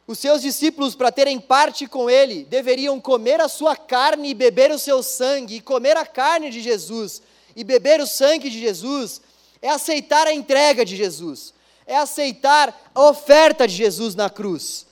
os 0.05 0.19
seus 0.19 0.41
discípulos, 0.41 0.95
para 0.95 1.11
terem 1.11 1.39
parte 1.39 1.85
com 1.87 2.09
ele, 2.09 2.45
deveriam 2.45 2.99
comer 2.99 3.41
a 3.41 3.49
sua 3.49 3.75
carne 3.75 4.29
e 4.29 4.33
beber 4.33 4.71
o 4.71 4.79
seu 4.79 5.03
sangue, 5.03 5.55
e 5.55 5.61
comer 5.61 5.97
a 5.97 6.05
carne 6.05 6.49
de 6.49 6.61
Jesus 6.61 7.21
e 7.57 7.63
beber 7.63 7.99
o 7.99 8.05
sangue 8.05 8.51
de 8.51 8.59
Jesus 8.59 9.19
é 9.59 9.69
aceitar 9.69 10.27
a 10.27 10.31
entrega 10.31 10.85
de 10.85 10.95
Jesus, 10.95 11.55
é 11.87 11.97
aceitar 11.97 12.91
a 12.93 13.01
oferta 13.09 13.67
de 13.67 13.73
Jesus 13.73 14.13
na 14.13 14.29
cruz, 14.29 14.85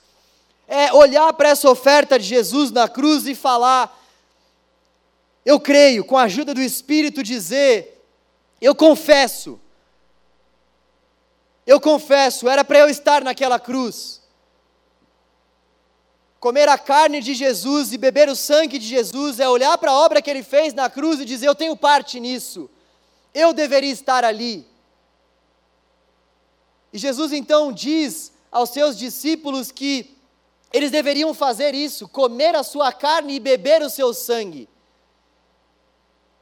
é 0.66 0.92
olhar 0.92 1.32
para 1.34 1.50
essa 1.50 1.70
oferta 1.70 2.18
de 2.18 2.26
Jesus 2.26 2.72
na 2.72 2.88
cruz 2.88 3.24
e 3.28 3.36
falar: 3.36 3.96
eu 5.46 5.58
creio, 5.58 6.04
com 6.04 6.18
a 6.18 6.24
ajuda 6.24 6.52
do 6.52 6.60
Espírito, 6.60 7.22
dizer: 7.22 8.04
eu 8.60 8.74
confesso, 8.74 9.58
eu 11.66 11.80
confesso, 11.80 12.46
era 12.46 12.62
para 12.62 12.80
eu 12.80 12.90
estar 12.90 13.24
naquela 13.24 13.58
cruz 13.58 14.26
Comer 16.46 16.68
a 16.68 16.76
carne 16.76 17.20
de 17.20 17.34
Jesus 17.34 17.92
e 17.92 17.98
beber 17.98 18.28
o 18.28 18.36
sangue 18.36 18.78
de 18.78 18.86
Jesus 18.86 19.40
é 19.40 19.48
olhar 19.48 19.76
para 19.78 19.90
a 19.90 19.98
obra 19.98 20.20
que 20.20 20.30
ele 20.30 20.42
fez 20.42 20.74
na 20.74 20.88
cruz 20.88 21.18
e 21.18 21.24
dizer: 21.24 21.48
Eu 21.48 21.56
tenho 21.56 21.76
parte 21.76 22.20
nisso, 22.20 22.70
eu 23.34 23.52
deveria 23.52 23.90
estar 23.90 24.22
ali. 24.24 24.64
E 26.92 26.98
Jesus 26.98 27.32
então 27.32 27.72
diz 27.72 28.32
aos 28.52 28.70
seus 28.70 28.96
discípulos 28.96 29.72
que 29.72 30.16
eles 30.72 30.92
deveriam 30.92 31.32
fazer 31.34 31.74
isso, 31.74 32.06
comer 32.06 32.54
a 32.54 32.62
sua 32.62 32.92
carne 32.92 33.34
e 33.34 33.40
beber 33.40 33.82
o 33.82 33.90
seu 33.90 34.14
sangue. 34.14 34.68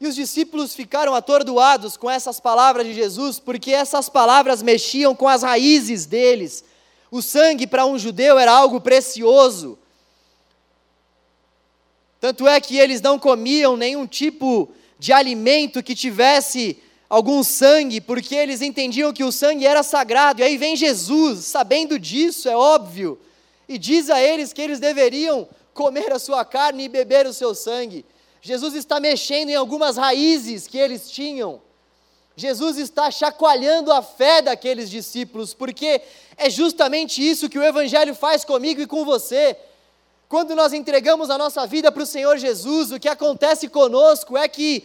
E 0.05 0.07
os 0.07 0.15
discípulos 0.15 0.75
ficaram 0.75 1.15
atordoados 1.15 1.97
com 1.97 2.11
essas 2.11 2.39
palavras 2.39 2.87
de 2.87 2.93
Jesus, 2.93 3.41
porque 3.41 3.71
essas 3.71 4.07
palavras 4.07 4.63
mexiam 4.63 5.15
com 5.15 5.27
as 5.27 5.43
raízes 5.43 6.05
deles. 6.05 6.63
O 7.11 7.23
sangue 7.23 7.67
para 7.67 7.87
um 7.87 7.99
judeu 7.99 8.39
era 8.39 8.53
algo 8.53 8.83
precioso. 8.83 9.79
Tanto 12.21 12.47
é 12.47 12.61
que 12.61 12.77
eles 12.77 13.01
não 13.01 13.19
comiam 13.19 13.79
nenhum 13.79 14.07
tipo 14.07 14.71
de 14.99 15.11
alimento 15.11 15.83
que 15.83 15.95
tivesse 15.95 16.77
algum 17.09 17.43
sangue, 17.43 17.99
porque 17.99 18.35
eles 18.35 18.61
entendiam 18.61 19.11
que 19.11 19.25
o 19.25 19.33
sangue 19.33 19.67
era 19.67 19.83
sagrado. 19.83 20.43
E 20.43 20.45
aí 20.45 20.59
vem 20.59 20.77
Jesus, 20.77 21.47
sabendo 21.47 21.99
disso, 21.99 22.47
é 22.47 22.55
óbvio, 22.55 23.19
e 23.67 23.79
diz 23.79 24.11
a 24.11 24.21
eles 24.21 24.53
que 24.53 24.61
eles 24.61 24.79
deveriam 24.79 25.49
comer 25.73 26.13
a 26.13 26.19
sua 26.19 26.45
carne 26.45 26.85
e 26.85 26.89
beber 26.91 27.27
o 27.27 27.33
seu 27.33 27.55
sangue. 27.55 28.05
Jesus 28.47 28.75
está 28.75 29.01
mexendo 29.01 29.49
em 29.49 29.55
algumas 29.55 29.97
raízes 29.97 30.67
que 30.67 30.77
eles 30.77 31.11
tinham. 31.11 31.63
Jesus 32.37 32.77
está 32.77 33.11
chacoalhando 33.11 33.91
a 33.91 34.03
fé 34.03 34.43
daqueles 34.43 34.91
discípulos, 34.91 35.55
porque 35.55 36.03
é 36.37 36.51
justamente 36.51 37.27
isso 37.27 37.49
que 37.49 37.59
o 37.59 37.63
Evangelho 37.63 38.15
faz 38.15 38.45
comigo 38.45 38.83
e 38.83 38.87
com 38.87 39.03
você. 39.03 39.57
Quando 40.29 40.55
nós 40.55 40.75
entregamos 40.75 41.31
a 41.31 41.39
nossa 41.39 41.67
vida 41.67 41.91
para 41.91 42.03
o 42.03 42.07
Senhor 42.07 42.37
Jesus, 42.37 42.93
o 42.93 43.01
que 43.01 43.09
acontece 43.09 43.67
conosco 43.67 44.37
é 44.37 44.47
que 44.47 44.85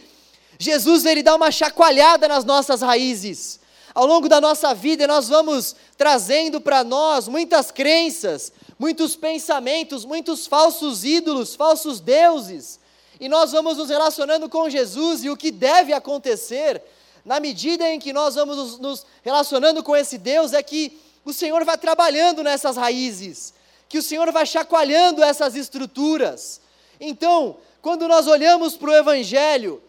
Jesus 0.58 1.04
ele 1.04 1.22
dá 1.22 1.36
uma 1.36 1.52
chacoalhada 1.52 2.30
nas 2.30 2.46
nossas 2.46 2.80
raízes. 2.80 3.60
Ao 3.94 4.06
longo 4.06 4.30
da 4.30 4.40
nossa 4.40 4.74
vida, 4.74 5.06
nós 5.06 5.28
vamos 5.28 5.76
trazendo 5.98 6.62
para 6.62 6.82
nós 6.86 7.28
muitas 7.28 7.72
crenças, 7.72 8.54
muitos 8.80 9.18
pensamentos, 9.18 10.06
muitos 10.06 10.48
falsos 10.48 11.04
ídolos, 11.04 11.56
falsos 11.56 12.00
deuses. 12.00 12.80
E 13.20 13.28
nós 13.28 13.52
vamos 13.52 13.78
nos 13.78 13.90
relacionando 13.90 14.48
com 14.48 14.70
Jesus, 14.70 15.24
e 15.24 15.30
o 15.30 15.38
que 15.38 15.52
deve 15.52 15.94
acontecer, 15.94 16.82
na 17.26 17.40
medida 17.40 17.88
em 17.90 18.00
que 18.00 18.14
nós 18.14 18.36
vamos 18.36 18.80
nos 18.80 19.06
relacionando 19.24 19.84
com 19.84 19.96
esse 19.96 20.18
Deus, 20.18 20.54
é 20.54 20.64
que 20.64 20.98
o 21.26 21.34
Senhor 21.34 21.64
vai 21.66 21.78
trabalhando 21.78 22.44
nessas 22.44 22.78
raízes 22.78 23.54
que 23.90 23.98
o 23.98 24.04
Senhor 24.04 24.32
vai 24.32 24.46
chacoalhando 24.46 25.24
essas 25.24 25.56
estruturas. 25.56 26.62
Então, 27.02 27.58
quando 27.82 28.08
nós 28.08 28.28
olhamos 28.28 28.78
para 28.78 28.92
o 28.92 28.96
Evangelho, 28.96 29.82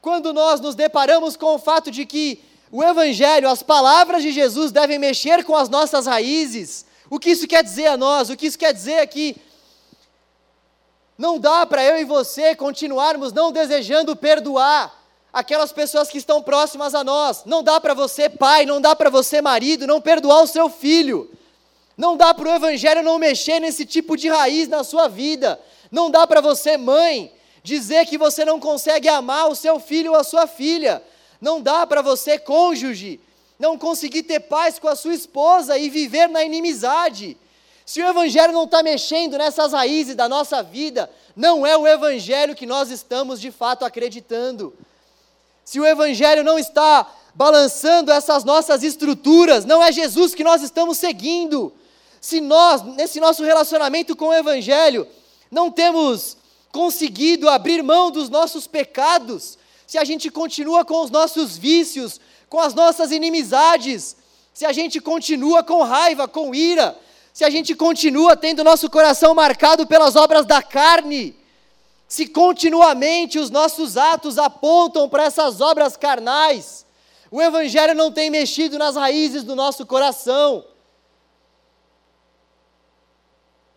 quando 0.00 0.32
nós 0.32 0.58
nos 0.58 0.74
deparamos 0.74 1.36
com 1.36 1.54
o 1.54 1.58
fato 1.58 1.90
de 1.90 2.06
que 2.06 2.42
o 2.72 2.82
Evangelho, 2.82 3.50
as 3.50 3.62
palavras 3.62 4.22
de 4.22 4.32
Jesus 4.32 4.72
devem 4.72 4.98
mexer 4.98 5.44
com 5.44 5.54
as 5.54 5.68
nossas 5.68 6.06
raízes, 6.06 6.86
o 7.10 7.18
que 7.18 7.30
isso 7.30 7.46
quer 7.46 7.62
dizer 7.62 7.88
a 7.88 7.96
nós? 7.96 8.30
O 8.30 8.36
que 8.36 8.46
isso 8.46 8.58
quer 8.58 8.72
dizer 8.72 8.92
é 8.92 9.06
que 9.06 9.36
Não 11.22 11.38
dá 11.38 11.64
para 11.64 11.84
eu 11.84 12.00
e 12.00 12.04
você 12.04 12.52
continuarmos 12.56 13.32
não 13.32 13.52
desejando 13.52 14.16
perdoar 14.16 14.92
aquelas 15.32 15.70
pessoas 15.70 16.08
que 16.08 16.18
estão 16.18 16.42
próximas 16.42 16.96
a 16.96 17.04
nós. 17.04 17.44
Não 17.46 17.62
dá 17.62 17.80
para 17.80 17.94
você, 17.94 18.28
pai, 18.28 18.66
não 18.66 18.80
dá 18.80 18.96
para 18.96 19.08
você, 19.08 19.40
marido, 19.40 19.86
não 19.86 20.00
perdoar 20.00 20.42
o 20.42 20.48
seu 20.48 20.68
filho. 20.68 21.30
Não 21.96 22.16
dá 22.16 22.34
para 22.34 22.48
o 22.48 22.52
Evangelho 22.52 23.04
não 23.04 23.20
mexer 23.20 23.60
nesse 23.60 23.86
tipo 23.86 24.16
de 24.16 24.28
raiz 24.28 24.66
na 24.66 24.82
sua 24.82 25.06
vida. 25.06 25.60
Não 25.92 26.10
dá 26.10 26.26
para 26.26 26.40
você, 26.40 26.76
mãe, 26.76 27.32
dizer 27.62 28.04
que 28.04 28.18
você 28.18 28.44
não 28.44 28.58
consegue 28.58 29.08
amar 29.08 29.48
o 29.48 29.54
seu 29.54 29.78
filho 29.78 30.10
ou 30.10 30.18
a 30.18 30.24
sua 30.24 30.48
filha. 30.48 31.00
Não 31.40 31.60
dá 31.60 31.86
para 31.86 32.02
você, 32.02 32.36
cônjuge, 32.36 33.20
não 33.60 33.78
conseguir 33.78 34.24
ter 34.24 34.40
paz 34.40 34.76
com 34.76 34.88
a 34.88 34.96
sua 34.96 35.14
esposa 35.14 35.78
e 35.78 35.88
viver 35.88 36.28
na 36.28 36.42
inimizade. 36.42 37.36
Se 37.84 38.00
o 38.00 38.08
Evangelho 38.08 38.52
não 38.52 38.64
está 38.64 38.82
mexendo 38.82 39.36
nessas 39.36 39.72
raízes 39.72 40.14
da 40.14 40.28
nossa 40.28 40.62
vida, 40.62 41.10
não 41.34 41.66
é 41.66 41.76
o 41.76 41.86
Evangelho 41.86 42.54
que 42.54 42.66
nós 42.66 42.90
estamos 42.90 43.40
de 43.40 43.50
fato 43.50 43.84
acreditando. 43.84 44.72
Se 45.64 45.80
o 45.80 45.86
Evangelho 45.86 46.44
não 46.44 46.58
está 46.58 47.10
balançando 47.34 48.12
essas 48.12 48.44
nossas 48.44 48.82
estruturas, 48.82 49.64
não 49.64 49.82
é 49.82 49.90
Jesus 49.90 50.34
que 50.34 50.44
nós 50.44 50.62
estamos 50.62 50.98
seguindo. 50.98 51.72
Se 52.20 52.40
nós, 52.40 52.82
nesse 52.82 53.18
nosso 53.18 53.42
relacionamento 53.42 54.14
com 54.14 54.28
o 54.28 54.34
Evangelho, 54.34 55.06
não 55.50 55.70
temos 55.70 56.36
conseguido 56.70 57.48
abrir 57.48 57.82
mão 57.82 58.10
dos 58.10 58.28
nossos 58.28 58.66
pecados, 58.66 59.58
se 59.86 59.98
a 59.98 60.04
gente 60.04 60.30
continua 60.30 60.84
com 60.84 61.02
os 61.02 61.10
nossos 61.10 61.58
vícios, 61.58 62.18
com 62.48 62.58
as 62.58 62.72
nossas 62.72 63.10
inimizades, 63.10 64.16
se 64.54 64.64
a 64.64 64.72
gente 64.72 65.00
continua 65.00 65.62
com 65.62 65.82
raiva, 65.82 66.26
com 66.26 66.54
ira, 66.54 66.96
se 67.32 67.44
a 67.44 67.50
gente 67.50 67.74
continua 67.74 68.36
tendo 68.36 68.62
nosso 68.62 68.90
coração 68.90 69.34
marcado 69.34 69.86
pelas 69.86 70.16
obras 70.16 70.44
da 70.44 70.62
carne, 70.62 71.34
se 72.06 72.26
continuamente 72.26 73.38
os 73.38 73.48
nossos 73.48 73.96
atos 73.96 74.36
apontam 74.36 75.08
para 75.08 75.24
essas 75.24 75.60
obras 75.62 75.96
carnais, 75.96 76.84
o 77.30 77.40
Evangelho 77.40 77.94
não 77.94 78.12
tem 78.12 78.28
mexido 78.28 78.78
nas 78.78 78.96
raízes 78.96 79.42
do 79.42 79.56
nosso 79.56 79.86
coração. 79.86 80.62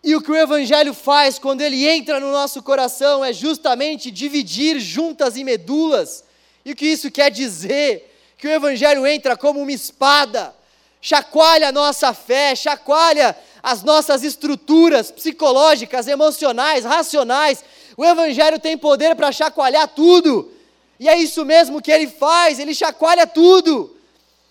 E 0.03 0.13
o 0.13 0.21
que 0.21 0.29
o 0.29 0.35
Evangelho 0.35 0.93
faz 0.93 1.39
quando 1.39 1.61
ele 1.61 1.87
entra 1.87 2.19
no 2.19 2.31
nosso 2.31 2.61
coração 2.61 3.23
é 3.23 3.31
justamente 3.31 4.11
dividir 4.11 4.79
juntas 4.79 5.37
e 5.37 5.43
medulas. 5.45 6.25
E 6.65 6.73
o 6.73 6.75
que 6.75 6.85
isso 6.85 7.09
quer 7.09 7.31
dizer? 7.31 8.13
Que 8.37 8.47
o 8.47 8.51
Evangelho 8.51 9.07
entra 9.07 9.37
como 9.37 9.61
uma 9.61 9.71
espada, 9.71 10.53
chacoalha 11.05 11.69
a 11.69 11.71
nossa 11.71 12.15
fé, 12.15 12.55
chacoalha 12.55 13.37
as 13.61 13.83
nossas 13.83 14.23
estruturas 14.23 15.11
psicológicas, 15.11 16.07
emocionais, 16.07 16.83
racionais, 16.83 17.63
o 17.95 18.03
Evangelho 18.03 18.57
tem 18.57 18.75
poder 18.75 19.15
para 19.15 19.31
chacoalhar 19.31 19.87
tudo. 19.87 20.51
E 20.99 21.07
é 21.07 21.15
isso 21.15 21.45
mesmo 21.45 21.79
que 21.79 21.91
ele 21.91 22.07
faz, 22.07 22.57
ele 22.57 22.73
chacoalha 22.73 23.27
tudo. 23.27 23.95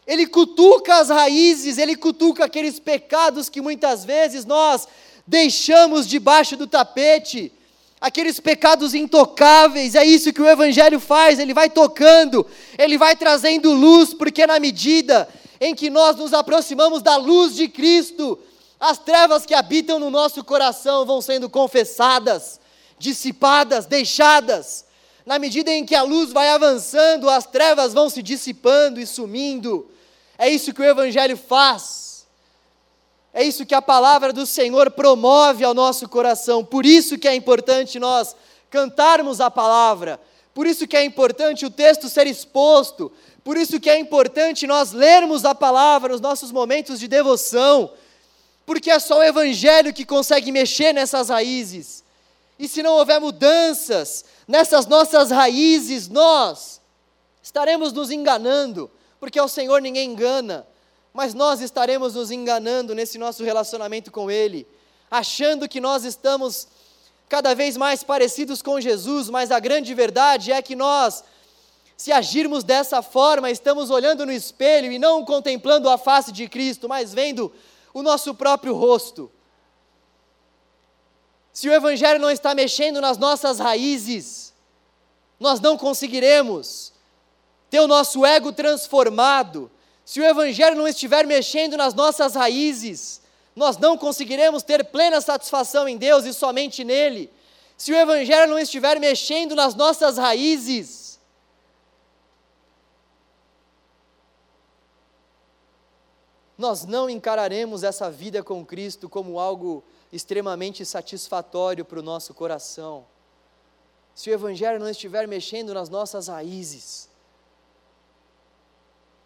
Ele 0.07 0.28
cutuca 0.28 0.94
as 0.94 1.09
raízes, 1.09 1.76
ele 1.76 1.96
cutuca 1.96 2.44
aqueles 2.44 2.78
pecados 2.78 3.48
que 3.48 3.61
muitas 3.61 4.05
vezes 4.05 4.44
nós 4.44 4.86
deixamos 5.26 6.07
debaixo 6.07 6.57
do 6.57 6.68
tapete, 6.68 7.50
aqueles 8.00 8.38
pecados 8.38 8.94
intocáveis, 8.94 9.96
é 9.96 10.05
isso 10.05 10.32
que 10.32 10.40
o 10.40 10.48
Evangelho 10.48 11.00
faz, 11.00 11.40
ele 11.40 11.52
vai 11.52 11.68
tocando, 11.68 12.46
ele 12.78 12.96
vai 12.96 13.16
trazendo 13.16 13.72
luz, 13.72 14.14
porque 14.14 14.46
na 14.46 14.61
medida 14.61 15.28
em 15.64 15.74
que 15.74 15.88
nós 15.88 16.16
nos 16.16 16.34
aproximamos 16.34 17.00
da 17.00 17.16
luz 17.16 17.54
de 17.54 17.68
Cristo, 17.68 18.38
as 18.78 18.98
trevas 18.98 19.46
que 19.46 19.54
habitam 19.54 19.98
no 19.98 20.10
nosso 20.10 20.44
coração 20.44 21.06
vão 21.06 21.22
sendo 21.22 21.48
confessadas, 21.48 22.60
dissipadas, 22.98 23.86
deixadas. 23.86 24.84
Na 25.24 25.38
medida 25.38 25.70
em 25.70 25.86
que 25.86 25.94
a 25.94 26.02
luz 26.02 26.30
vai 26.30 26.50
avançando, 26.50 27.30
as 27.30 27.46
trevas 27.46 27.94
vão 27.94 28.10
se 28.10 28.22
dissipando 28.22 29.00
e 29.00 29.06
sumindo. 29.06 29.88
É 30.36 30.50
isso 30.50 30.74
que 30.74 30.82
o 30.82 30.84
Evangelho 30.84 31.34
faz. 31.34 32.26
É 33.32 33.42
isso 33.42 33.64
que 33.64 33.74
a 33.74 33.80
palavra 33.80 34.34
do 34.34 34.44
Senhor 34.44 34.90
promove 34.90 35.64
ao 35.64 35.72
nosso 35.72 36.06
coração. 36.10 36.62
Por 36.62 36.84
isso 36.84 37.16
que 37.16 37.26
é 37.26 37.34
importante 37.34 37.98
nós 37.98 38.36
cantarmos 38.68 39.40
a 39.40 39.50
palavra. 39.50 40.20
Por 40.52 40.66
isso 40.66 40.86
que 40.86 40.96
é 40.96 41.02
importante 41.02 41.64
o 41.64 41.70
texto 41.70 42.10
ser 42.10 42.26
exposto. 42.26 43.10
Por 43.45 43.59
isso 43.59 43.78
que 43.78 43.90
é 43.90 43.99
importante 43.99 44.66
nós 44.66 44.92
lermos 44.92 45.45
a 45.45 45.55
palavra 45.55 46.12
nos 46.12 46.20
nossos 46.20 46.51
momentos 46.51 46.99
de 46.99 47.07
devoção. 47.07 47.92
Porque 48.64 48.90
é 48.90 48.99
só 48.99 49.18
o 49.18 49.22
Evangelho 49.22 49.92
que 49.92 50.07
consegue 50.07 50.51
mexer 50.51 50.95
nessas 50.95 51.28
raízes. 51.28 52.03
E 52.59 52.66
se 52.66 52.82
não 52.82 52.95
houver 52.95 53.20
mudanças 53.20 54.24
nessas 54.49 54.86
nossas 54.86 55.30
raízes, 55.30 56.09
nós 56.09 56.80
estaremos 57.42 57.92
nos 57.92 58.11
enganando, 58.11 58.90
porque 59.20 59.38
ao 59.38 59.49
Senhor 59.49 59.82
ninguém 59.82 60.11
engana, 60.11 60.66
mas 61.12 61.34
nós 61.34 61.61
estaremos 61.61 62.14
nos 62.14 62.30
enganando 62.30 62.95
nesse 62.95 63.18
nosso 63.18 63.45
relacionamento 63.45 64.11
com 64.11 64.30
Ele, 64.30 64.66
achando 65.11 65.68
que 65.68 65.80
nós 65.80 66.05
estamos 66.05 66.66
cada 67.28 67.55
vez 67.55 67.76
mais 67.76 68.03
parecidos 68.03 68.62
com 68.62 68.80
Jesus, 68.80 69.28
mas 69.28 69.51
a 69.51 69.59
grande 69.59 69.92
verdade 69.95 70.53
é 70.53 70.62
que 70.62 70.76
nós, 70.76 71.24
se 71.97 72.12
agirmos 72.12 72.64
dessa 72.64 73.03
forma, 73.03 73.51
estamos 73.51 73.90
olhando 73.90 74.26
no 74.26 74.32
espelho 74.32 74.90
e 74.90 74.99
não 74.99 75.24
contemplando 75.24 75.88
a 75.88 75.97
face 75.97 76.32
de 76.32 76.49
Cristo, 76.49 76.88
mas 76.88 77.14
vendo 77.14 77.53
o 77.92 78.03
nosso 78.03 78.34
próprio 78.34 78.74
rosto. 78.74 79.30
Se 81.53 81.68
o 81.68 81.72
Evangelho 81.72 82.18
não 82.18 82.30
está 82.30 82.53
mexendo 82.53 83.01
nas 83.01 83.16
nossas 83.16 83.61
raízes, 83.61 84.53
nós 85.38 85.61
não 85.61 85.78
conseguiremos 85.78 86.92
ter 87.70 87.78
o 87.78 87.86
nosso 87.86 88.26
ego 88.26 88.53
transformado. 88.53 89.70
Se 90.05 90.20
o 90.20 90.24
Evangelho 90.24 90.76
não 90.76 90.88
estiver 90.88 91.24
mexendo 91.26 91.76
nas 91.76 91.95
nossas 91.95 92.34
raízes, 92.34 93.20
nós 93.55 93.78
não 93.78 93.97
conseguiremos 93.97 94.64
ter 94.64 94.84
plena 94.86 95.20
satisfação 95.20 95.88
em 95.88 95.97
Deus 95.97 96.24
e 96.24 96.34
somente 96.34 96.82
nele. 96.82 97.30
Se 97.76 97.92
o 97.92 97.97
Evangelho 97.97 98.51
não 98.51 98.59
estiver 98.59 98.99
mexendo 98.99 99.55
nas 99.55 99.76
nossas 99.76 100.18
raízes, 100.18 101.03
nós 106.57 106.84
não 106.84 107.11
encararemos 107.11 107.82
essa 107.82 108.11
vida 108.11 108.42
com 108.42 108.64
Cristo 108.64 109.09
como 109.09 109.38
algo 109.38 109.82
extremamente 110.12 110.84
satisfatório 110.84 111.84
para 111.84 111.98
o 111.98 112.02
nosso 112.02 112.32
coração. 112.32 113.05
Se 114.14 114.30
o 114.30 114.32
Evangelho 114.32 114.78
não 114.78 114.88
estiver 114.88 115.26
mexendo 115.26 115.74
nas 115.74 115.88
nossas 115.88 116.28
raízes, 116.28 117.09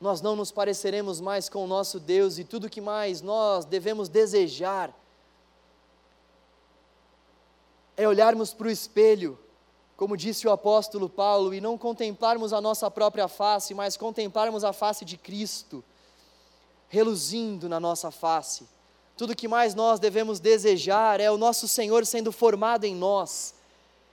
nós 0.00 0.22
não 0.22 0.34
nos 0.34 0.50
pareceremos 0.50 1.20
mais 1.20 1.48
com 1.48 1.64
o 1.64 1.66
nosso 1.66 2.00
Deus 2.00 2.38
e 2.38 2.44
tudo 2.44 2.70
que 2.70 2.80
mais 2.80 3.20
nós 3.20 3.64
devemos 3.64 4.08
desejar 4.08 4.94
é 7.96 8.06
olharmos 8.06 8.54
para 8.54 8.68
o 8.68 8.70
espelho, 8.70 9.36
como 9.96 10.16
disse 10.16 10.46
o 10.46 10.52
apóstolo 10.52 11.08
Paulo, 11.08 11.52
e 11.52 11.60
não 11.60 11.76
contemplarmos 11.76 12.52
a 12.52 12.60
nossa 12.60 12.88
própria 12.88 13.26
face, 13.26 13.74
mas 13.74 13.96
contemplarmos 13.96 14.62
a 14.62 14.72
face 14.72 15.04
de 15.04 15.16
Cristo, 15.16 15.82
reluzindo 16.88 17.68
na 17.68 17.78
nossa 17.78 18.10
face 18.10 18.64
tudo 19.18 19.34
que 19.34 19.48
mais 19.48 19.74
nós 19.74 19.98
devemos 19.98 20.38
desejar 20.38 21.20
é 21.20 21.28
o 21.28 21.36
nosso 21.36 21.66
Senhor 21.66 22.06
sendo 22.06 22.30
formado 22.30 22.84
em 22.84 22.94
nós, 22.94 23.52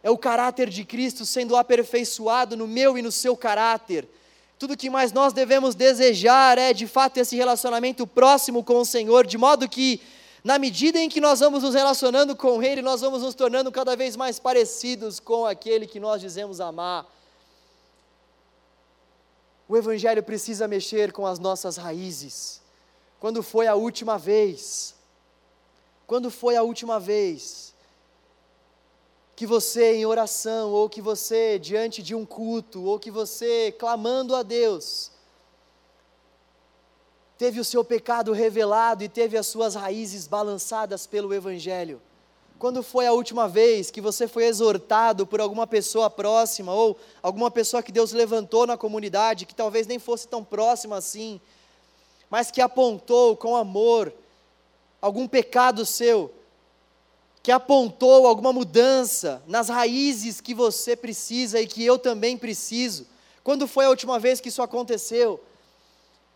é 0.01 0.09
o 0.09 0.17
caráter 0.17 0.67
de 0.67 0.84
Cristo 0.84 1.28
sendo 1.28 1.55
aperfeiçoado 1.55 2.57
no 2.57 2.67
meu 2.67 2.97
e 2.97 3.03
no 3.03 3.11
seu 3.11 3.38
caráter. 3.38 4.07
Tudo 4.57 4.76
que 4.76 4.89
mais 4.89 5.13
nós 5.13 5.32
devemos 5.32 5.76
desejar 5.76 6.57
é 6.57 6.73
de 6.73 6.88
fato 6.88 7.17
esse 7.17 7.36
relacionamento 7.36 8.07
próximo 8.07 8.63
com 8.63 8.80
o 8.80 8.86
Senhor, 8.86 9.28
de 9.28 9.38
modo 9.38 9.69
que, 9.69 10.01
na 10.43 10.57
medida 10.57 10.97
em 10.97 11.07
que 11.07 11.21
nós 11.21 11.39
vamos 11.39 11.61
nos 11.61 11.76
relacionando 11.76 12.36
com 12.36 12.63
Ele, 12.63 12.82
nós 12.82 13.01
vamos 13.01 13.21
nos 13.21 13.36
tornando 13.36 13.71
cada 13.71 13.95
vez 13.95 14.15
mais 14.15 14.39
parecidos 14.39 15.19
com 15.19 15.45
aquele 15.45 15.86
que 15.86 15.99
nós 15.99 16.19
dizemos 16.19 16.59
amar. 16.59 17.05
O 19.69 19.78
Evangelho 19.78 20.23
precisa 20.23 20.67
mexer 20.67 21.11
com 21.11 21.28
as 21.28 21.38
nossas 21.38 21.78
raízes. 21.78 22.64
Quando 23.20 23.41
foi 23.41 23.68
a 23.68 23.76
última 23.76 24.18
vez 24.18 24.95
quando 26.07 26.30
foi 26.30 26.55
a 26.55 26.61
última 26.61 26.99
vez 26.99 27.74
que 29.36 29.45
você 29.45 29.95
em 29.95 30.05
oração, 30.05 30.72
ou 30.72 30.88
que 30.88 31.01
você 31.01 31.59
diante 31.59 32.01
de 32.01 32.16
um 32.16 32.26
culto, 32.26 32.84
ou 32.84 32.97
que 32.97 33.11
você 33.11 33.74
clamando 33.78 34.34
a 34.34 34.43
Deus, 34.43 35.11
teve 37.38 37.59
o 37.59 37.66
seu 37.66 37.84
pecado 37.84 38.32
revelado 38.32 39.03
e 39.03 39.09
teve 39.09 39.38
as 39.38 39.47
suas 39.47 39.76
raízes 39.76 40.26
balançadas 40.26 41.05
pelo 41.05 41.34
Evangelho? 41.34 42.01
Quando 42.57 42.82
foi 42.82 43.05
a 43.05 43.11
última 43.11 43.49
vez 43.49 43.91
que 43.91 43.99
você 43.99 44.26
foi 44.26 44.45
exortado 44.45 45.28
por 45.28 45.41
alguma 45.41 45.68
pessoa 45.68 46.09
próxima, 46.09 46.74
ou 46.74 46.97
alguma 47.22 47.51
pessoa 47.51 47.84
que 47.84 47.91
Deus 47.91 48.13
levantou 48.13 48.66
na 48.66 48.78
comunidade, 48.78 49.45
que 49.45 49.53
talvez 49.53 49.86
nem 49.86 49.99
fosse 49.99 50.28
tão 50.28 50.43
próxima 50.43 50.95
assim, 50.95 51.41
mas 52.36 52.52
que 52.52 52.60
apontou 52.60 53.38
com 53.38 53.56
amor 53.56 54.12
algum 55.02 55.26
pecado 55.26 55.86
seu, 55.86 56.34
que 57.42 57.50
apontou 57.50 58.28
alguma 58.28 58.52
mudança 58.52 59.42
nas 59.48 59.70
raízes 59.70 60.42
que 60.42 60.54
você 60.54 60.98
precisa 60.98 61.62
e 61.62 61.66
que 61.66 61.82
eu 61.86 61.98
também 61.98 62.38
preciso. 62.38 63.08
Quando 63.42 63.70
foi 63.70 63.86
a 63.86 63.90
última 63.90 64.20
vez 64.20 64.42
que 64.42 64.50
isso 64.50 64.62
aconteceu? 64.62 65.42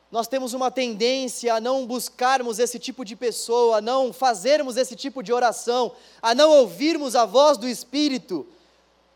Nós 0.10 0.26
temos 0.26 0.54
uma 0.54 0.72
tendência 0.72 1.54
a 1.54 1.60
não 1.60 1.86
buscarmos 1.86 2.60
esse 2.60 2.80
tipo 2.80 3.04
de 3.04 3.18
pessoa, 3.18 3.80
a 3.80 3.82
não 3.82 4.14
fazermos 4.14 4.78
esse 4.78 4.96
tipo 4.96 5.22
de 5.22 5.34
oração, 5.34 5.92
a 6.22 6.34
não 6.34 6.50
ouvirmos 6.50 7.14
a 7.14 7.26
voz 7.26 7.58
do 7.58 7.68
Espírito 7.68 8.48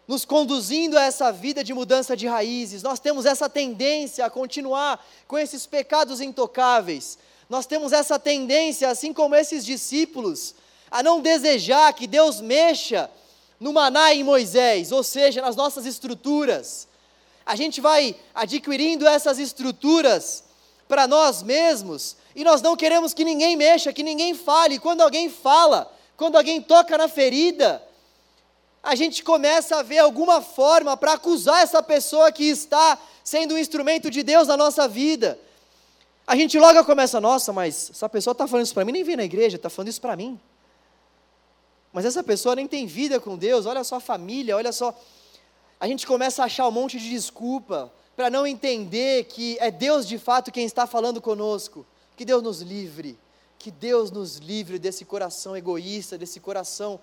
nos 0.08 0.26
conduzindo 0.26 0.98
a 0.98 1.04
essa 1.04 1.32
vida 1.32 1.64
de 1.64 1.74
mudança 1.74 2.16
de 2.16 2.28
raízes. 2.28 2.84
Nós 2.84 3.00
temos 3.00 3.26
essa 3.26 3.50
tendência 3.50 4.26
a 4.26 4.30
continuar 4.30 5.04
com 5.28 5.38
esses 5.38 5.66
pecados 5.66 6.20
intocáveis. 6.20 7.18
Nós 7.50 7.66
temos 7.66 7.94
essa 7.94 8.20
tendência, 8.20 8.90
assim 8.90 9.14
como 9.14 9.36
esses 9.36 9.66
discípulos, 9.66 10.56
a 10.92 11.02
não 11.02 11.22
desejar 11.22 11.94
que 11.94 12.08
Deus 12.08 12.42
mexa 12.42 13.10
no 13.60 13.72
maná 13.72 14.14
em 14.14 14.24
Moisés, 14.24 14.92
ou 14.92 15.04
seja, 15.04 15.42
nas 15.42 15.56
nossas 15.56 15.86
estruturas. 15.86 16.88
A 17.46 17.56
gente 17.56 17.80
vai 17.80 18.16
adquirindo 18.34 19.08
essas 19.08 19.40
estruturas 19.40 20.44
para 20.88 21.08
nós 21.08 21.42
mesmos 21.42 22.18
e 22.36 22.44
nós 22.44 22.62
não 22.62 22.76
queremos 22.76 23.14
que 23.14 23.24
ninguém 23.24 23.56
mexa, 23.56 23.94
que 23.94 24.04
ninguém 24.04 24.34
fale. 24.34 24.80
Quando 24.80 25.02
alguém 25.02 25.30
fala, 25.30 25.92
quando 26.18 26.36
alguém 26.36 26.62
toca 26.62 26.98
na 26.98 27.08
ferida, 27.08 27.82
a 28.84 28.96
gente 28.96 29.24
começa 29.24 29.78
a 29.78 29.82
ver 29.82 30.00
alguma 30.00 30.42
forma 30.42 30.98
para 30.98 31.14
acusar 31.14 31.64
essa 31.64 31.82
pessoa 31.82 32.30
que 32.34 32.44
está 32.44 33.00
sendo 33.24 33.56
um 33.56 33.58
instrumento 33.58 34.12
de 34.12 34.22
Deus 34.22 34.50
na 34.50 34.58
nossa 34.58 34.90
vida. 34.90 35.40
A 36.28 36.36
gente 36.36 36.60
logo 36.60 36.84
começa, 36.84 37.22
nossa, 37.22 37.54
mas 37.54 37.92
essa 37.92 38.10
pessoa 38.10 38.34
está 38.34 38.46
falando 38.46 38.66
isso 38.66 38.74
para 38.74 38.84
mim, 38.84 38.92
nem 38.92 39.04
vem 39.04 39.16
na 39.16 39.24
igreja, 39.24 39.56
está 39.56 39.70
falando 39.70 39.88
isso 39.88 40.02
para 40.02 40.18
mim. 40.18 40.38
Mas 41.94 42.04
essa 42.04 42.22
pessoa 42.22 42.56
nem 42.56 42.68
tem 42.68 42.86
vida 42.86 43.22
com 43.22 43.38
Deus, 43.38 43.66
olha 43.66 43.86
só 43.86 43.96
a 43.96 44.00
família, 44.02 44.58
olha 44.58 44.74
só. 44.74 44.94
A 45.80 45.88
gente 45.88 46.06
começa 46.06 46.42
a 46.42 46.46
achar 46.46 46.68
um 46.68 46.72
monte 46.72 47.00
de 47.00 47.10
desculpa 47.10 47.92
para 48.18 48.30
não 48.30 48.46
entender 48.46 49.26
que 49.26 49.58
é 49.62 49.72
Deus 49.72 50.06
de 50.06 50.18
fato 50.18 50.52
quem 50.52 50.66
está 50.66 50.86
falando 50.86 51.22
conosco. 51.22 51.86
Que 52.18 52.26
Deus 52.26 52.44
nos 52.44 52.62
livre, 52.62 53.18
que 53.58 53.72
Deus 53.72 54.12
nos 54.12 54.38
livre 54.38 54.78
desse 54.78 55.06
coração 55.06 55.56
egoísta, 55.56 56.18
desse 56.18 56.40
coração 56.40 57.00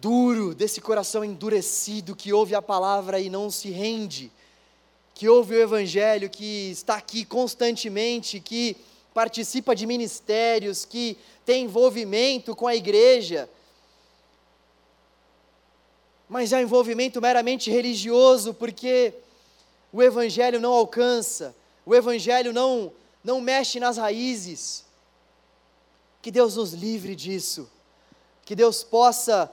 duro, 0.00 0.54
desse 0.54 0.80
coração 0.80 1.24
endurecido 1.24 2.16
que 2.16 2.32
ouve 2.32 2.54
a 2.54 2.62
palavra 2.62 3.20
e 3.20 3.30
não 3.30 3.50
se 3.50 3.70
rende, 3.70 4.30
que 5.14 5.28
ouve 5.28 5.54
o 5.54 5.60
Evangelho, 5.60 6.28
que 6.28 6.70
está 6.70 6.96
aqui 6.96 7.24
constantemente, 7.24 8.40
que 8.40 8.76
participa 9.14 9.74
de 9.74 9.86
ministérios, 9.86 10.84
que 10.84 11.16
tem 11.44 11.64
envolvimento 11.64 12.54
com 12.54 12.66
a 12.66 12.76
igreja, 12.76 13.48
mas 16.28 16.52
é 16.52 16.58
um 16.58 16.62
envolvimento 16.62 17.20
meramente 17.20 17.70
religioso, 17.70 18.52
porque 18.52 19.14
o 19.92 20.02
Evangelho 20.02 20.60
não 20.60 20.72
alcança, 20.72 21.54
o 21.84 21.94
Evangelho 21.94 22.52
não, 22.52 22.92
não 23.22 23.40
mexe 23.40 23.78
nas 23.78 23.96
raízes. 23.96 24.84
Que 26.20 26.30
Deus 26.32 26.56
nos 26.56 26.72
livre 26.72 27.14
disso, 27.14 27.70
que 28.44 28.56
Deus 28.56 28.82
possa 28.82 29.50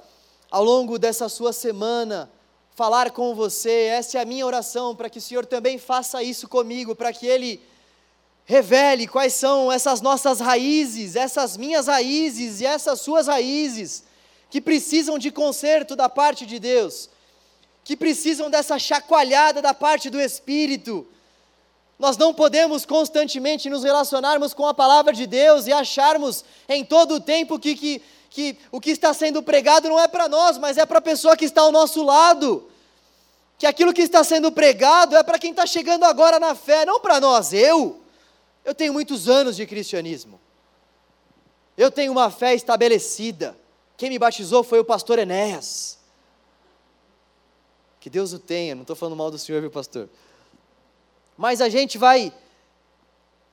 ao 0.54 0.64
longo 0.64 1.00
dessa 1.00 1.28
sua 1.30 1.52
semana, 1.52 2.32
falar 2.76 3.10
com 3.10 3.34
você. 3.34 3.86
Essa 3.86 4.20
é 4.20 4.22
a 4.22 4.26
minha 4.26 4.46
oração, 4.46 4.96
para 4.96 5.10
que 5.10 5.18
o 5.18 5.22
Senhor 5.22 5.48
também 5.48 5.80
faça 5.80 6.22
isso 6.22 6.48
comigo, 6.48 6.96
para 6.96 7.12
que 7.12 7.26
Ele 7.26 7.60
revele 8.46 9.08
quais 9.08 9.34
são 9.34 9.72
essas 9.72 10.00
nossas 10.00 10.40
raízes, 10.40 11.16
essas 11.16 11.58
minhas 11.58 11.88
raízes 11.88 12.62
e 12.62 12.68
essas 12.68 13.02
suas 13.02 13.26
raízes, 13.26 14.04
que 14.48 14.62
precisam 14.62 15.18
de 15.18 15.32
conserto 15.32 15.96
da 15.96 16.08
parte 16.08 16.46
de 16.46 16.60
Deus, 16.60 17.10
que 17.84 17.98
precisam 17.98 18.48
dessa 18.48 18.78
chacoalhada 18.78 19.60
da 19.60 19.74
parte 19.74 20.08
do 20.08 20.22
Espírito. 20.22 21.08
Nós 21.98 22.16
não 22.16 22.32
podemos 22.32 22.86
constantemente 22.86 23.72
nos 23.72 23.84
relacionarmos 23.84 24.54
com 24.54 24.68
a 24.68 24.74
palavra 24.74 25.14
de 25.14 25.26
Deus 25.26 25.66
e 25.66 25.74
acharmos 25.74 26.46
em 26.70 26.86
todo 26.86 27.16
o 27.16 27.20
tempo 27.20 27.58
que, 27.58 27.76
que 27.76 28.04
que 28.34 28.58
o 28.72 28.82
que 28.82 28.90
está 28.90 29.14
sendo 29.14 29.44
pregado 29.44 29.88
não 29.88 30.00
é 30.00 30.08
para 30.08 30.28
nós, 30.28 30.58
mas 30.58 30.80
é 30.80 30.88
para 30.88 30.98
a 30.98 31.02
pessoa 31.02 31.38
que 31.38 31.46
está 31.46 31.62
ao 31.62 31.72
nosso 31.72 32.02
lado. 32.02 32.68
Que 33.60 33.68
aquilo 33.68 33.94
que 33.94 34.02
está 34.02 34.24
sendo 34.24 34.52
pregado 34.52 35.16
é 35.16 35.22
para 35.22 35.38
quem 35.38 35.52
está 35.52 35.68
chegando 35.68 36.04
agora 36.04 36.40
na 36.40 36.56
fé, 36.56 36.84
não 36.84 37.00
para 37.00 37.20
nós. 37.20 37.54
Eu, 37.54 38.02
eu 38.66 38.74
tenho 38.74 38.92
muitos 38.92 39.30
anos 39.30 39.56
de 39.56 39.68
cristianismo. 39.68 40.42
Eu 41.78 41.92
tenho 41.92 42.12
uma 42.12 42.32
fé 42.32 42.56
estabelecida. 42.56 43.56
Quem 43.96 44.10
me 44.10 44.18
batizou 44.18 44.64
foi 44.64 44.80
o 44.80 44.86
pastor 44.86 45.20
Enéas. 45.20 46.00
Que 48.00 48.10
Deus 48.10 48.34
o 48.34 48.40
tenha, 48.40 48.74
não 48.74 48.82
estou 48.82 48.96
falando 48.96 49.16
mal 49.16 49.30
do 49.30 49.38
senhor, 49.38 49.62
viu, 49.62 49.70
pastor? 49.70 50.10
Mas 51.38 51.62
a 51.62 51.70
gente 51.70 52.00
vai 52.00 52.34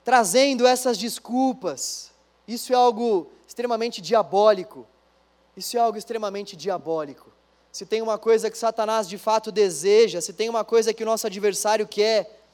trazendo 0.03 0.67
essas 0.67 0.97
desculpas. 0.97 2.11
Isso 2.49 2.73
é 2.73 2.77
algo 2.77 3.31
extremamente 3.51 4.01
diabólico. 4.01 4.87
Isso 5.57 5.77
é 5.77 5.81
algo 5.81 5.99
extremamente 5.99 6.55
diabólico. 6.55 7.33
Se 7.73 7.85
tem 7.85 8.01
uma 8.01 8.17
coisa 8.17 8.49
que 8.49 8.57
Satanás 8.57 9.09
de 9.09 9.19
fato 9.19 9.51
deseja, 9.51 10.21
se 10.21 10.33
tem 10.33 10.49
uma 10.49 10.65
coisa 10.65 10.95
que 10.95 11.03
o 11.03 11.07
nosso 11.07 11.27
adversário 11.27 11.85
quer, 11.85 12.45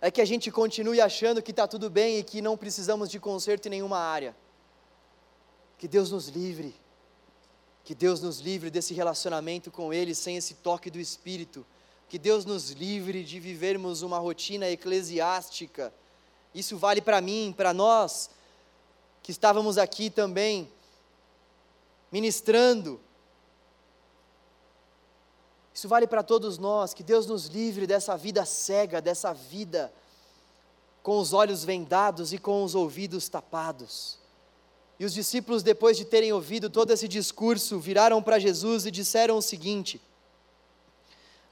é 0.00 0.08
que 0.08 0.20
a 0.20 0.24
gente 0.24 0.52
continue 0.52 1.00
achando 1.00 1.42
que 1.42 1.50
está 1.50 1.66
tudo 1.66 1.90
bem 1.90 2.18
e 2.18 2.22
que 2.22 2.40
não 2.40 2.56
precisamos 2.56 3.10
de 3.10 3.18
conserto 3.18 3.66
em 3.66 3.70
nenhuma 3.70 3.98
área. 3.98 4.36
Que 5.76 5.88
Deus 5.88 6.12
nos 6.12 6.28
livre, 6.28 6.72
que 7.82 7.94
Deus 7.94 8.20
nos 8.20 8.38
livre 8.38 8.70
desse 8.70 8.94
relacionamento 8.94 9.72
com 9.72 9.92
Ele 9.92 10.14
sem 10.14 10.36
esse 10.36 10.54
toque 10.54 10.92
do 10.92 11.00
Espírito, 11.00 11.66
que 12.08 12.20
Deus 12.20 12.44
nos 12.44 12.70
livre 12.70 13.24
de 13.24 13.40
vivermos 13.40 14.02
uma 14.02 14.20
rotina 14.20 14.70
eclesiástica. 14.70 15.92
Isso 16.54 16.78
vale 16.78 17.00
para 17.00 17.20
mim, 17.20 17.52
para 17.56 17.74
nós, 17.74 18.30
que 19.22 19.30
estávamos 19.30 19.78
aqui 19.78 20.10
também 20.10 20.70
ministrando. 22.10 23.00
Isso 25.72 25.88
vale 25.88 26.06
para 26.06 26.22
todos 26.22 26.58
nós, 26.58 26.92
que 26.92 27.02
Deus 27.02 27.26
nos 27.26 27.46
livre 27.46 27.86
dessa 27.86 28.16
vida 28.16 28.44
cega, 28.44 29.00
dessa 29.00 29.32
vida 29.32 29.92
com 31.02 31.18
os 31.18 31.32
olhos 31.32 31.64
vendados 31.64 32.32
e 32.32 32.38
com 32.38 32.62
os 32.62 32.74
ouvidos 32.74 33.28
tapados. 33.28 34.18
E 34.98 35.04
os 35.04 35.14
discípulos, 35.14 35.62
depois 35.62 35.96
de 35.96 36.04
terem 36.04 36.32
ouvido 36.32 36.68
todo 36.68 36.92
esse 36.92 37.08
discurso, 37.08 37.80
viraram 37.80 38.22
para 38.22 38.38
Jesus 38.38 38.84
e 38.84 38.90
disseram 38.90 39.38
o 39.38 39.42
seguinte: 39.42 40.00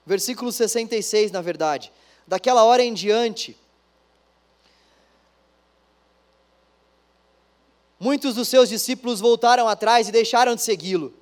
versículo 0.04 0.52
66, 0.52 1.30
na 1.30 1.40
verdade. 1.40 1.90
Daquela 2.26 2.64
hora 2.64 2.82
em 2.82 2.92
diante, 2.92 3.58
Muitos 8.00 8.34
dos 8.34 8.48
seus 8.48 8.68
discípulos 8.68 9.20
voltaram 9.20 9.66
atrás 9.66 10.08
e 10.08 10.12
deixaram 10.12 10.54
de 10.54 10.62
segui-lo. 10.62 11.12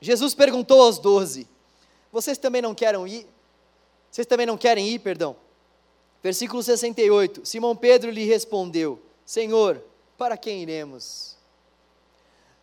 Jesus 0.00 0.34
perguntou 0.34 0.80
aos 0.80 0.98
doze: 0.98 1.46
Vocês 2.10 2.38
também 2.38 2.62
não 2.62 2.74
querem 2.74 3.06
ir? 3.06 3.26
Vocês 4.10 4.26
também 4.26 4.46
não 4.46 4.56
querem 4.56 4.88
ir, 4.88 4.98
perdão? 4.98 5.36
Versículo 6.22 6.62
68. 6.62 7.44
Simão 7.44 7.76
Pedro 7.76 8.10
lhe 8.10 8.24
respondeu: 8.24 9.00
Senhor, 9.26 9.82
para 10.16 10.36
quem 10.36 10.62
iremos? 10.62 11.36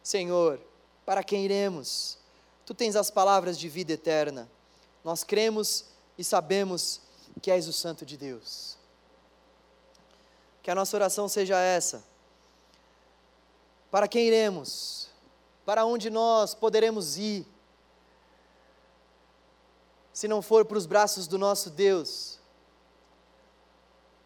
Senhor, 0.02 0.60
para 1.06 1.24
quem 1.24 1.46
iremos? 1.46 2.18
Tu 2.66 2.74
tens 2.74 2.96
as 2.96 3.12
palavras 3.12 3.58
de 3.58 3.70
vida 3.70 3.94
eterna. 3.94 4.50
Nós 5.04 5.24
cremos 5.24 5.86
e 6.18 6.24
sabemos 6.24 7.02
que 7.42 7.52
és 7.52 7.68
o 7.68 7.74
Santo 7.74 8.06
de 8.06 8.18
Deus. 8.18 8.78
Que 10.64 10.72
a 10.72 10.76
nossa 10.76 10.98
oração 10.98 11.28
seja 11.28 11.60
essa 11.60 12.04
para 13.92 14.08
quem 14.08 14.28
iremos? 14.28 15.08
Para 15.66 15.86
onde 15.86 16.10
nós 16.10 16.54
poderemos 16.54 17.18
ir? 17.18 17.46
Se 20.14 20.28
não 20.28 20.42
for 20.42 20.66
para 20.66 20.78
os 20.78 20.86
braços 20.86 21.28
do 21.28 21.38
nosso 21.38 21.70
Deus. 21.70 22.40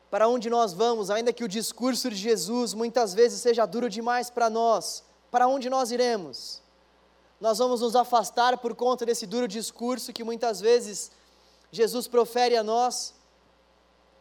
Para 0.09 0.27
onde 0.27 0.49
nós 0.49 0.73
vamos, 0.73 1.09
ainda 1.09 1.33
que 1.33 1.43
o 1.43 1.47
discurso 1.47 2.09
de 2.09 2.15
Jesus 2.15 2.73
muitas 2.73 3.13
vezes 3.13 3.41
seja 3.41 3.65
duro 3.65 3.89
demais 3.89 4.29
para 4.29 4.49
nós, 4.49 5.03
para 5.31 5.47
onde 5.47 5.69
nós 5.69 5.91
iremos? 5.91 6.61
Nós 7.41 7.57
vamos 7.57 7.81
nos 7.81 7.95
afastar 7.95 8.57
por 8.59 8.75
conta 8.75 9.05
desse 9.05 9.25
duro 9.25 9.47
discurso 9.47 10.13
que 10.13 10.23
muitas 10.23 10.61
vezes 10.61 11.11
Jesus 11.71 12.07
profere 12.07 12.55
a 12.55 12.63
nós. 12.63 13.13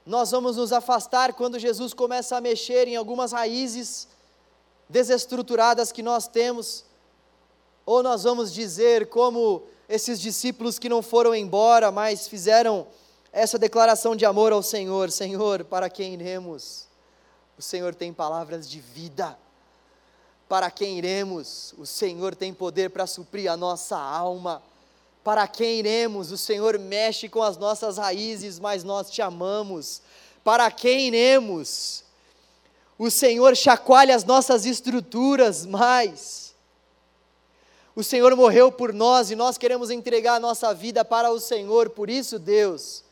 Nós 0.05 0.31
vamos 0.31 0.57
nos 0.57 0.73
afastar 0.73 1.35
quando 1.35 1.59
Jesus 1.59 1.95
começa 1.95 2.37
a 2.37 2.41
mexer 2.41 2.89
em 2.89 2.97
algumas 2.97 3.31
raízes 3.33 4.09
desestruturadas 4.93 5.91
que 5.91 6.03
nós 6.03 6.29
temos, 6.29 6.85
ou 7.85 8.03
nós 8.03 8.23
vamos 8.23 8.53
dizer, 8.53 9.09
como 9.09 9.63
esses 9.89 10.21
discípulos 10.21 10.79
que 10.79 10.89
não 10.89 11.03
foram 11.03 11.35
embora, 11.35 11.91
mas 11.91 12.29
fizeram 12.29 12.87
essa 13.33 13.59
declaração 13.59 14.15
de 14.15 14.27
amor 14.27 14.53
ao 14.53 14.63
Senhor: 14.63 15.11
Senhor, 15.11 15.65
para 15.65 15.89
quem 15.89 16.13
iremos? 16.13 16.87
O 17.59 17.63
Senhor 17.63 17.95
tem 17.95 18.13
palavras 18.13 18.69
de 18.69 18.81
vida. 18.81 19.37
para 20.49 20.71
quem 20.71 20.99
iremos? 20.99 21.75
O 21.79 21.87
Senhor 21.87 22.35
tem 22.35 22.53
poder 22.53 22.91
para 22.91 23.07
suprir 23.07 23.51
a 23.51 23.57
nossa 23.57 23.97
alma. 23.97 24.63
Para 25.25 25.49
quem 25.49 25.79
iremos? 25.79 26.31
O 26.31 26.37
Senhor 26.37 26.79
mexe 26.79 27.27
com 27.27 27.43
as 27.43 27.57
nossas 27.57 27.97
raízes, 27.97 28.59
mas 28.59 28.85
nós 28.85 29.11
te 29.11 29.23
amamos. 29.23 30.03
Para 30.45 30.71
quem 30.71 31.07
iremos? 31.07 32.05
O 33.03 33.11
Senhor 33.11 33.57
chacoalha 33.57 34.15
as 34.15 34.23
nossas 34.23 34.65
estruturas, 34.65 35.67
mas 35.67 36.55
o 37.97 38.05
Senhor 38.05 38.37
morreu 38.37 38.71
por 38.71 38.93
nós 38.93 39.29
e 39.29 39.35
nós 39.35 39.59
queremos 39.59 39.91
entregar 39.91 40.37
a 40.37 40.39
nossa 40.39 40.73
vida 40.73 41.05
para 41.05 41.29
o 41.33 41.41
Senhor. 41.41 41.91
Por 41.91 42.09
isso, 42.09 42.39
Deus, 42.39 43.03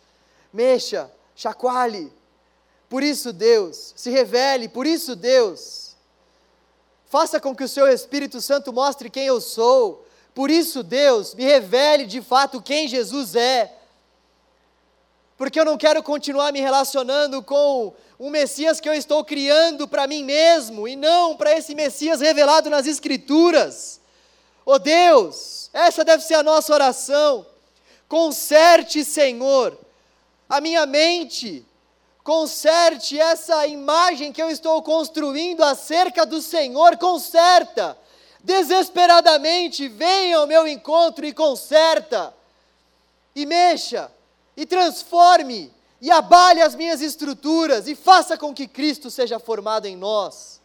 mexa, 0.53 1.11
chacoalhe. 1.35 2.13
Por 2.89 3.03
isso, 3.03 3.33
Deus, 3.33 3.93
se 3.97 4.11
revele. 4.11 4.69
Por 4.69 4.87
isso, 4.87 5.17
Deus, 5.17 5.97
faça 7.07 7.41
com 7.41 7.53
que 7.53 7.65
o 7.65 7.69
seu 7.69 7.89
Espírito 7.89 8.41
Santo 8.41 8.73
mostre 8.73 9.11
quem 9.11 9.27
eu 9.27 9.41
sou. 9.41 10.07
Por 10.33 10.53
isso, 10.53 10.85
Deus, 10.85 11.35
me 11.35 11.43
revele 11.43 12.07
de 12.07 12.23
fato 12.23 12.63
quem 12.63 12.87
Jesus 12.87 13.35
é. 13.35 13.77
Porque 15.41 15.59
eu 15.59 15.65
não 15.65 15.79
quero 15.79 16.03
continuar 16.03 16.53
me 16.53 16.61
relacionando 16.61 17.43
com 17.43 17.95
um 18.19 18.29
Messias 18.29 18.79
que 18.79 18.87
eu 18.87 18.93
estou 18.93 19.25
criando 19.25 19.89
para 19.89 20.07
mim 20.07 20.23
mesmo 20.23 20.87
e 20.87 20.95
não 20.95 21.35
para 21.35 21.57
esse 21.57 21.75
Messias 21.75 22.21
revelado 22.21 22.69
nas 22.69 22.87
Escrituras. 22.87 24.03
Oh 24.67 24.79
Deus, 24.79 25.71
essa 25.73 26.05
deve 26.05 26.23
ser 26.23 26.35
a 26.35 26.43
nossa 26.43 26.75
oração. 26.75 27.47
Conserte, 28.07 29.03
Senhor, 29.03 29.79
a 30.47 30.61
minha 30.61 30.85
mente, 30.85 31.65
conserte 32.23 33.19
essa 33.19 33.67
imagem 33.67 34.35
que 34.35 34.43
eu 34.43 34.51
estou 34.51 34.83
construindo 34.83 35.65
acerca 35.65 36.27
do 36.27 36.43
Senhor, 36.43 36.99
conserta. 36.99 37.97
Desesperadamente, 38.45 39.89
venha 39.89 40.37
ao 40.37 40.47
meu 40.47 40.69
encontro 40.69 41.25
e 41.25 41.33
conserta. 41.33 42.35
E 43.35 43.47
mexa, 43.47 44.13
e 44.57 44.67
transforme, 44.67 45.73
e 46.01 46.11
abale 46.11 46.61
as 46.63 46.75
minhas 46.75 47.01
estruturas, 47.01 47.87
e 47.87 47.95
faça 47.95 48.37
com 48.37 48.55
que 48.55 48.67
Cristo 48.67 49.11
seja 49.11 49.39
formado 49.39 49.87
em 49.87 49.97
nós. 49.97 50.61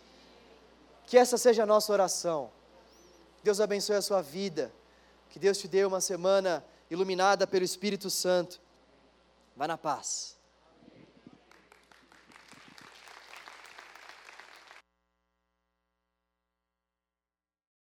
Que 1.08 1.18
essa 1.18 1.38
seja 1.38 1.64
a 1.64 1.66
nossa 1.66 1.92
oração. 1.94 2.50
Deus 3.44 3.60
abençoe 3.60 3.96
a 3.96 4.02
sua 4.02 4.22
vida. 4.22 4.74
Que 5.30 5.38
Deus 5.38 5.58
te 5.58 5.68
dê 5.68 5.86
uma 5.86 6.02
semana 6.02 6.66
iluminada 6.90 7.46
pelo 7.46 7.64
Espírito 7.64 8.10
Santo. 8.10 8.60
Vá 9.56 9.68
na 9.68 9.78
paz. 9.78 10.35